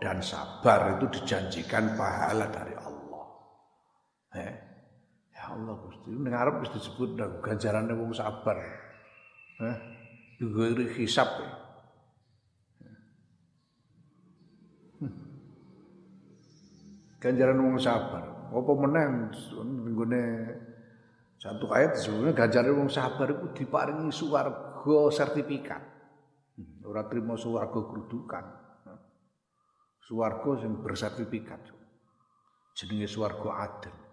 dan 0.00 0.24
sabar 0.24 0.96
itu 0.96 1.12
dijanjikan 1.12 1.92
pahala 1.92 2.48
dari 2.48 2.72
Allah. 2.72 3.26
Eh? 4.40 4.65
Allah 5.52 5.74
Gusti, 5.78 6.10
ning 6.10 6.34
arep 6.34 6.62
wis 6.64 6.72
disebut 6.74 7.14
nang 7.14 7.38
ganjarane 7.44 7.92
wong 7.94 8.10
sabar. 8.10 8.56
Heh, 9.62 9.76
juga 10.40 10.72
hisab. 10.96 11.28
Ganjaran 17.16 17.58
wong 17.58 17.80
sabar. 17.80 18.22
Apa 18.54 18.72
meneh 18.78 19.04
nggone 19.90 20.22
satu 21.40 21.66
ayat 21.74 21.98
sebenarnya 21.98 22.38
ganjaran 22.38 22.76
wong 22.78 22.90
sabar 22.92 23.26
itu 23.34 23.46
diparingi 23.64 24.14
swarga 24.14 24.98
sertifikat. 25.10 25.82
Hmm, 26.54 26.86
ora 26.86 27.02
trimo 27.10 27.34
swarga 27.34 27.80
kerudukan. 27.82 28.44
Swarga 30.06 30.50
sing 30.62 30.78
bersertifikat. 30.78 31.66
Jenenge 32.78 33.10
swarga 33.10 33.50
adil. 33.66 34.05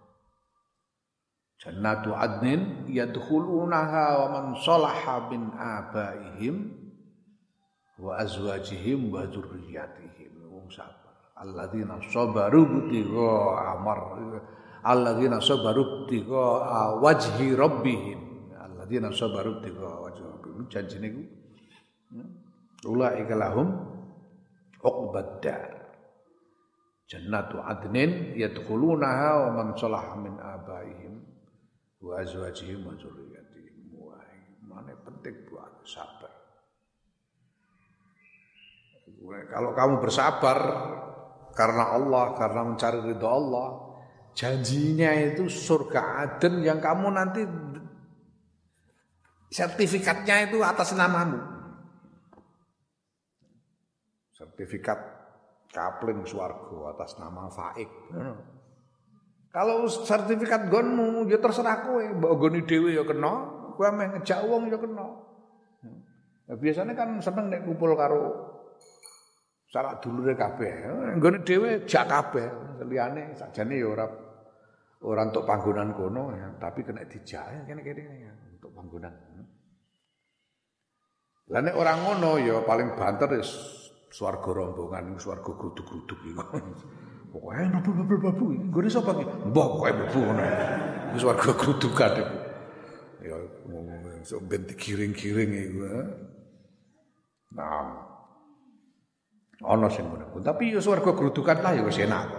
Jannatu 1.63 2.11
adnin 2.11 2.91
yadkhulunaha 2.91 4.19
wa 4.19 4.27
man 4.35 4.45
salaha 4.59 5.31
min 5.31 5.47
abaihim 5.55 6.75
wa 7.95 8.19
azwajihim 8.19 9.07
wa 9.07 9.23
dzurriyyatihim. 9.23 10.43
Wong 10.51 10.67
sabar. 10.67 11.31
Alladzina 11.39 12.03
sabaru 12.03 12.67
butiqa 12.67 13.31
amar 13.79 13.99
alladzina 14.83 15.39
sabaru 15.39 16.03
butiqa 16.03 16.99
wajhi 16.99 17.55
rabbihim. 17.55 18.19
Alladzina 18.59 19.07
sabaru 19.15 19.63
butiqa 19.63 19.87
wajhi 20.03 20.19
rabbihim. 20.19 20.67
Janjine 20.67 21.07
iku 21.15 21.23
hmm? 22.11 22.27
ulaika 22.91 23.39
lahum. 23.39 23.67
Jannatu 27.07 27.61
adnin 27.63 28.35
yadkhulunaha 28.35 29.47
wa 29.47 29.49
man 29.63 29.67
salaha 29.79 30.17
min 30.19 30.35
abaihim 30.41 31.12
wa 32.03 32.19
azwajihim 32.19 32.83
wa 32.83 32.93
dzurriyyatihim. 32.99 33.95
Wah, 33.95 34.19
mana 34.67 34.91
penting 35.07 35.47
buat 35.47 35.87
sabar. 35.87 36.29
Kalau 39.23 39.71
kamu 39.71 40.03
bersabar 40.03 40.59
karena 41.55 41.95
Allah, 41.95 42.35
karena 42.35 42.61
mencari 42.67 42.99
ridho 42.99 43.23
Allah, 43.23 43.67
janjinya 44.35 45.15
itu 45.15 45.47
surga 45.47 46.27
Aden 46.27 46.59
yang 46.59 46.83
kamu 46.83 47.07
nanti 47.07 47.41
sertifikatnya 49.47 50.51
itu 50.51 50.59
atas 50.59 50.91
namamu. 50.91 51.39
Sertifikat 54.35 54.99
kapling 55.71 56.27
swargo 56.27 56.91
atas 56.91 57.15
nama 57.15 57.47
Faik. 57.47 57.89
Kalau 59.53 59.85
sertifikat 59.85 60.65
gonmu 60.73 61.29
ya 61.29 61.37
terserah 61.37 61.85
kowe, 61.85 62.01
mbok 62.01 62.33
goni 62.41 62.65
dhewe 62.65 62.97
ya 62.97 63.05
kena, 63.05 63.33
kowe 63.77 63.85
meh 63.93 64.17
ngejak 64.17 64.49
wong 64.49 64.65
ya 64.65 64.81
kena. 64.81 65.05
Nah, 66.49 66.57
biasanya 66.57 66.97
kan 66.97 67.21
seneng 67.21 67.53
nek 67.53 67.61
kumpul 67.61 67.93
karo 67.93 68.33
sarak 69.69 70.01
dulure 70.01 70.33
kabeh. 70.33 70.89
Nggone 71.21 71.45
dhewe 71.45 71.85
jak 71.85 72.09
kabeh, 72.09 72.49
liyane 72.81 73.37
sakjane 73.37 73.77
ya 73.77 73.93
ora 73.93 74.09
orang 75.05 75.29
untuk 75.29 75.45
panggonan 75.45 75.93
kono 75.93 76.33
ya, 76.33 76.49
tapi 76.57 76.81
kena 76.81 77.05
dijaya 77.05 77.61
kene-kene 77.69 78.03
ya 78.25 78.33
untuk 78.57 78.73
panggonan. 78.73 79.13
Lah 81.53 81.61
nek 81.61 81.77
orang 81.77 81.97
ngono 82.01 82.41
ya 82.41 82.65
paling 82.65 82.97
banter 82.97 83.37
wis 83.37 83.53
swarga 84.09 84.49
rombongan, 84.49 85.21
swarga 85.21 85.53
gruduk-gruduk 85.53 86.19
iku. 86.25 86.57
Pokoke 87.33 87.65
mlebu-mlebu-mlebu. 87.65 88.45
Nggone 88.69 88.89
sapa 88.93 89.17
iki? 89.17 89.25
Mbah 89.49 89.65
pokoke 89.73 89.89
mlebu 89.89 90.19
ngono. 90.21 90.45
Wis 91.17 91.25
warga 91.25 91.51
grudukan 91.57 92.11
iku. 92.21 92.37
Ya 93.25 93.35
sok 94.21 94.41
ben 94.45 94.61
digiring-giring 94.69 95.49
iku. 95.49 95.81
Nah. 97.57 98.13
Ana 99.65 99.89
sing 99.89 100.05
ngono. 100.05 100.29
Tapi 100.45 100.77
ya 100.77 100.79
swarga 100.83 101.09
grudukan 101.09 101.57
lah 101.57 101.73
ya 101.73 101.81
wis 101.81 101.97
enak. 101.97 102.27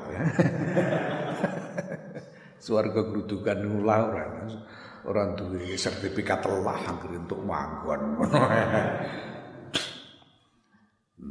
Swarga 2.64 3.03
grudukan 3.05 3.59
lah 3.82 4.01
ora. 4.09 4.24
Orang 5.05 5.36
duwe 5.36 5.76
sertifikat 5.76 6.40
telah 6.40 6.80
hampir 6.80 7.12
untuk 7.12 7.45
manggon. 7.45 8.16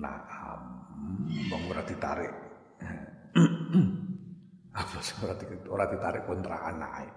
nah, 0.03 0.21
wong 1.49 1.61
ora 1.73 1.81
ditarik. 1.81 2.29
Apa 4.73 4.97
sih 5.01 5.17
ora 5.21 5.33
ora 5.69 5.85
ditarik 5.89 6.25
kontrakan 6.29 6.81
ae. 6.81 7.07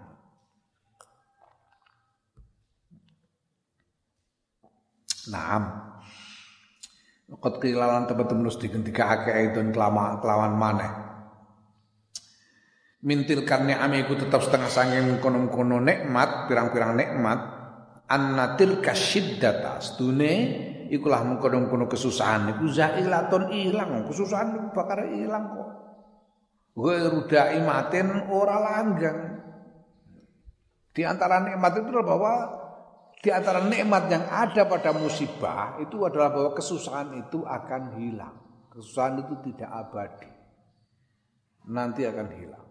Naam. 5.32 5.62
Qad 7.26 7.58
kilalan 7.58 8.06
teman-teman 8.06 8.46
mesti 8.46 8.70
ketika 8.70 9.02
akeh 9.10 9.50
itu 9.50 9.58
kelawan 9.74 10.54
maneh. 10.54 10.92
Mintil 13.02 13.42
karne 13.42 13.74
amiku 13.74 14.14
tetap 14.14 14.46
setengah 14.46 14.70
sanging 14.70 15.18
kono-kono 15.18 15.82
nikmat 15.82 16.46
pirang-pirang 16.46 16.94
nikmat. 16.94 17.38
Annatil 18.06 18.78
kasyiddata 18.78 19.82
stune 19.82 20.32
ikulah 20.94 21.26
mengkono-kono 21.26 21.90
kesusahan. 21.90 22.54
Iku 22.54 22.70
zailaton 22.70 23.50
ilang 23.50 24.06
kesusahan 24.06 24.70
bakal 24.70 25.02
ilang 25.10 25.50
kok 25.50 25.65
rudai 26.76 27.56
matin 27.64 28.28
ora 28.28 28.60
langgang 28.60 29.40
di 30.92 31.02
antara 31.04 31.40
nikmat 31.40 31.72
itu 31.76 31.88
adalah 31.92 32.08
bahwa 32.08 32.34
di 33.20 33.30
antara 33.32 33.60
nikmat 33.64 34.08
yang 34.12 34.24
ada 34.28 34.68
pada 34.68 34.92
musibah 34.92 35.80
itu 35.80 36.04
adalah 36.04 36.32
bahwa 36.32 36.50
kesusahan 36.56 37.16
itu 37.20 37.44
akan 37.44 38.00
hilang. 38.00 38.36
Kesusahan 38.72 39.20
itu 39.20 39.34
tidak 39.44 39.72
abadi. 39.72 40.30
Nanti 41.68 42.04
akan 42.04 42.28
hilang. 42.32 42.66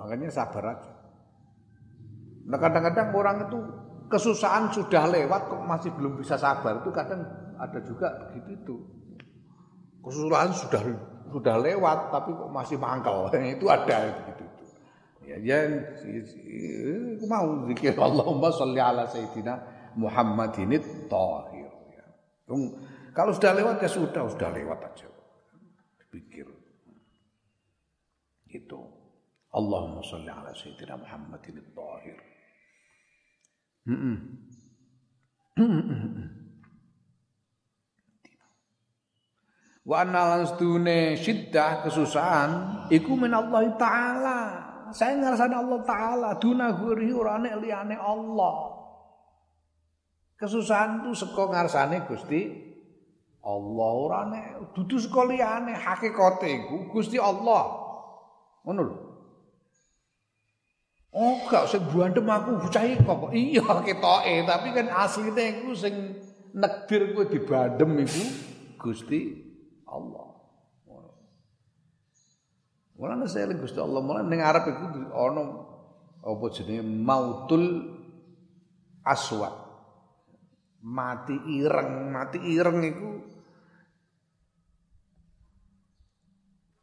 Makanya 0.00 0.32
sabar 0.32 0.64
aja. 0.74 0.92
Nah 2.48 2.56
kadang-kadang 2.56 3.12
orang 3.12 3.36
itu 3.44 3.58
kesusahan 4.08 4.72
sudah 4.72 5.04
lewat 5.12 5.52
kok 5.52 5.62
masih 5.68 5.92
belum 5.92 6.16
bisa 6.16 6.40
sabar. 6.40 6.80
Itu 6.80 6.88
kadang 6.88 7.20
ada 7.60 7.78
juga 7.84 8.08
begitu 8.26 8.48
itu. 8.56 8.76
Kesusahan 10.00 10.50
sudah 10.56 10.82
sudah 11.30 11.56
lewat 11.62 12.10
tapi 12.10 12.30
kok 12.34 12.50
masih 12.50 12.76
mangkal. 12.80 13.30
itu 13.54 13.66
ada 13.68 14.10
begitu 14.24 14.42
itu. 14.44 14.64
Ya, 15.30 15.36
ya 15.38 15.58
aku 17.14 17.24
mau 17.28 17.46
zikir 17.70 17.94
Allahumma 18.08 18.50
sholli 18.50 18.80
ala 18.80 19.06
sayyidina 19.06 19.54
Muhammadin 19.94 20.80
thahir. 21.06 21.70
Ya. 21.92 22.04
Kalau 23.14 23.32
sudah 23.34 23.52
lewat 23.58 23.82
ya 23.82 23.90
sudah, 23.90 24.24
sudah 24.30 24.50
lewat 24.54 24.78
aja. 24.86 25.10
Pikir. 26.10 26.46
Itu. 28.50 28.82
Allahumma 29.50 30.02
salli 30.02 30.30
ala 30.30 30.54
sayyidina 30.54 30.94
Muhammadin 30.98 31.58
al-tahir. 31.58 32.18
Wa 39.80 40.04
anna 40.04 40.36
lan 40.36 40.42
sedune 40.44 41.16
syiddah 41.16 41.80
kesusahan 41.80 42.50
iku 42.92 43.16
min 43.16 43.32
Allah 43.32 43.64
taala. 43.80 44.38
Saya 44.92 45.16
ngrasani 45.16 45.56
Allah 45.56 45.80
taala 45.88 46.30
duna 46.36 46.76
guri 46.76 47.08
ora 47.14 47.40
nek 47.40 47.56
liyane 47.64 47.96
Allah. 47.96 48.76
Kesusahan 50.36 51.04
itu 51.04 51.16
saka 51.16 51.48
ngarsane 51.48 52.04
Gusti 52.04 52.40
Allah 53.40 53.90
ora 53.96 54.20
nek 54.28 54.76
dudu 54.76 55.00
saka 55.00 55.24
liyane 55.32 55.72
hakikate 55.72 56.48
iku 56.60 56.92
Gusti 56.92 57.16
Allah. 57.16 57.80
Ngono 58.68 58.82
lho. 58.84 58.96
Oh, 61.10 61.42
gak 61.50 61.66
sing 61.66 61.82
buandem 61.90 62.22
aku 62.30 62.62
bocah 62.62 62.86
kok. 62.86 63.34
Iya 63.34 63.66
ketoke, 63.82 64.34
tapi 64.46 64.68
kan 64.70 64.86
asline 64.94 65.58
iku 65.58 65.74
sing 65.74 66.14
nekdir 66.54 67.10
kowe 67.16 67.26
dibandem 67.26 68.06
iku 68.06 68.22
Gusti 68.78 69.49
Allah. 69.90 70.28
Mulane 73.00 73.24
saya 73.32 73.48
Gusti 73.56 73.80
Allah, 73.80 74.04
mulane 74.04 74.28
ning 74.28 74.44
arep 74.44 74.64
iku 74.76 74.84
ana 75.16 75.44
apa 76.20 76.44
jenenge 76.52 76.84
mautul 76.84 77.64
aswa. 79.04 79.68
Mati 80.80 81.36
ireng, 81.60 82.08
mati 82.08 82.38
ireng 82.40 82.80
iku 82.84 83.10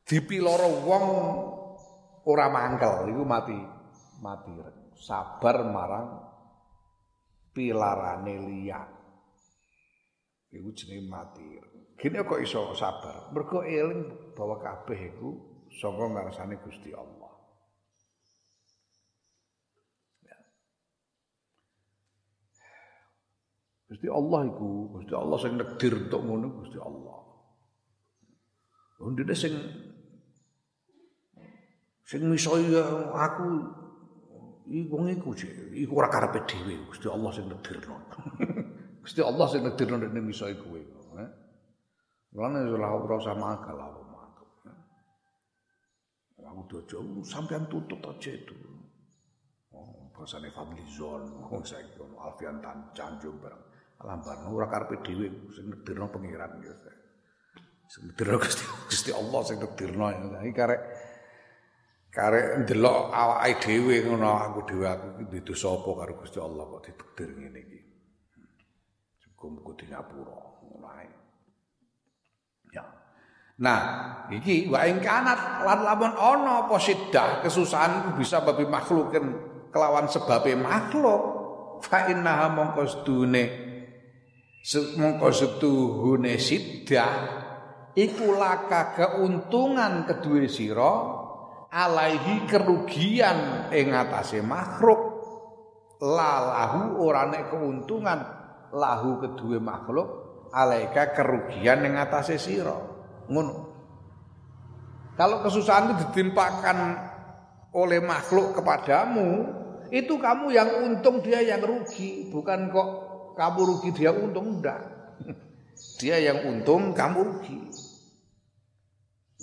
dipiloro 0.08 0.70
wong 0.88 1.06
ora 2.30 2.48
mangkel 2.48 3.12
iku 3.12 3.24
mati 3.28 3.58
mati 4.24 4.52
sabar 4.96 5.68
marang 5.68 6.08
pilarane 7.52 8.36
liya 8.48 8.82
iku 10.54 10.70
jenenge 10.72 11.10
mati 11.12 11.46
gini 11.98 12.22
kok 12.22 12.42
iso 12.42 12.72
sabar 12.78 13.34
mergo 13.34 13.66
eling 13.66 14.34
bahwa 14.38 14.62
kabeh 14.62 15.18
iku 15.18 15.30
saka 15.74 16.06
ngarsane 16.06 16.56
Gusti 16.62 16.94
Allah 16.94 17.34
ya. 20.22 20.38
Gusti 23.90 24.08
Allah 24.08 24.40
iku 24.46 24.70
Gusti 24.94 25.14
Allah 25.18 25.38
sing 25.42 25.54
nekdir 25.58 25.94
untuk 25.98 26.22
ngono 26.22 26.48
Gusti 26.62 26.80
Allah 26.80 27.18
Ndene 28.98 29.36
sing 29.38 29.54
sing 32.02 32.22
miso 32.26 32.58
aku 33.14 33.50
Iku 34.68 35.00
iku 35.08 35.32
iku 35.72 35.94
ora 35.96 36.12
karepe 36.12 36.44
dhewe, 36.44 36.92
Gusti 36.92 37.08
Allah 37.08 37.32
sing 37.32 37.48
nedirno. 37.48 38.04
Gusti 39.04 39.24
Allah 39.24 39.48
sing 39.48 39.64
nedirno 39.64 39.96
nek 39.96 40.12
iso 40.28 40.44
iku 40.52 40.76
kowe. 40.76 40.97
Mulane 42.36 42.68
ora 42.68 42.88
ora 42.92 43.16
usah 43.16 43.36
makal 43.38 43.78
apa 43.78 44.02
makal. 44.08 44.48
Aku 46.48 46.62
dojo 46.72 46.98
sampean 47.24 47.68
tutut 47.68 48.00
aja 48.04 48.32
itu. 48.32 48.56
Oh, 49.76 50.10
bahasane 50.16 50.50
Fadli 50.56 50.82
Zon, 50.88 51.28
oh 51.44 51.62
saiki 51.62 52.00
ono 52.00 52.24
Alfian 52.24 52.64
Tan 52.64 52.92
Tanjung 52.96 53.38
bareng. 53.38 53.64
Alambar 54.02 54.48
ora 54.48 54.68
karepe 54.72 55.04
dhewe 55.04 55.28
sing 55.52 55.70
nedirno 55.70 56.08
pangeran 56.08 56.62
ya. 56.64 56.74
Sing 57.92 58.08
nedirno 58.08 58.40
Gusti 58.40 58.64
Gusti 58.88 59.12
Allah 59.12 59.42
sing 59.44 59.58
nedirno. 59.60 60.06
Iki 60.42 60.54
karek 60.56 60.82
Karek 62.18 62.66
ndelok 62.66 63.14
awake 63.14 63.62
dhewe 63.62 64.02
ngono 64.02 64.42
aku 64.42 64.60
dhewe 64.66 64.90
aku 64.90 65.08
iki 65.30 65.46
dosa 65.46 65.70
apa 65.70 65.90
karo 66.02 66.12
Gusti 66.18 66.40
Allah 66.42 66.66
kok 66.66 66.82
ditakdir 66.90 67.30
ngene 67.30 67.60
iki. 67.62 67.80
Cukup 69.22 69.78
di 69.78 69.86
ngapura 69.86 70.38
ngono 70.66 70.88
ae. 70.98 71.10
Ya. 72.78 72.86
Nah, 73.58 73.80
iki 74.30 74.70
wa 74.70 74.86
ing 74.86 75.02
kanat 75.02 75.66
lan 75.66 75.82
lamun 75.82 76.14
ana 76.14 76.70
apa 76.70 76.78
siddah 76.78 77.42
kesusahan 77.42 78.14
bisa 78.14 78.46
babi 78.46 78.70
makhlukin 78.70 79.34
kelawan 79.74 80.06
sebabe 80.06 80.54
makhluk. 80.54 81.22
Fa 81.82 82.06
innaha 82.10 82.54
mongko 82.54 82.86
sedune 82.86 83.46
mongko 84.98 85.30
setuhune 85.34 86.38
siddah 86.38 87.14
iku 87.98 88.38
laka 88.38 88.94
keuntungan 88.94 90.06
kedua 90.06 90.46
sira 90.46 90.94
alaihi 91.74 92.46
kerugian 92.46 93.70
ing 93.74 93.90
atase 93.90 94.46
makhluk. 94.46 95.18
Lalahu 95.98 97.02
ora 97.02 97.26
keuntungan 97.50 98.22
lahu 98.70 99.18
kedua 99.18 99.58
makhluk 99.58 100.27
alaika 100.54 101.16
kerugian 101.16 101.84
ing 101.84 101.96
atase 102.00 102.38
sira 102.38 102.76
ngono 103.28 103.56
kalau 105.18 105.42
kesusahan 105.42 105.92
itu 105.92 105.94
ditimpakan 106.08 106.78
oleh 107.74 108.00
makhluk 108.00 108.54
kepadamu 108.58 109.56
itu 109.90 110.20
kamu 110.20 110.52
yang 110.52 110.70
untung 110.84 111.24
dia 111.24 111.40
yang 111.42 111.64
rugi 111.64 112.30
bukan 112.30 112.70
kok 112.70 112.90
kamu 113.40 113.60
rugi 113.76 113.90
dia 113.96 114.12
untung 114.12 114.60
enggak 114.60 114.82
dia 116.00 116.20
yang 116.20 116.44
untung 116.46 116.92
kamu 116.92 117.20
rugi 117.34 117.68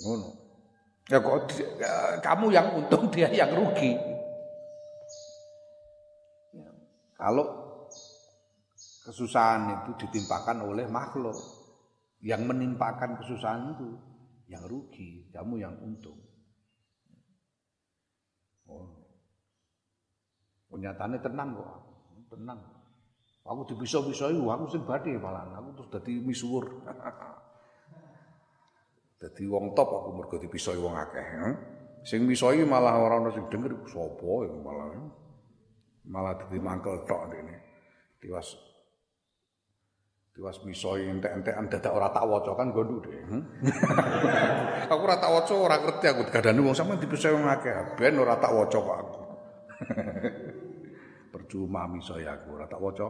Ngono. 0.01 0.29
Ya 1.05 1.21
kok 1.21 1.53
ya, 1.53 1.93
kamu 2.19 2.45
yang 2.51 2.67
untung 2.81 3.07
dia 3.13 3.29
yang 3.31 3.53
rugi. 3.53 3.93
Ya. 6.51 6.69
Kalau 7.15 7.45
kesusahan 9.05 9.85
itu 9.85 9.91
ditimpakan 10.05 10.65
oleh 10.65 10.89
makhluk, 10.89 11.37
yang 12.25 12.41
menimpakan 12.49 13.21
kesusahan 13.21 13.77
itu 13.77 13.93
yang 14.49 14.65
rugi, 14.65 15.29
kamu 15.29 15.61
yang 15.61 15.77
untung. 15.81 16.17
Oh. 18.65 18.89
Kenyataannya 20.73 21.21
tenang 21.21 21.49
kok, 21.53 21.69
tenang. 22.33 22.59
Aku 23.45 23.61
dipisah-pisah 23.69 24.33
aku 24.33 24.65
badhe 24.89 25.21
malah 25.21 25.45
aku 25.53 25.77
terus 25.77 25.89
dadi 25.93 26.17
misuwur. 26.17 26.65
Dadi 29.15 29.47
wong 29.47 29.71
top 29.71 29.89
aku 29.89 30.09
mergo 30.11 30.35
dipisahi 30.41 30.75
wong 30.75 30.97
akeh. 30.97 31.27
Hmm? 31.39 31.55
Sing 32.03 32.27
misahi 32.27 32.67
malah 32.67 32.99
ora 32.99 33.21
ana 33.21 33.31
sing 33.31 33.47
denger 33.47 33.71
sapa 33.87 34.31
ya 34.43 34.53
malah. 34.59 34.91
Malah 36.05 36.33
dadi 36.41 36.57
mangkel 36.59 37.07
tok 37.07 37.31
ini. 37.31 37.55
Tiwas 38.19 38.59
Tiwas 40.35 40.59
misahi 40.67 41.07
entek-entekan 41.07 41.71
dadak 41.71 41.95
ora 41.95 42.11
tak 42.11 42.27
waca 42.27 42.59
kan 42.59 42.67
gondu 42.75 42.99
deh. 43.07 43.23
Hmm? 43.31 43.43
aku 44.91 45.01
ora 45.07 45.15
tak 45.15 45.31
waca 45.31 45.53
ora 45.55 45.79
ngerti 45.79 46.11
aku 46.11 46.27
kadane 46.27 46.59
wong 46.59 46.75
sampean 46.75 46.99
dipisahi 46.99 47.31
wong 47.31 47.47
akeh 47.47 47.95
ben 47.95 48.19
ora 48.19 48.35
tak 48.35 48.51
waca 48.51 48.75
kok 48.75 48.97
aku. 48.99 49.19
Percuma 51.31 51.87
misahi 51.87 52.27
aku 52.27 52.51
ora 52.51 52.67
tak 52.67 52.83
waca. 52.83 53.07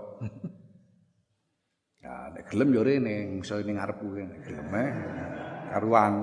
Ya 2.06 2.30
nek 2.30 2.46
gelem 2.46 2.70
yo 2.78 2.86
rene 2.86 3.42
misahi 3.42 3.66
ning 3.66 3.82
ngarepku 3.82 4.06
nek 4.06 4.42
gelem 4.46 4.70
eh 4.78 4.90
karuan. 5.74 6.14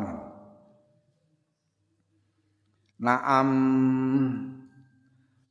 Naam 3.03 3.49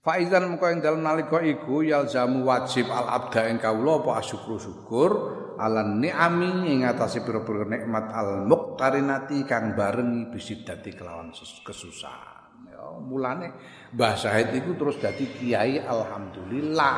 Faizan 0.01 0.49
mengko 0.49 0.65
ing 0.71 0.81
dalem 0.81 1.03
nalika 1.05 1.43
iku 1.45 1.85
yalzamu 1.85 2.47
wajib 2.47 2.89
al 2.89 3.05
abda 3.21 3.53
ing 3.53 3.61
kawula 3.61 4.01
apa 4.01 4.17
asyukru 4.17 4.57
syukur 4.57 5.40
ala 5.62 5.86
ni'ami 5.86 6.74
ing 6.74 6.80
atase 6.89 7.22
pira-pira 7.22 7.70
nikmat 7.70 8.09
al 8.09 8.49
muqtarinati 8.49 9.45
kang 9.45 9.78
barengi 9.78 10.34
bisidati 10.34 10.89
kelawan 10.97 11.30
kesusahan. 11.62 12.66
Ya 12.66 12.82
mulane 12.97 13.53
Mbah 13.93 14.18
Said 14.18 14.57
iku 14.57 14.74
terus 14.74 14.97
dadi 14.97 15.30
kiai 15.30 15.78
alhamdulillah. 15.86 16.97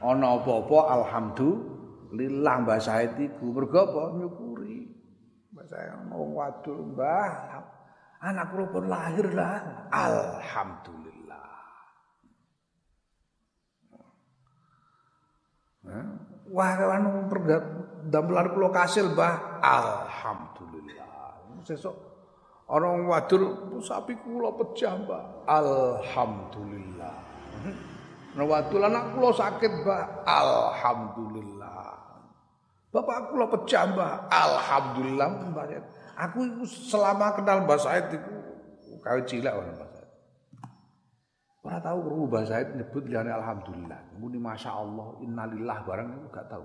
Ana 0.00 0.26
apa-apa 0.40 0.78
alhamdulillah. 0.88 2.54
Mbah 2.64 2.80
Said 2.80 3.20
iku 3.20 3.52
mergo 3.52 3.84
apa? 3.84 4.02
Nyukuri. 4.16 4.88
Saya 5.68 6.00
ngomong 6.00 6.32
waduh 6.32 6.80
mbah. 6.96 7.60
Anak 8.24 8.56
kula 8.56 8.72
pun 8.72 8.88
lahir 8.88 9.28
lah. 9.36 9.84
Alhamdulillah 9.92 11.08
wah 16.52 16.72
anu 16.96 17.28
damelan 18.08 18.46
kula 18.52 18.68
kasil 18.72 19.12
mbah 19.12 19.60
alhamdulillah 19.60 21.60
sesuk 21.64 21.96
orang 22.68 23.08
wadur 23.08 23.76
sapi 23.80 24.16
kula 24.20 24.52
pecah 24.56 24.92
mbah 24.96 25.24
alhamdulillah 25.46 27.16
Nah, 28.38 28.46
wadul 28.46 28.86
anak 28.86 29.18
kula 29.18 29.34
sakit, 29.34 29.82
Mbak. 29.82 30.22
Alhamdulillah. 30.22 31.98
Bapak 32.88 33.16
aku 33.26 33.32
lo 33.36 33.46
pecah 33.52 33.84
mbak. 33.90 34.14
Alhamdulillah 34.32 35.28
mbak. 35.52 35.66
Aku 36.16 36.64
selama 36.64 37.36
kenal 37.36 37.68
Mbak 37.68 37.78
Said 37.78 38.10
itu 38.10 38.34
kawin 39.04 39.24
cilik 39.28 39.52
Mbak 39.52 39.76
Said. 39.76 39.97
Ora 41.68 41.84
tahu 41.84 41.98
kru 42.00 42.32
Mbak 42.32 42.44
Said 42.48 42.68
nyebut 42.80 43.04
liyane 43.04 43.28
alhamdulillah. 43.28 44.16
Muni 44.16 44.40
masya 44.40 44.72
Allah, 44.72 45.20
innalillah 45.20 45.84
barang 45.84 46.08
itu 46.16 46.28
gak 46.32 46.48
tahu. 46.48 46.64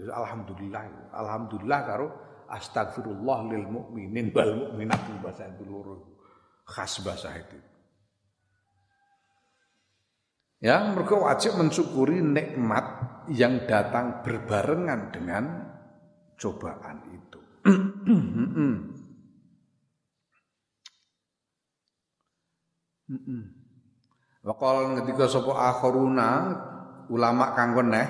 Jadi 0.00 0.08
alhamdulillah, 0.08 1.12
alhamdulillah 1.12 1.80
karo 1.84 2.06
astagfirullah 2.48 3.44
lil 3.52 3.68
mukminin 3.68 4.32
wal 4.32 4.72
mukminat 4.72 5.04
Said 5.36 5.52
itu 5.60 5.68
loro 5.68 6.16
khas 6.64 6.96
Said 6.96 7.44
itu. 7.44 7.68
Ya, 10.64 10.80
mereka 10.88 11.20
wajib 11.20 11.60
mensyukuri 11.60 12.24
nikmat 12.24 12.84
yang 13.28 13.68
datang 13.68 14.24
berbarengan 14.24 15.12
dengan 15.12 15.44
cobaan 16.40 17.04
itu. 17.12 17.40
Wakal 24.40 25.02
ketika 25.02 25.26
sapa 25.26 25.52
akharuna 25.52 26.28
ulama 27.10 27.52
kang 27.58 27.74
neh 27.90 28.08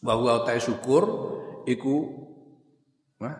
bahwa 0.00 0.46
utai 0.46 0.62
syukur 0.62 1.04
iku 1.66 2.06
nah, 3.18 3.36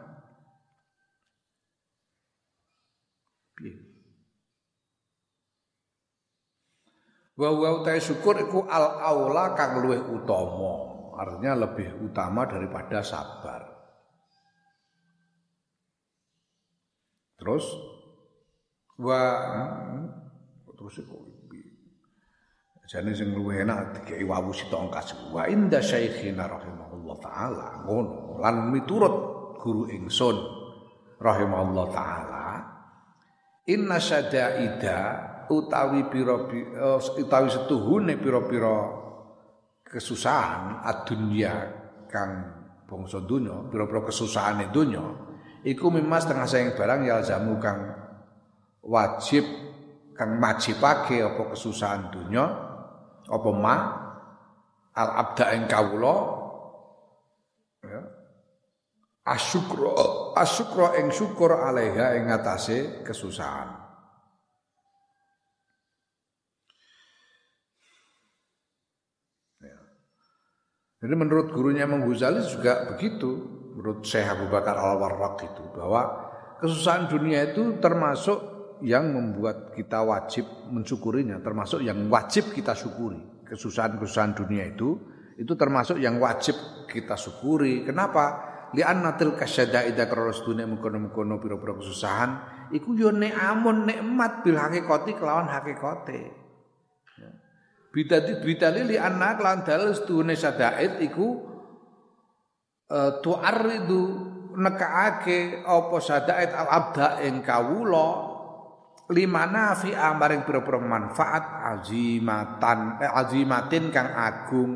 Wa 7.37 7.53
wa 7.53 7.85
utai 7.85 8.01
syukur 8.01 8.41
iku 8.41 8.65
al 8.65 8.97
aula 9.05 9.53
kang 9.53 9.85
luwih 9.85 10.01
utama. 10.09 10.97
Artinya 11.21 11.69
lebih 11.69 12.09
utama 12.09 12.49
daripada 12.49 13.05
sabar. 13.05 13.76
Terus 17.47 17.67
wa 18.99 19.23
terus 20.75 20.99
iku 20.99 21.15
jane 22.91 23.15
sing 23.15 23.31
luwih 23.39 23.63
enak 23.63 24.03
dikeki 24.03 24.27
wawu 24.27 24.51
sitok 24.51 24.91
angkas. 24.91 25.15
Wa 25.31 25.47
inda 25.47 25.79
syaikhina 25.79 26.51
rahimahullah 26.51 27.17
taala 27.23 27.69
ngono 27.87 28.43
lan 28.43 28.75
miturut 28.75 29.15
guru 29.63 29.87
ingsun 29.95 30.35
rahimahullah 31.23 31.87
taala 31.95 32.47
inna 33.71 34.03
syada'ida 34.03 34.99
utawi 35.47 36.07
pira 36.11 36.51
utawi 37.15 37.49
setuhune 37.51 38.19
pira-pira 38.19 38.75
kesusahan 39.87 40.83
adunya 40.83 41.55
kang 42.11 42.43
bangsa 42.87 43.23
donya 43.23 43.55
pira-pira 43.71 44.03
kesusahane 44.07 44.71
donya 44.71 45.26
iku 45.63 45.89
mimas 45.89 46.29
tengah 46.29 46.45
sayang 46.45 46.75
barang 46.75 47.01
ya 47.07 47.23
jamu 47.23 47.57
kang 47.63 47.95
wajib 48.85 49.47
kang 50.13 50.37
majibake 50.37 51.23
apa 51.23 51.57
kesusahan 51.57 52.13
donya 52.13 52.45
apa 53.31 53.51
ma 53.55 53.77
al 54.97 55.11
abda 55.25 55.45
ing 55.57 55.65
kawula 55.69 56.17
ya. 57.85 58.01
Asyukra 59.27 59.91
asyukra 60.39 61.03
ing 61.03 61.11
syukur 61.11 61.51
alaiha 61.51 62.15
ing 62.15 62.31
atase 62.31 63.03
kesusahan. 63.03 63.87
Jadi 70.97 71.13
menurut 71.13 71.53
gurunya 71.53 71.85
Imam 71.85 72.03
juga 72.09 72.89
begitu, 72.91 73.56
menurut 73.77 74.01
Syekh 74.09 74.25
Abu 74.25 74.49
Bakar 74.49 74.81
Al-Warraq 74.81 75.45
itu 75.45 75.63
bahwa 75.77 76.33
kesusahan 76.57 77.13
dunia 77.13 77.53
itu 77.53 77.77
termasuk 77.77 78.57
yang 78.81 79.13
membuat 79.13 79.77
kita 79.77 80.01
wajib 80.01 80.49
mensyukurinya, 80.73 81.45
termasuk 81.45 81.85
yang 81.85 82.09
wajib 82.09 82.57
kita 82.57 82.73
syukuri. 82.73 83.21
Kesusahan-kesusahan 83.45 84.33
dunia 84.33 84.65
itu 84.65 84.97
itu 85.37 85.53
termasuk 85.55 86.01
yang 86.01 86.17
wajib 86.17 86.57
kita 86.89 87.15
syukuri. 87.21 87.85
Kenapa? 87.85 88.57
Li'anna 88.75 89.15
tilka 89.15 89.47
syada'ida 89.47 90.11
kronos 90.11 90.43
dunia 90.43 90.67
mengkono-mengkono 90.67 91.39
pira-pira 91.39 91.79
kesusahan 91.79 92.31
iku 92.75 92.99
yo 92.99 93.15
ne'amun 93.15 93.87
nikmat 93.87 94.43
bil 94.43 94.59
hakikati 94.59 95.15
kelawan 95.15 95.47
hakikate. 95.47 96.35
Bidati 97.95 98.45
bidali 98.45 98.93
li 98.93 98.97
anak 99.01 99.41
lan 99.41 99.65
dalil 99.65 99.97
sedune 99.97 100.37
sadaid 100.37 101.01
iku 101.01 101.56
uh, 102.91 103.19
tu'arridu 103.23 104.03
nekaake 104.57 105.63
apa 105.67 105.97
sadaid 106.01 106.51
al 106.55 106.69
abda 106.71 107.21
ing 107.27 107.45
kawula 107.45 108.37
limana 109.13 109.77
fi 109.77 109.95
amaring 109.95 110.43
pira-pira 110.43 110.83
manfaat 110.83 111.63
azimatan 111.77 112.99
eh, 112.99 113.11
azimatin 113.11 113.95
kang 113.95 114.11
agung 114.11 114.73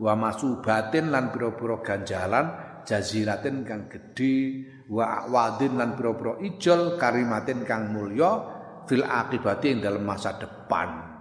wa 0.00 0.12
masubatin 0.16 1.12
lan 1.12 1.34
pira-pira 1.34 1.82
ganjalan 1.84 2.46
jaziratin 2.86 3.66
kang 3.66 3.90
gedhe 3.90 4.64
wa 4.88 5.26
wadin 5.26 5.76
lan 5.76 5.98
pira-pira 5.98 6.38
ijol 6.40 6.96
karimatin 6.96 7.66
kang 7.66 7.90
mulya 7.90 8.54
fil 8.86 9.02
akibati 9.02 9.74
ing 9.74 9.82
dalam 9.82 10.06
masa 10.06 10.38
depan. 10.38 11.18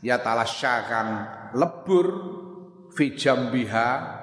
Ya 0.00 0.16
talasya 0.24 0.74
kang 0.88 1.08
lebur 1.52 2.06
fi 2.96 3.12
jambiha 3.12 4.15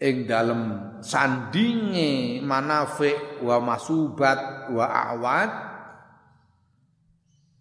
ing 0.00 0.24
dalem 0.24 0.62
sandinge 1.04 2.40
manafik 2.40 3.44
wa 3.44 3.60
masubat 3.60 4.72
wa 4.72 4.86
awad 4.88 5.50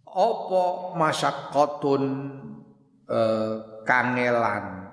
apa 0.09 0.63
masyaqqatun 0.97 2.03
eh, 3.05 3.55
kangelan? 3.85 4.89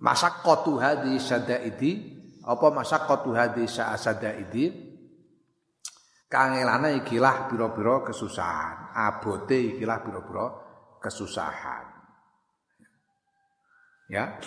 Masyaqqatu 0.00 0.80
hadhi 0.80 1.20
sadaidi 1.20 1.92
apa 2.40 2.66
masyaqqatu 2.72 3.30
hadhi 3.36 3.68
sadaidi? 3.68 4.88
Kangelane 6.30 7.02
ikilah 7.02 7.50
pira-pira 7.50 8.06
kesusahan 8.06 8.94
abote 8.94 9.74
ikilah 9.74 9.98
pira-pira 9.98 10.46
kesusahan. 11.02 11.90
Ya 14.06 14.38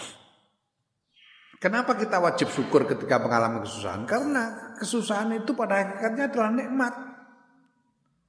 Kenapa 1.64 1.96
kita 1.96 2.20
wajib 2.20 2.52
syukur 2.52 2.84
ketika 2.84 3.24
mengalami 3.24 3.64
kesusahan? 3.64 4.04
Karena 4.04 4.76
kesusahan 4.76 5.32
itu 5.32 5.56
pada 5.56 5.80
hakikatnya 5.80 6.28
adalah 6.28 6.52
nikmat. 6.52 6.94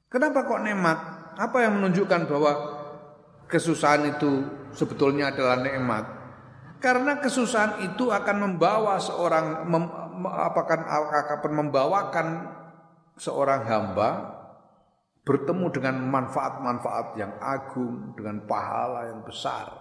Kenapa 0.07 0.47
kok 0.47 0.63
nikmat? 0.63 0.99
Apa 1.35 1.67
yang 1.67 1.83
menunjukkan 1.83 2.31
bahwa 2.31 2.53
kesusahan 3.51 4.15
itu 4.15 4.47
sebetulnya 4.71 5.35
adalah 5.35 5.59
nikmat? 5.59 6.07
Karena 6.79 7.19
kesusahan 7.19 7.83
itu 7.83 8.15
akan 8.15 8.37
membawa 8.39 9.03
seorang 9.03 9.67
mem, 9.67 9.83
akan 10.31 10.81
akan 11.35 11.53
membawakan 11.59 12.27
seorang 13.19 13.67
hamba 13.67 14.31
bertemu 15.27 15.75
dengan 15.75 16.07
manfaat-manfaat 16.07 17.19
yang 17.19 17.35
agung, 17.43 18.15
dengan 18.15 18.47
pahala 18.47 19.11
yang 19.11 19.27
besar 19.27 19.75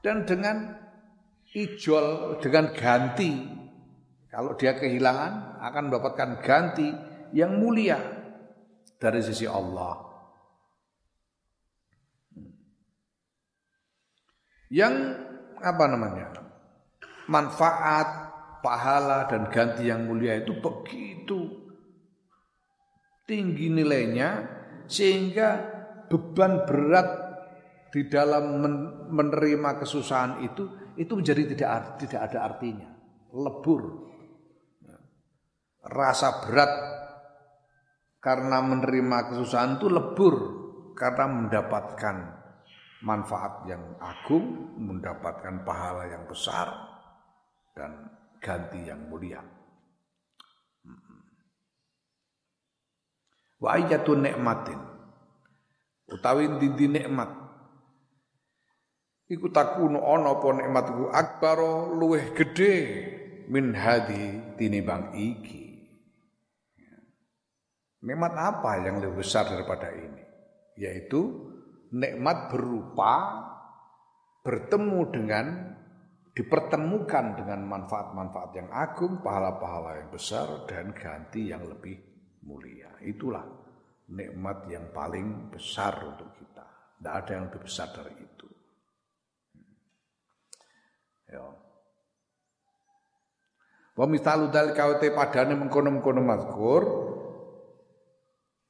dan 0.00 0.24
dengan 0.24 0.83
ijol 1.54 2.36
dengan 2.42 2.74
ganti. 2.74 3.30
Kalau 4.26 4.58
dia 4.58 4.74
kehilangan 4.74 5.62
akan 5.62 5.82
mendapatkan 5.88 6.30
ganti 6.42 6.90
yang 7.30 7.54
mulia 7.62 8.02
dari 8.98 9.22
sisi 9.22 9.46
Allah. 9.46 10.02
Yang 14.74 14.94
apa 15.62 15.84
namanya? 15.86 16.26
Manfaat, 17.30 18.08
pahala 18.60 19.30
dan 19.30 19.46
ganti 19.54 19.86
yang 19.86 20.10
mulia 20.10 20.42
itu 20.42 20.58
begitu 20.58 21.64
tinggi 23.24 23.72
nilainya 23.72 24.44
sehingga 24.84 25.48
beban 26.08 26.68
berat 26.68 27.08
di 27.88 28.04
dalam 28.10 28.60
menerima 29.08 29.80
kesusahan 29.80 30.44
itu 30.44 30.68
itu 30.96 31.12
menjadi 31.14 31.42
tidak 31.54 31.70
tidak 32.02 32.20
ada 32.30 32.38
artinya, 32.52 32.88
lebur. 33.34 34.12
Rasa 35.84 36.40
berat 36.40 36.72
karena 38.24 38.64
menerima 38.64 39.18
kesusahan 39.28 39.76
itu 39.76 39.92
lebur 39.92 40.34
karena 40.96 41.28
mendapatkan 41.28 42.16
manfaat 43.04 43.68
yang 43.68 44.00
agung, 44.00 44.80
mendapatkan 44.80 45.60
pahala 45.60 46.08
yang 46.08 46.24
besar 46.24 46.72
dan 47.76 48.08
ganti 48.40 48.80
yang 48.88 49.12
mulia. 49.12 49.44
Wa 53.60 53.76
ayyatun 53.76 54.24
nikmatin 54.24 54.80
utawi 56.08 56.48
dindi 56.60 56.88
nikmat 56.88 57.43
iku 59.34 59.50
takunu 59.50 59.98
ana 59.98 60.38
apa 60.38 60.46
nikmat 60.54 60.84
iku 60.94 61.04
akbaro 61.10 61.90
luweh 61.90 62.30
gedhe 62.32 62.74
min 63.50 63.74
hadi 63.74 64.54
tinimbang 64.54 65.12
iki. 65.18 65.64
Nikmat 68.04 68.32
apa 68.36 68.84
yang 68.84 69.00
lebih 69.00 69.24
besar 69.24 69.48
daripada 69.48 69.88
ini? 69.90 70.22
Yaitu 70.76 71.50
nikmat 71.90 72.52
berupa 72.52 73.12
bertemu 74.44 75.00
dengan 75.08 75.46
dipertemukan 76.34 77.38
dengan 77.38 77.64
manfaat-manfaat 77.64 78.50
yang 78.58 78.68
agung, 78.74 79.22
pahala-pahala 79.24 80.04
yang 80.04 80.10
besar 80.12 80.68
dan 80.68 80.92
ganti 80.92 81.48
yang 81.48 81.64
lebih 81.64 81.96
mulia. 82.44 82.92
Itulah 83.00 83.46
nikmat 84.10 84.68
yang 84.68 84.92
paling 84.92 85.48
besar 85.48 85.96
untuk 86.04 86.34
kita. 86.36 86.66
Tidak 86.98 87.14
ada 87.14 87.30
yang 87.30 87.44
lebih 87.48 87.62
besar 87.62 87.88
dari 87.94 88.14
itu. 88.18 88.33
Ya. 91.34 91.46
Wa 93.94 94.06
misalu 94.06 94.50
kawete 94.50 95.10
padane 95.10 95.58
mengkono-mengkono 95.58 96.22
mazkur 96.22 96.82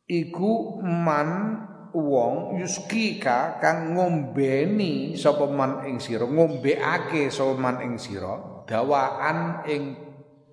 iku 0.04 0.84
man 0.84 1.60
wong 1.96 2.60
yuskika 2.60 3.56
kang 3.62 3.96
ngombeni 3.96 5.16
sapa 5.16 5.48
man 5.48 5.86
ing 5.88 5.96
sira 5.96 6.28
ngombeake 6.28 7.32
sapa 7.32 7.54
man 7.56 7.80
ing 7.80 7.96
sira 7.96 8.66
dawaan 8.68 9.64
ing 9.64 9.82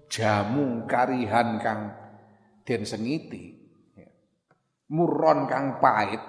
jamu 0.07 0.87
karihan 0.87 1.59
kang 1.59 1.91
den 2.63 2.87
sengiti 2.87 3.59
ya. 3.97 4.07
muron 4.93 5.51
kang 5.51 5.83
pait 5.83 6.21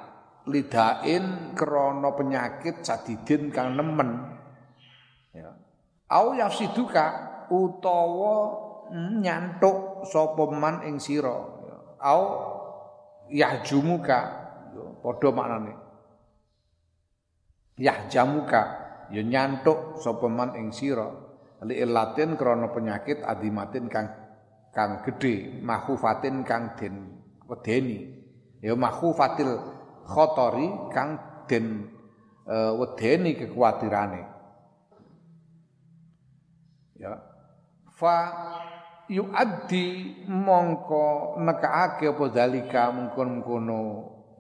lidain 0.51 1.55
krana 1.55 2.11
penyakit 2.19 2.83
sadidin 2.83 3.55
kang 3.55 3.79
nemen 3.79 4.42
au 6.13 6.37
yafsiduka 6.37 7.05
utawa 7.49 8.37
nyantuk 8.93 10.05
sapa 10.05 10.45
man 10.53 10.85
ing 10.85 11.01
sira. 11.01 11.33
Au 11.97 12.23
yahjumuka 13.33 14.19
padha 15.01 15.29
maknane. 15.33 15.73
Yahjamuka 17.81 18.63
ya 19.09 19.23
nyantuk 19.25 19.97
sapa 20.05 20.29
man 20.29 20.53
ing 20.61 20.69
sira. 20.77 21.09
Li 21.65 21.79
ilatin 21.81 22.37
krana 22.37 22.69
penyakit 22.75 23.23
adimatin 23.25 23.87
kang 23.87 24.11
kang 24.75 25.01
gedhe 25.07 25.63
mahufatin 25.65 26.45
kang 26.45 26.77
den 26.77 27.23
wedeni. 27.49 28.21
Ya 28.61 28.75
mahufatil 28.75 29.59
khotori 30.07 30.91
kang 30.91 31.19
den 31.47 31.87
uh, 32.47 32.75
wedeni 32.79 33.39
kekuatirane 33.39 34.32
ya. 37.03 37.19
Fa 37.99 38.17
yuaddi 39.11 40.23
mongko 40.31 41.37
nekaake 41.43 42.15
apa 42.15 42.25
dalika 42.31 42.95
mungkon-mungkono 42.95 43.81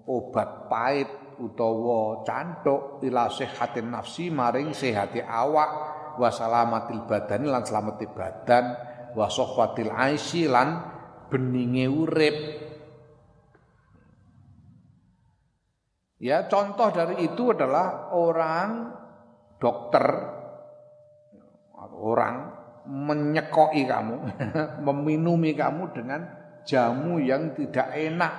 obat 0.06 0.70
pahit 0.70 1.10
utawa 1.42 2.22
cantuk 2.22 3.02
ila 3.02 3.26
sehatin 3.26 3.90
nafsi 3.90 4.30
maring 4.30 4.70
sehati 4.70 5.18
awak 5.18 5.70
wa 6.16 6.28
salamatil 6.30 7.02
badani 7.08 7.50
lan 7.50 7.66
slamete 7.66 8.06
badan 8.06 8.64
wa 9.18 9.26
sohwatil 9.26 9.90
aisy 9.90 10.46
lan 10.46 10.78
beninge 11.28 11.88
urip. 11.88 12.36
Ya, 16.22 16.46
contoh 16.46 16.94
dari 16.94 17.26
itu 17.26 17.50
adalah 17.50 18.14
orang 18.14 18.94
dokter 19.58 20.31
orang 22.02 22.50
menyekoi 22.82 23.86
kamu, 23.86 24.16
meminumi 24.86 25.54
kamu 25.54 25.94
dengan 25.94 26.26
jamu 26.66 27.22
yang 27.22 27.54
tidak 27.54 27.94
enak, 27.94 28.32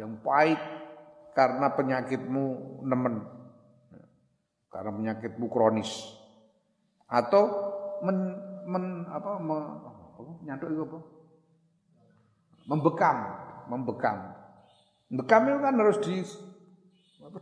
yang 0.00 0.16
pahit 0.24 0.60
karena 1.36 1.68
penyakitmu 1.76 2.44
nemen. 2.88 3.20
Karena 4.72 4.90
penyakitmu 4.94 5.46
kronis. 5.52 6.16
Atau 7.10 7.42
men, 8.00 8.38
men 8.64 9.04
apa, 9.12 9.36
me, 9.42 9.56
nyaduk 10.46 10.68
itu 10.72 10.82
apa? 10.88 10.98
Membekam, 12.70 13.16
membekam. 13.68 14.18
Membekam 15.10 15.42
itu 15.50 15.58
kan 15.58 15.74
harus 15.74 15.98
di 16.06 16.16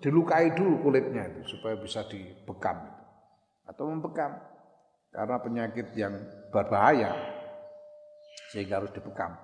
dilukai 0.03 0.53
dulu 0.53 0.85
kulitnya 0.85 1.33
itu 1.33 1.57
supaya 1.57 1.79
bisa 1.81 2.05
dibekam 2.05 2.77
atau 3.65 3.89
membekam 3.89 4.37
karena 5.13 5.37
penyakit 5.41 5.87
yang 5.97 6.15
berbahaya 6.53 7.13
sehingga 8.53 8.81
harus 8.81 8.93
dibekam. 8.93 9.37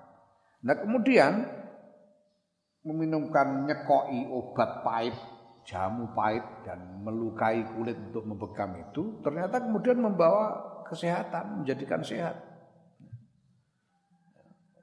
Nah 0.65 0.75
kemudian 0.81 1.45
meminumkan 2.85 3.65
nyekoi 3.69 4.29
obat 4.29 4.85
pahit, 4.85 5.17
jamu 5.65 6.13
pahit 6.13 6.45
dan 6.69 7.01
melukai 7.01 7.65
kulit 7.77 7.97
untuk 7.97 8.25
membekam 8.29 8.77
itu 8.81 9.21
ternyata 9.25 9.61
kemudian 9.61 10.01
membawa 10.01 10.75
kesehatan, 10.89 11.65
menjadikan 11.65 12.05
sehat. 12.05 12.37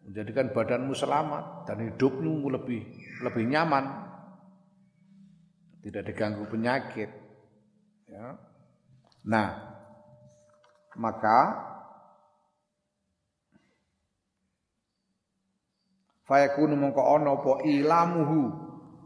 Menjadikan 0.01 0.49
badanmu 0.51 0.97
selamat 0.97 1.69
dan 1.69 1.77
hidupmu 1.87 2.49
lebih 2.49 2.81
lebih 3.21 3.45
nyaman. 3.47 3.85
Tidak 5.81 6.03
diganggu 6.05 6.45
penyakit. 6.49 7.09
Ya. 8.09 8.37
Nah, 9.25 9.70
maka 10.99 11.39
fayakunu 16.27 16.75
mongko 16.75 17.01
ana 17.15 17.35
apa 17.35 17.53
ilamuhu 17.63 18.39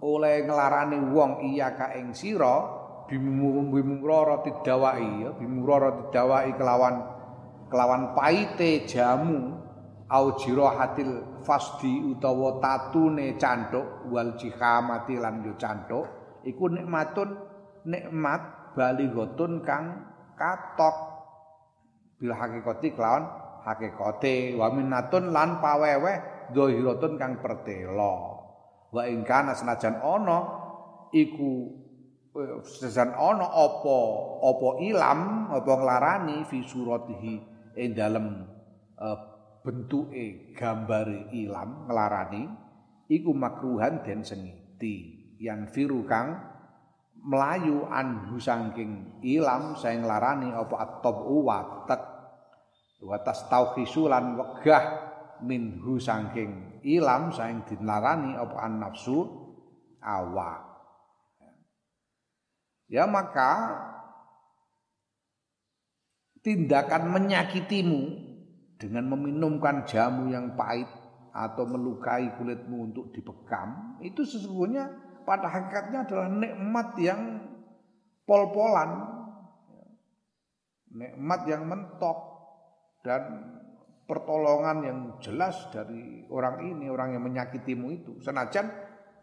oleh 0.05 0.45
nglarane 0.45 0.97
wong 1.13 1.53
iya 1.53 1.73
ka 1.73 1.93
ing 1.97 2.13
sira 2.13 2.85
bimurara 3.09 4.41
didawai 4.41 5.09
ya 5.21 5.29
bimurara 5.37 5.93
didawai 6.05 6.49
kelawan 6.57 6.95
kelawan 7.69 8.13
paite 8.17 8.85
jamu 8.89 9.57
au 10.09 10.25
jirahatil 10.37 11.41
fasdi 11.41 12.01
utawa 12.13 12.61
tatune 12.61 13.37
canthuk 13.41 14.09
wal 14.09 14.37
jihamati 14.37 15.17
lan 15.17 15.41
yo 15.45 15.53
canthuk 15.57 16.05
iku 16.45 16.69
nikmatun 16.69 17.29
nikmat 17.85 18.73
balighatun 18.77 19.61
kang 19.65 19.85
katok 20.37 21.14
bil 22.19 22.33
hakikati 22.33 22.95
kelawan 22.95 23.25
hakikate 23.65 24.55
wa 24.55 24.71
minnatun 24.71 25.33
lan 25.33 25.59
paweweh 25.59 26.49
zahiratun 26.53 27.17
kang 27.17 27.41
pertela 27.41 28.41
wa 28.93 29.01
ing 29.09 29.25
kana 29.25 29.57
senajan 29.57 29.99
ana 29.99 30.39
iku 31.11 31.73
eh, 32.37 32.61
senajan 32.63 33.11
ana 33.15 33.47
apa 33.49 33.99
apa 34.45 34.69
ilam 34.85 35.19
apa 35.51 35.73
nglarani 35.75 36.45
fi 36.47 36.63
suratihi 36.63 37.35
ing 37.75 37.91
dalem 37.91 38.47
uh, 38.95 39.17
bentuke 39.65 40.53
gambare 40.53 41.27
ilam 41.33 41.89
nglarani 41.89 42.65
iku 43.09 43.31
makruhan 43.33 44.01
den 44.05 44.21
sengiti. 44.25 45.25
Yang 45.35 45.75
firu 45.75 46.07
kang 46.07 46.39
melayu 47.25 47.89
anhu 47.89 48.37
sangking 48.37 49.21
ilam 49.25 49.73
saya 49.73 49.97
nglarani 49.97 50.53
apa 50.53 50.75
at-tabu 50.77 51.41
watak 51.41 52.01
wa 53.01 53.17
tastauhisulan 53.25 54.37
wegah 54.37 54.85
minhu 55.41 55.97
sangking 55.97 56.81
ilam 56.85 57.33
saing 57.33 57.65
dilarani 57.65 58.37
apa 58.37 58.55
an 58.61 58.73
nafsu 58.79 59.25
awak. 60.05 60.61
Ya 62.85 63.09
maka 63.09 63.73
tindakan 66.45 67.09
menyakitimu 67.09 68.01
dengan 68.77 69.09
meminumkan 69.09 69.89
jamu 69.89 70.29
yang 70.29 70.53
pahit 70.53 70.85
atau 71.33 71.65
melukai 71.65 72.37
kulitmu 72.37 72.93
untuk 72.93 73.09
dibekam 73.11 73.97
itu 74.05 74.21
sesungguhnya 74.21 74.87
pada 75.25 75.49
hakikatnya 75.49 76.05
adalah 76.05 76.29
nikmat 76.29 76.93
yang 77.01 77.21
pol-polan 78.29 79.15
nikmat 80.95 81.43
yang 81.45 81.67
mentok 81.67 82.17
dan 83.03 83.51
pertolongan 84.07 84.77
yang 84.81 84.99
jelas 85.19 85.67
dari 85.69 86.23
orang 86.31 86.63
ini, 86.63 86.87
orang 86.87 87.19
yang 87.19 87.23
menyakitimu 87.27 87.87
itu. 87.91 88.11
Senajan 88.23 88.71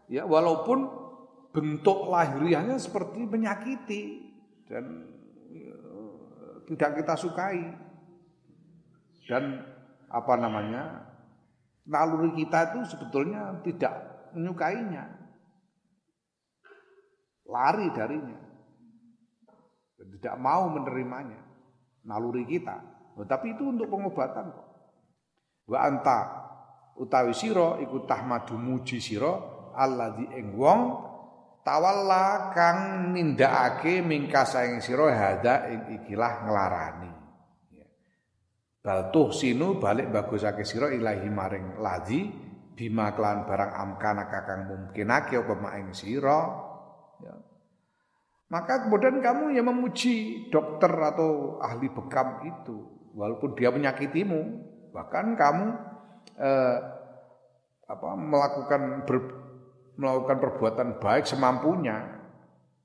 ya 0.06 0.28
walaupun 0.28 0.86
bentuk 1.50 2.12
lahiriahnya 2.12 2.76
seperti 2.76 3.24
menyakiti 3.24 4.02
dan 4.68 5.08
ya, 5.50 5.76
tidak 6.68 6.90
kita 7.02 7.14
sukai. 7.16 7.62
Dan 9.22 9.64
apa 10.12 10.34
namanya? 10.36 11.08
naluri 11.82 12.30
kita 12.38 12.70
itu 12.70 12.94
sebetulnya 12.94 13.58
tidak 13.66 13.90
menyukainya. 14.38 15.21
Lari 17.52 17.92
darinya. 17.92 18.40
Tidak 20.00 20.36
mau 20.40 20.72
menerimanya. 20.72 21.38
Naluri 22.08 22.48
kita. 22.48 22.80
Oh, 23.20 23.28
tapi 23.28 23.52
itu 23.52 23.68
untuk 23.68 23.92
pengobatan 23.92 24.48
kok. 24.48 24.68
Wa 25.68 25.84
anta 25.84 26.18
utawi 26.96 27.36
sira 27.36 27.78
iku 27.78 28.08
tahmadu 28.08 28.56
muji 28.56 28.98
sira 28.98 29.30
alladzi 29.76 30.26
ing 30.36 30.56
wong 30.56 30.80
tawalla 31.62 32.50
kang 32.50 33.12
nindakake 33.14 34.02
mingkasa 34.02 34.66
ing 34.66 34.82
sira 34.82 35.12
hada 35.12 35.68
ing 35.70 35.80
ikilah 36.02 36.48
nglarani. 36.48 37.12
Ya. 37.76 37.86
Bal 38.82 39.12
tuh 39.14 39.30
sinu 39.30 39.78
balik 39.78 40.10
bagusake 40.10 40.66
sira 40.66 40.90
ilahi 40.90 41.28
maring 41.28 41.78
ladzi 41.78 42.20
bima 42.72 43.12
klan 43.12 43.44
barang 43.46 43.72
amkana 43.76 44.26
kakang 44.26 44.66
mungkinake 44.66 45.36
apa 45.36 45.54
mak 45.54 45.74
ing 45.78 45.88
sira. 45.94 46.71
Maka 48.52 48.84
kemudian 48.84 49.24
kamu 49.24 49.56
yang 49.56 49.72
memuji 49.72 50.46
dokter 50.52 50.92
atau 50.92 51.56
ahli 51.64 51.88
bekam 51.88 52.44
itu 52.44 52.84
walaupun 53.16 53.56
dia 53.56 53.72
menyakitimu 53.72 54.72
Bahkan 54.92 55.26
kamu 55.40 55.66
eh, 56.36 56.78
apa, 57.88 58.08
melakukan 58.12 59.08
ber, 59.08 59.16
melakukan 59.96 60.36
perbuatan 60.38 60.88
baik 61.00 61.24
semampunya. 61.24 62.20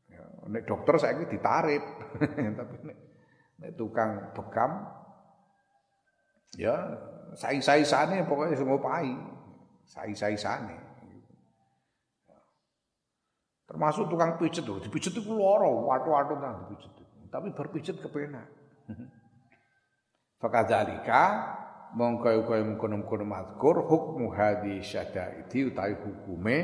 Ya, 0.08 0.24
nek 0.48 0.64
dokter 0.64 0.96
saya 0.98 1.20
ini 1.20 1.28
ditarif, 1.28 1.84
tapi 2.60 2.76
nek, 2.88 2.98
nek 3.60 3.72
tukang 3.76 4.32
bekam 4.32 4.72
ya 6.56 6.74
sai-sai 7.36 7.84
sane 7.84 8.24
pokoknya 8.24 8.56
semua 8.56 8.80
pai. 8.80 9.12
Sai-sai 9.88 10.36
sane. 10.40 10.87
Termasuk 13.68 14.08
tukang 14.08 14.40
pijet 14.40 14.64
tuh, 14.64 14.80
dipijet 14.80 15.12
itu 15.12 15.32
loro, 15.36 15.92
watu-watu 15.92 16.40
nang 16.40 16.72
dipijet. 16.72 16.96
Tapi 17.28 17.52
berpijet 17.52 18.00
kepenak. 18.00 18.48
Fakadzalika 20.40 21.24
mongko 21.98 22.48
kaya 22.48 22.64
mengkono-mengkono 22.64 23.26
mazkur 23.28 23.84
hukmu 23.84 24.32
hadhi 24.32 24.80
syadaidi 24.80 25.68
utawi 25.68 25.98
hukume 26.00 26.58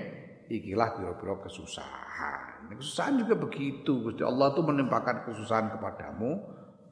ikilah 0.47 0.95
pira-pira 0.95 1.41
kesusahan. 1.43 2.71
Kesusahan 2.71 3.19
juga 3.19 3.35
begitu. 3.35 4.07
Gusti 4.07 4.23
Allah 4.23 4.55
itu 4.55 4.61
menimpakan 4.63 5.27
kesusahan 5.27 5.67
kepadamu, 5.75 6.31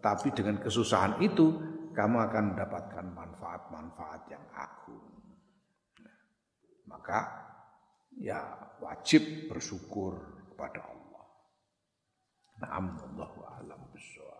tapi 0.03 0.33
dengan 0.35 0.59
kesusahan 0.59 1.21
itu 1.23 1.55
kamu 1.91 2.17
akan 2.27 2.43
mendapatkan 2.55 3.05
manfaat-manfaat 3.11 4.21
yang 4.31 4.43
agung. 4.55 5.03
maka 6.91 7.23
ya 8.19 8.43
wajib 8.91 9.47
bersyukur 9.47 10.19
kepada 10.51 10.83
Allah. 10.83 11.23
Naam 12.59 12.99
Allahu 12.99 13.39
a'lam 13.47 13.79
bishawab. 13.95 14.30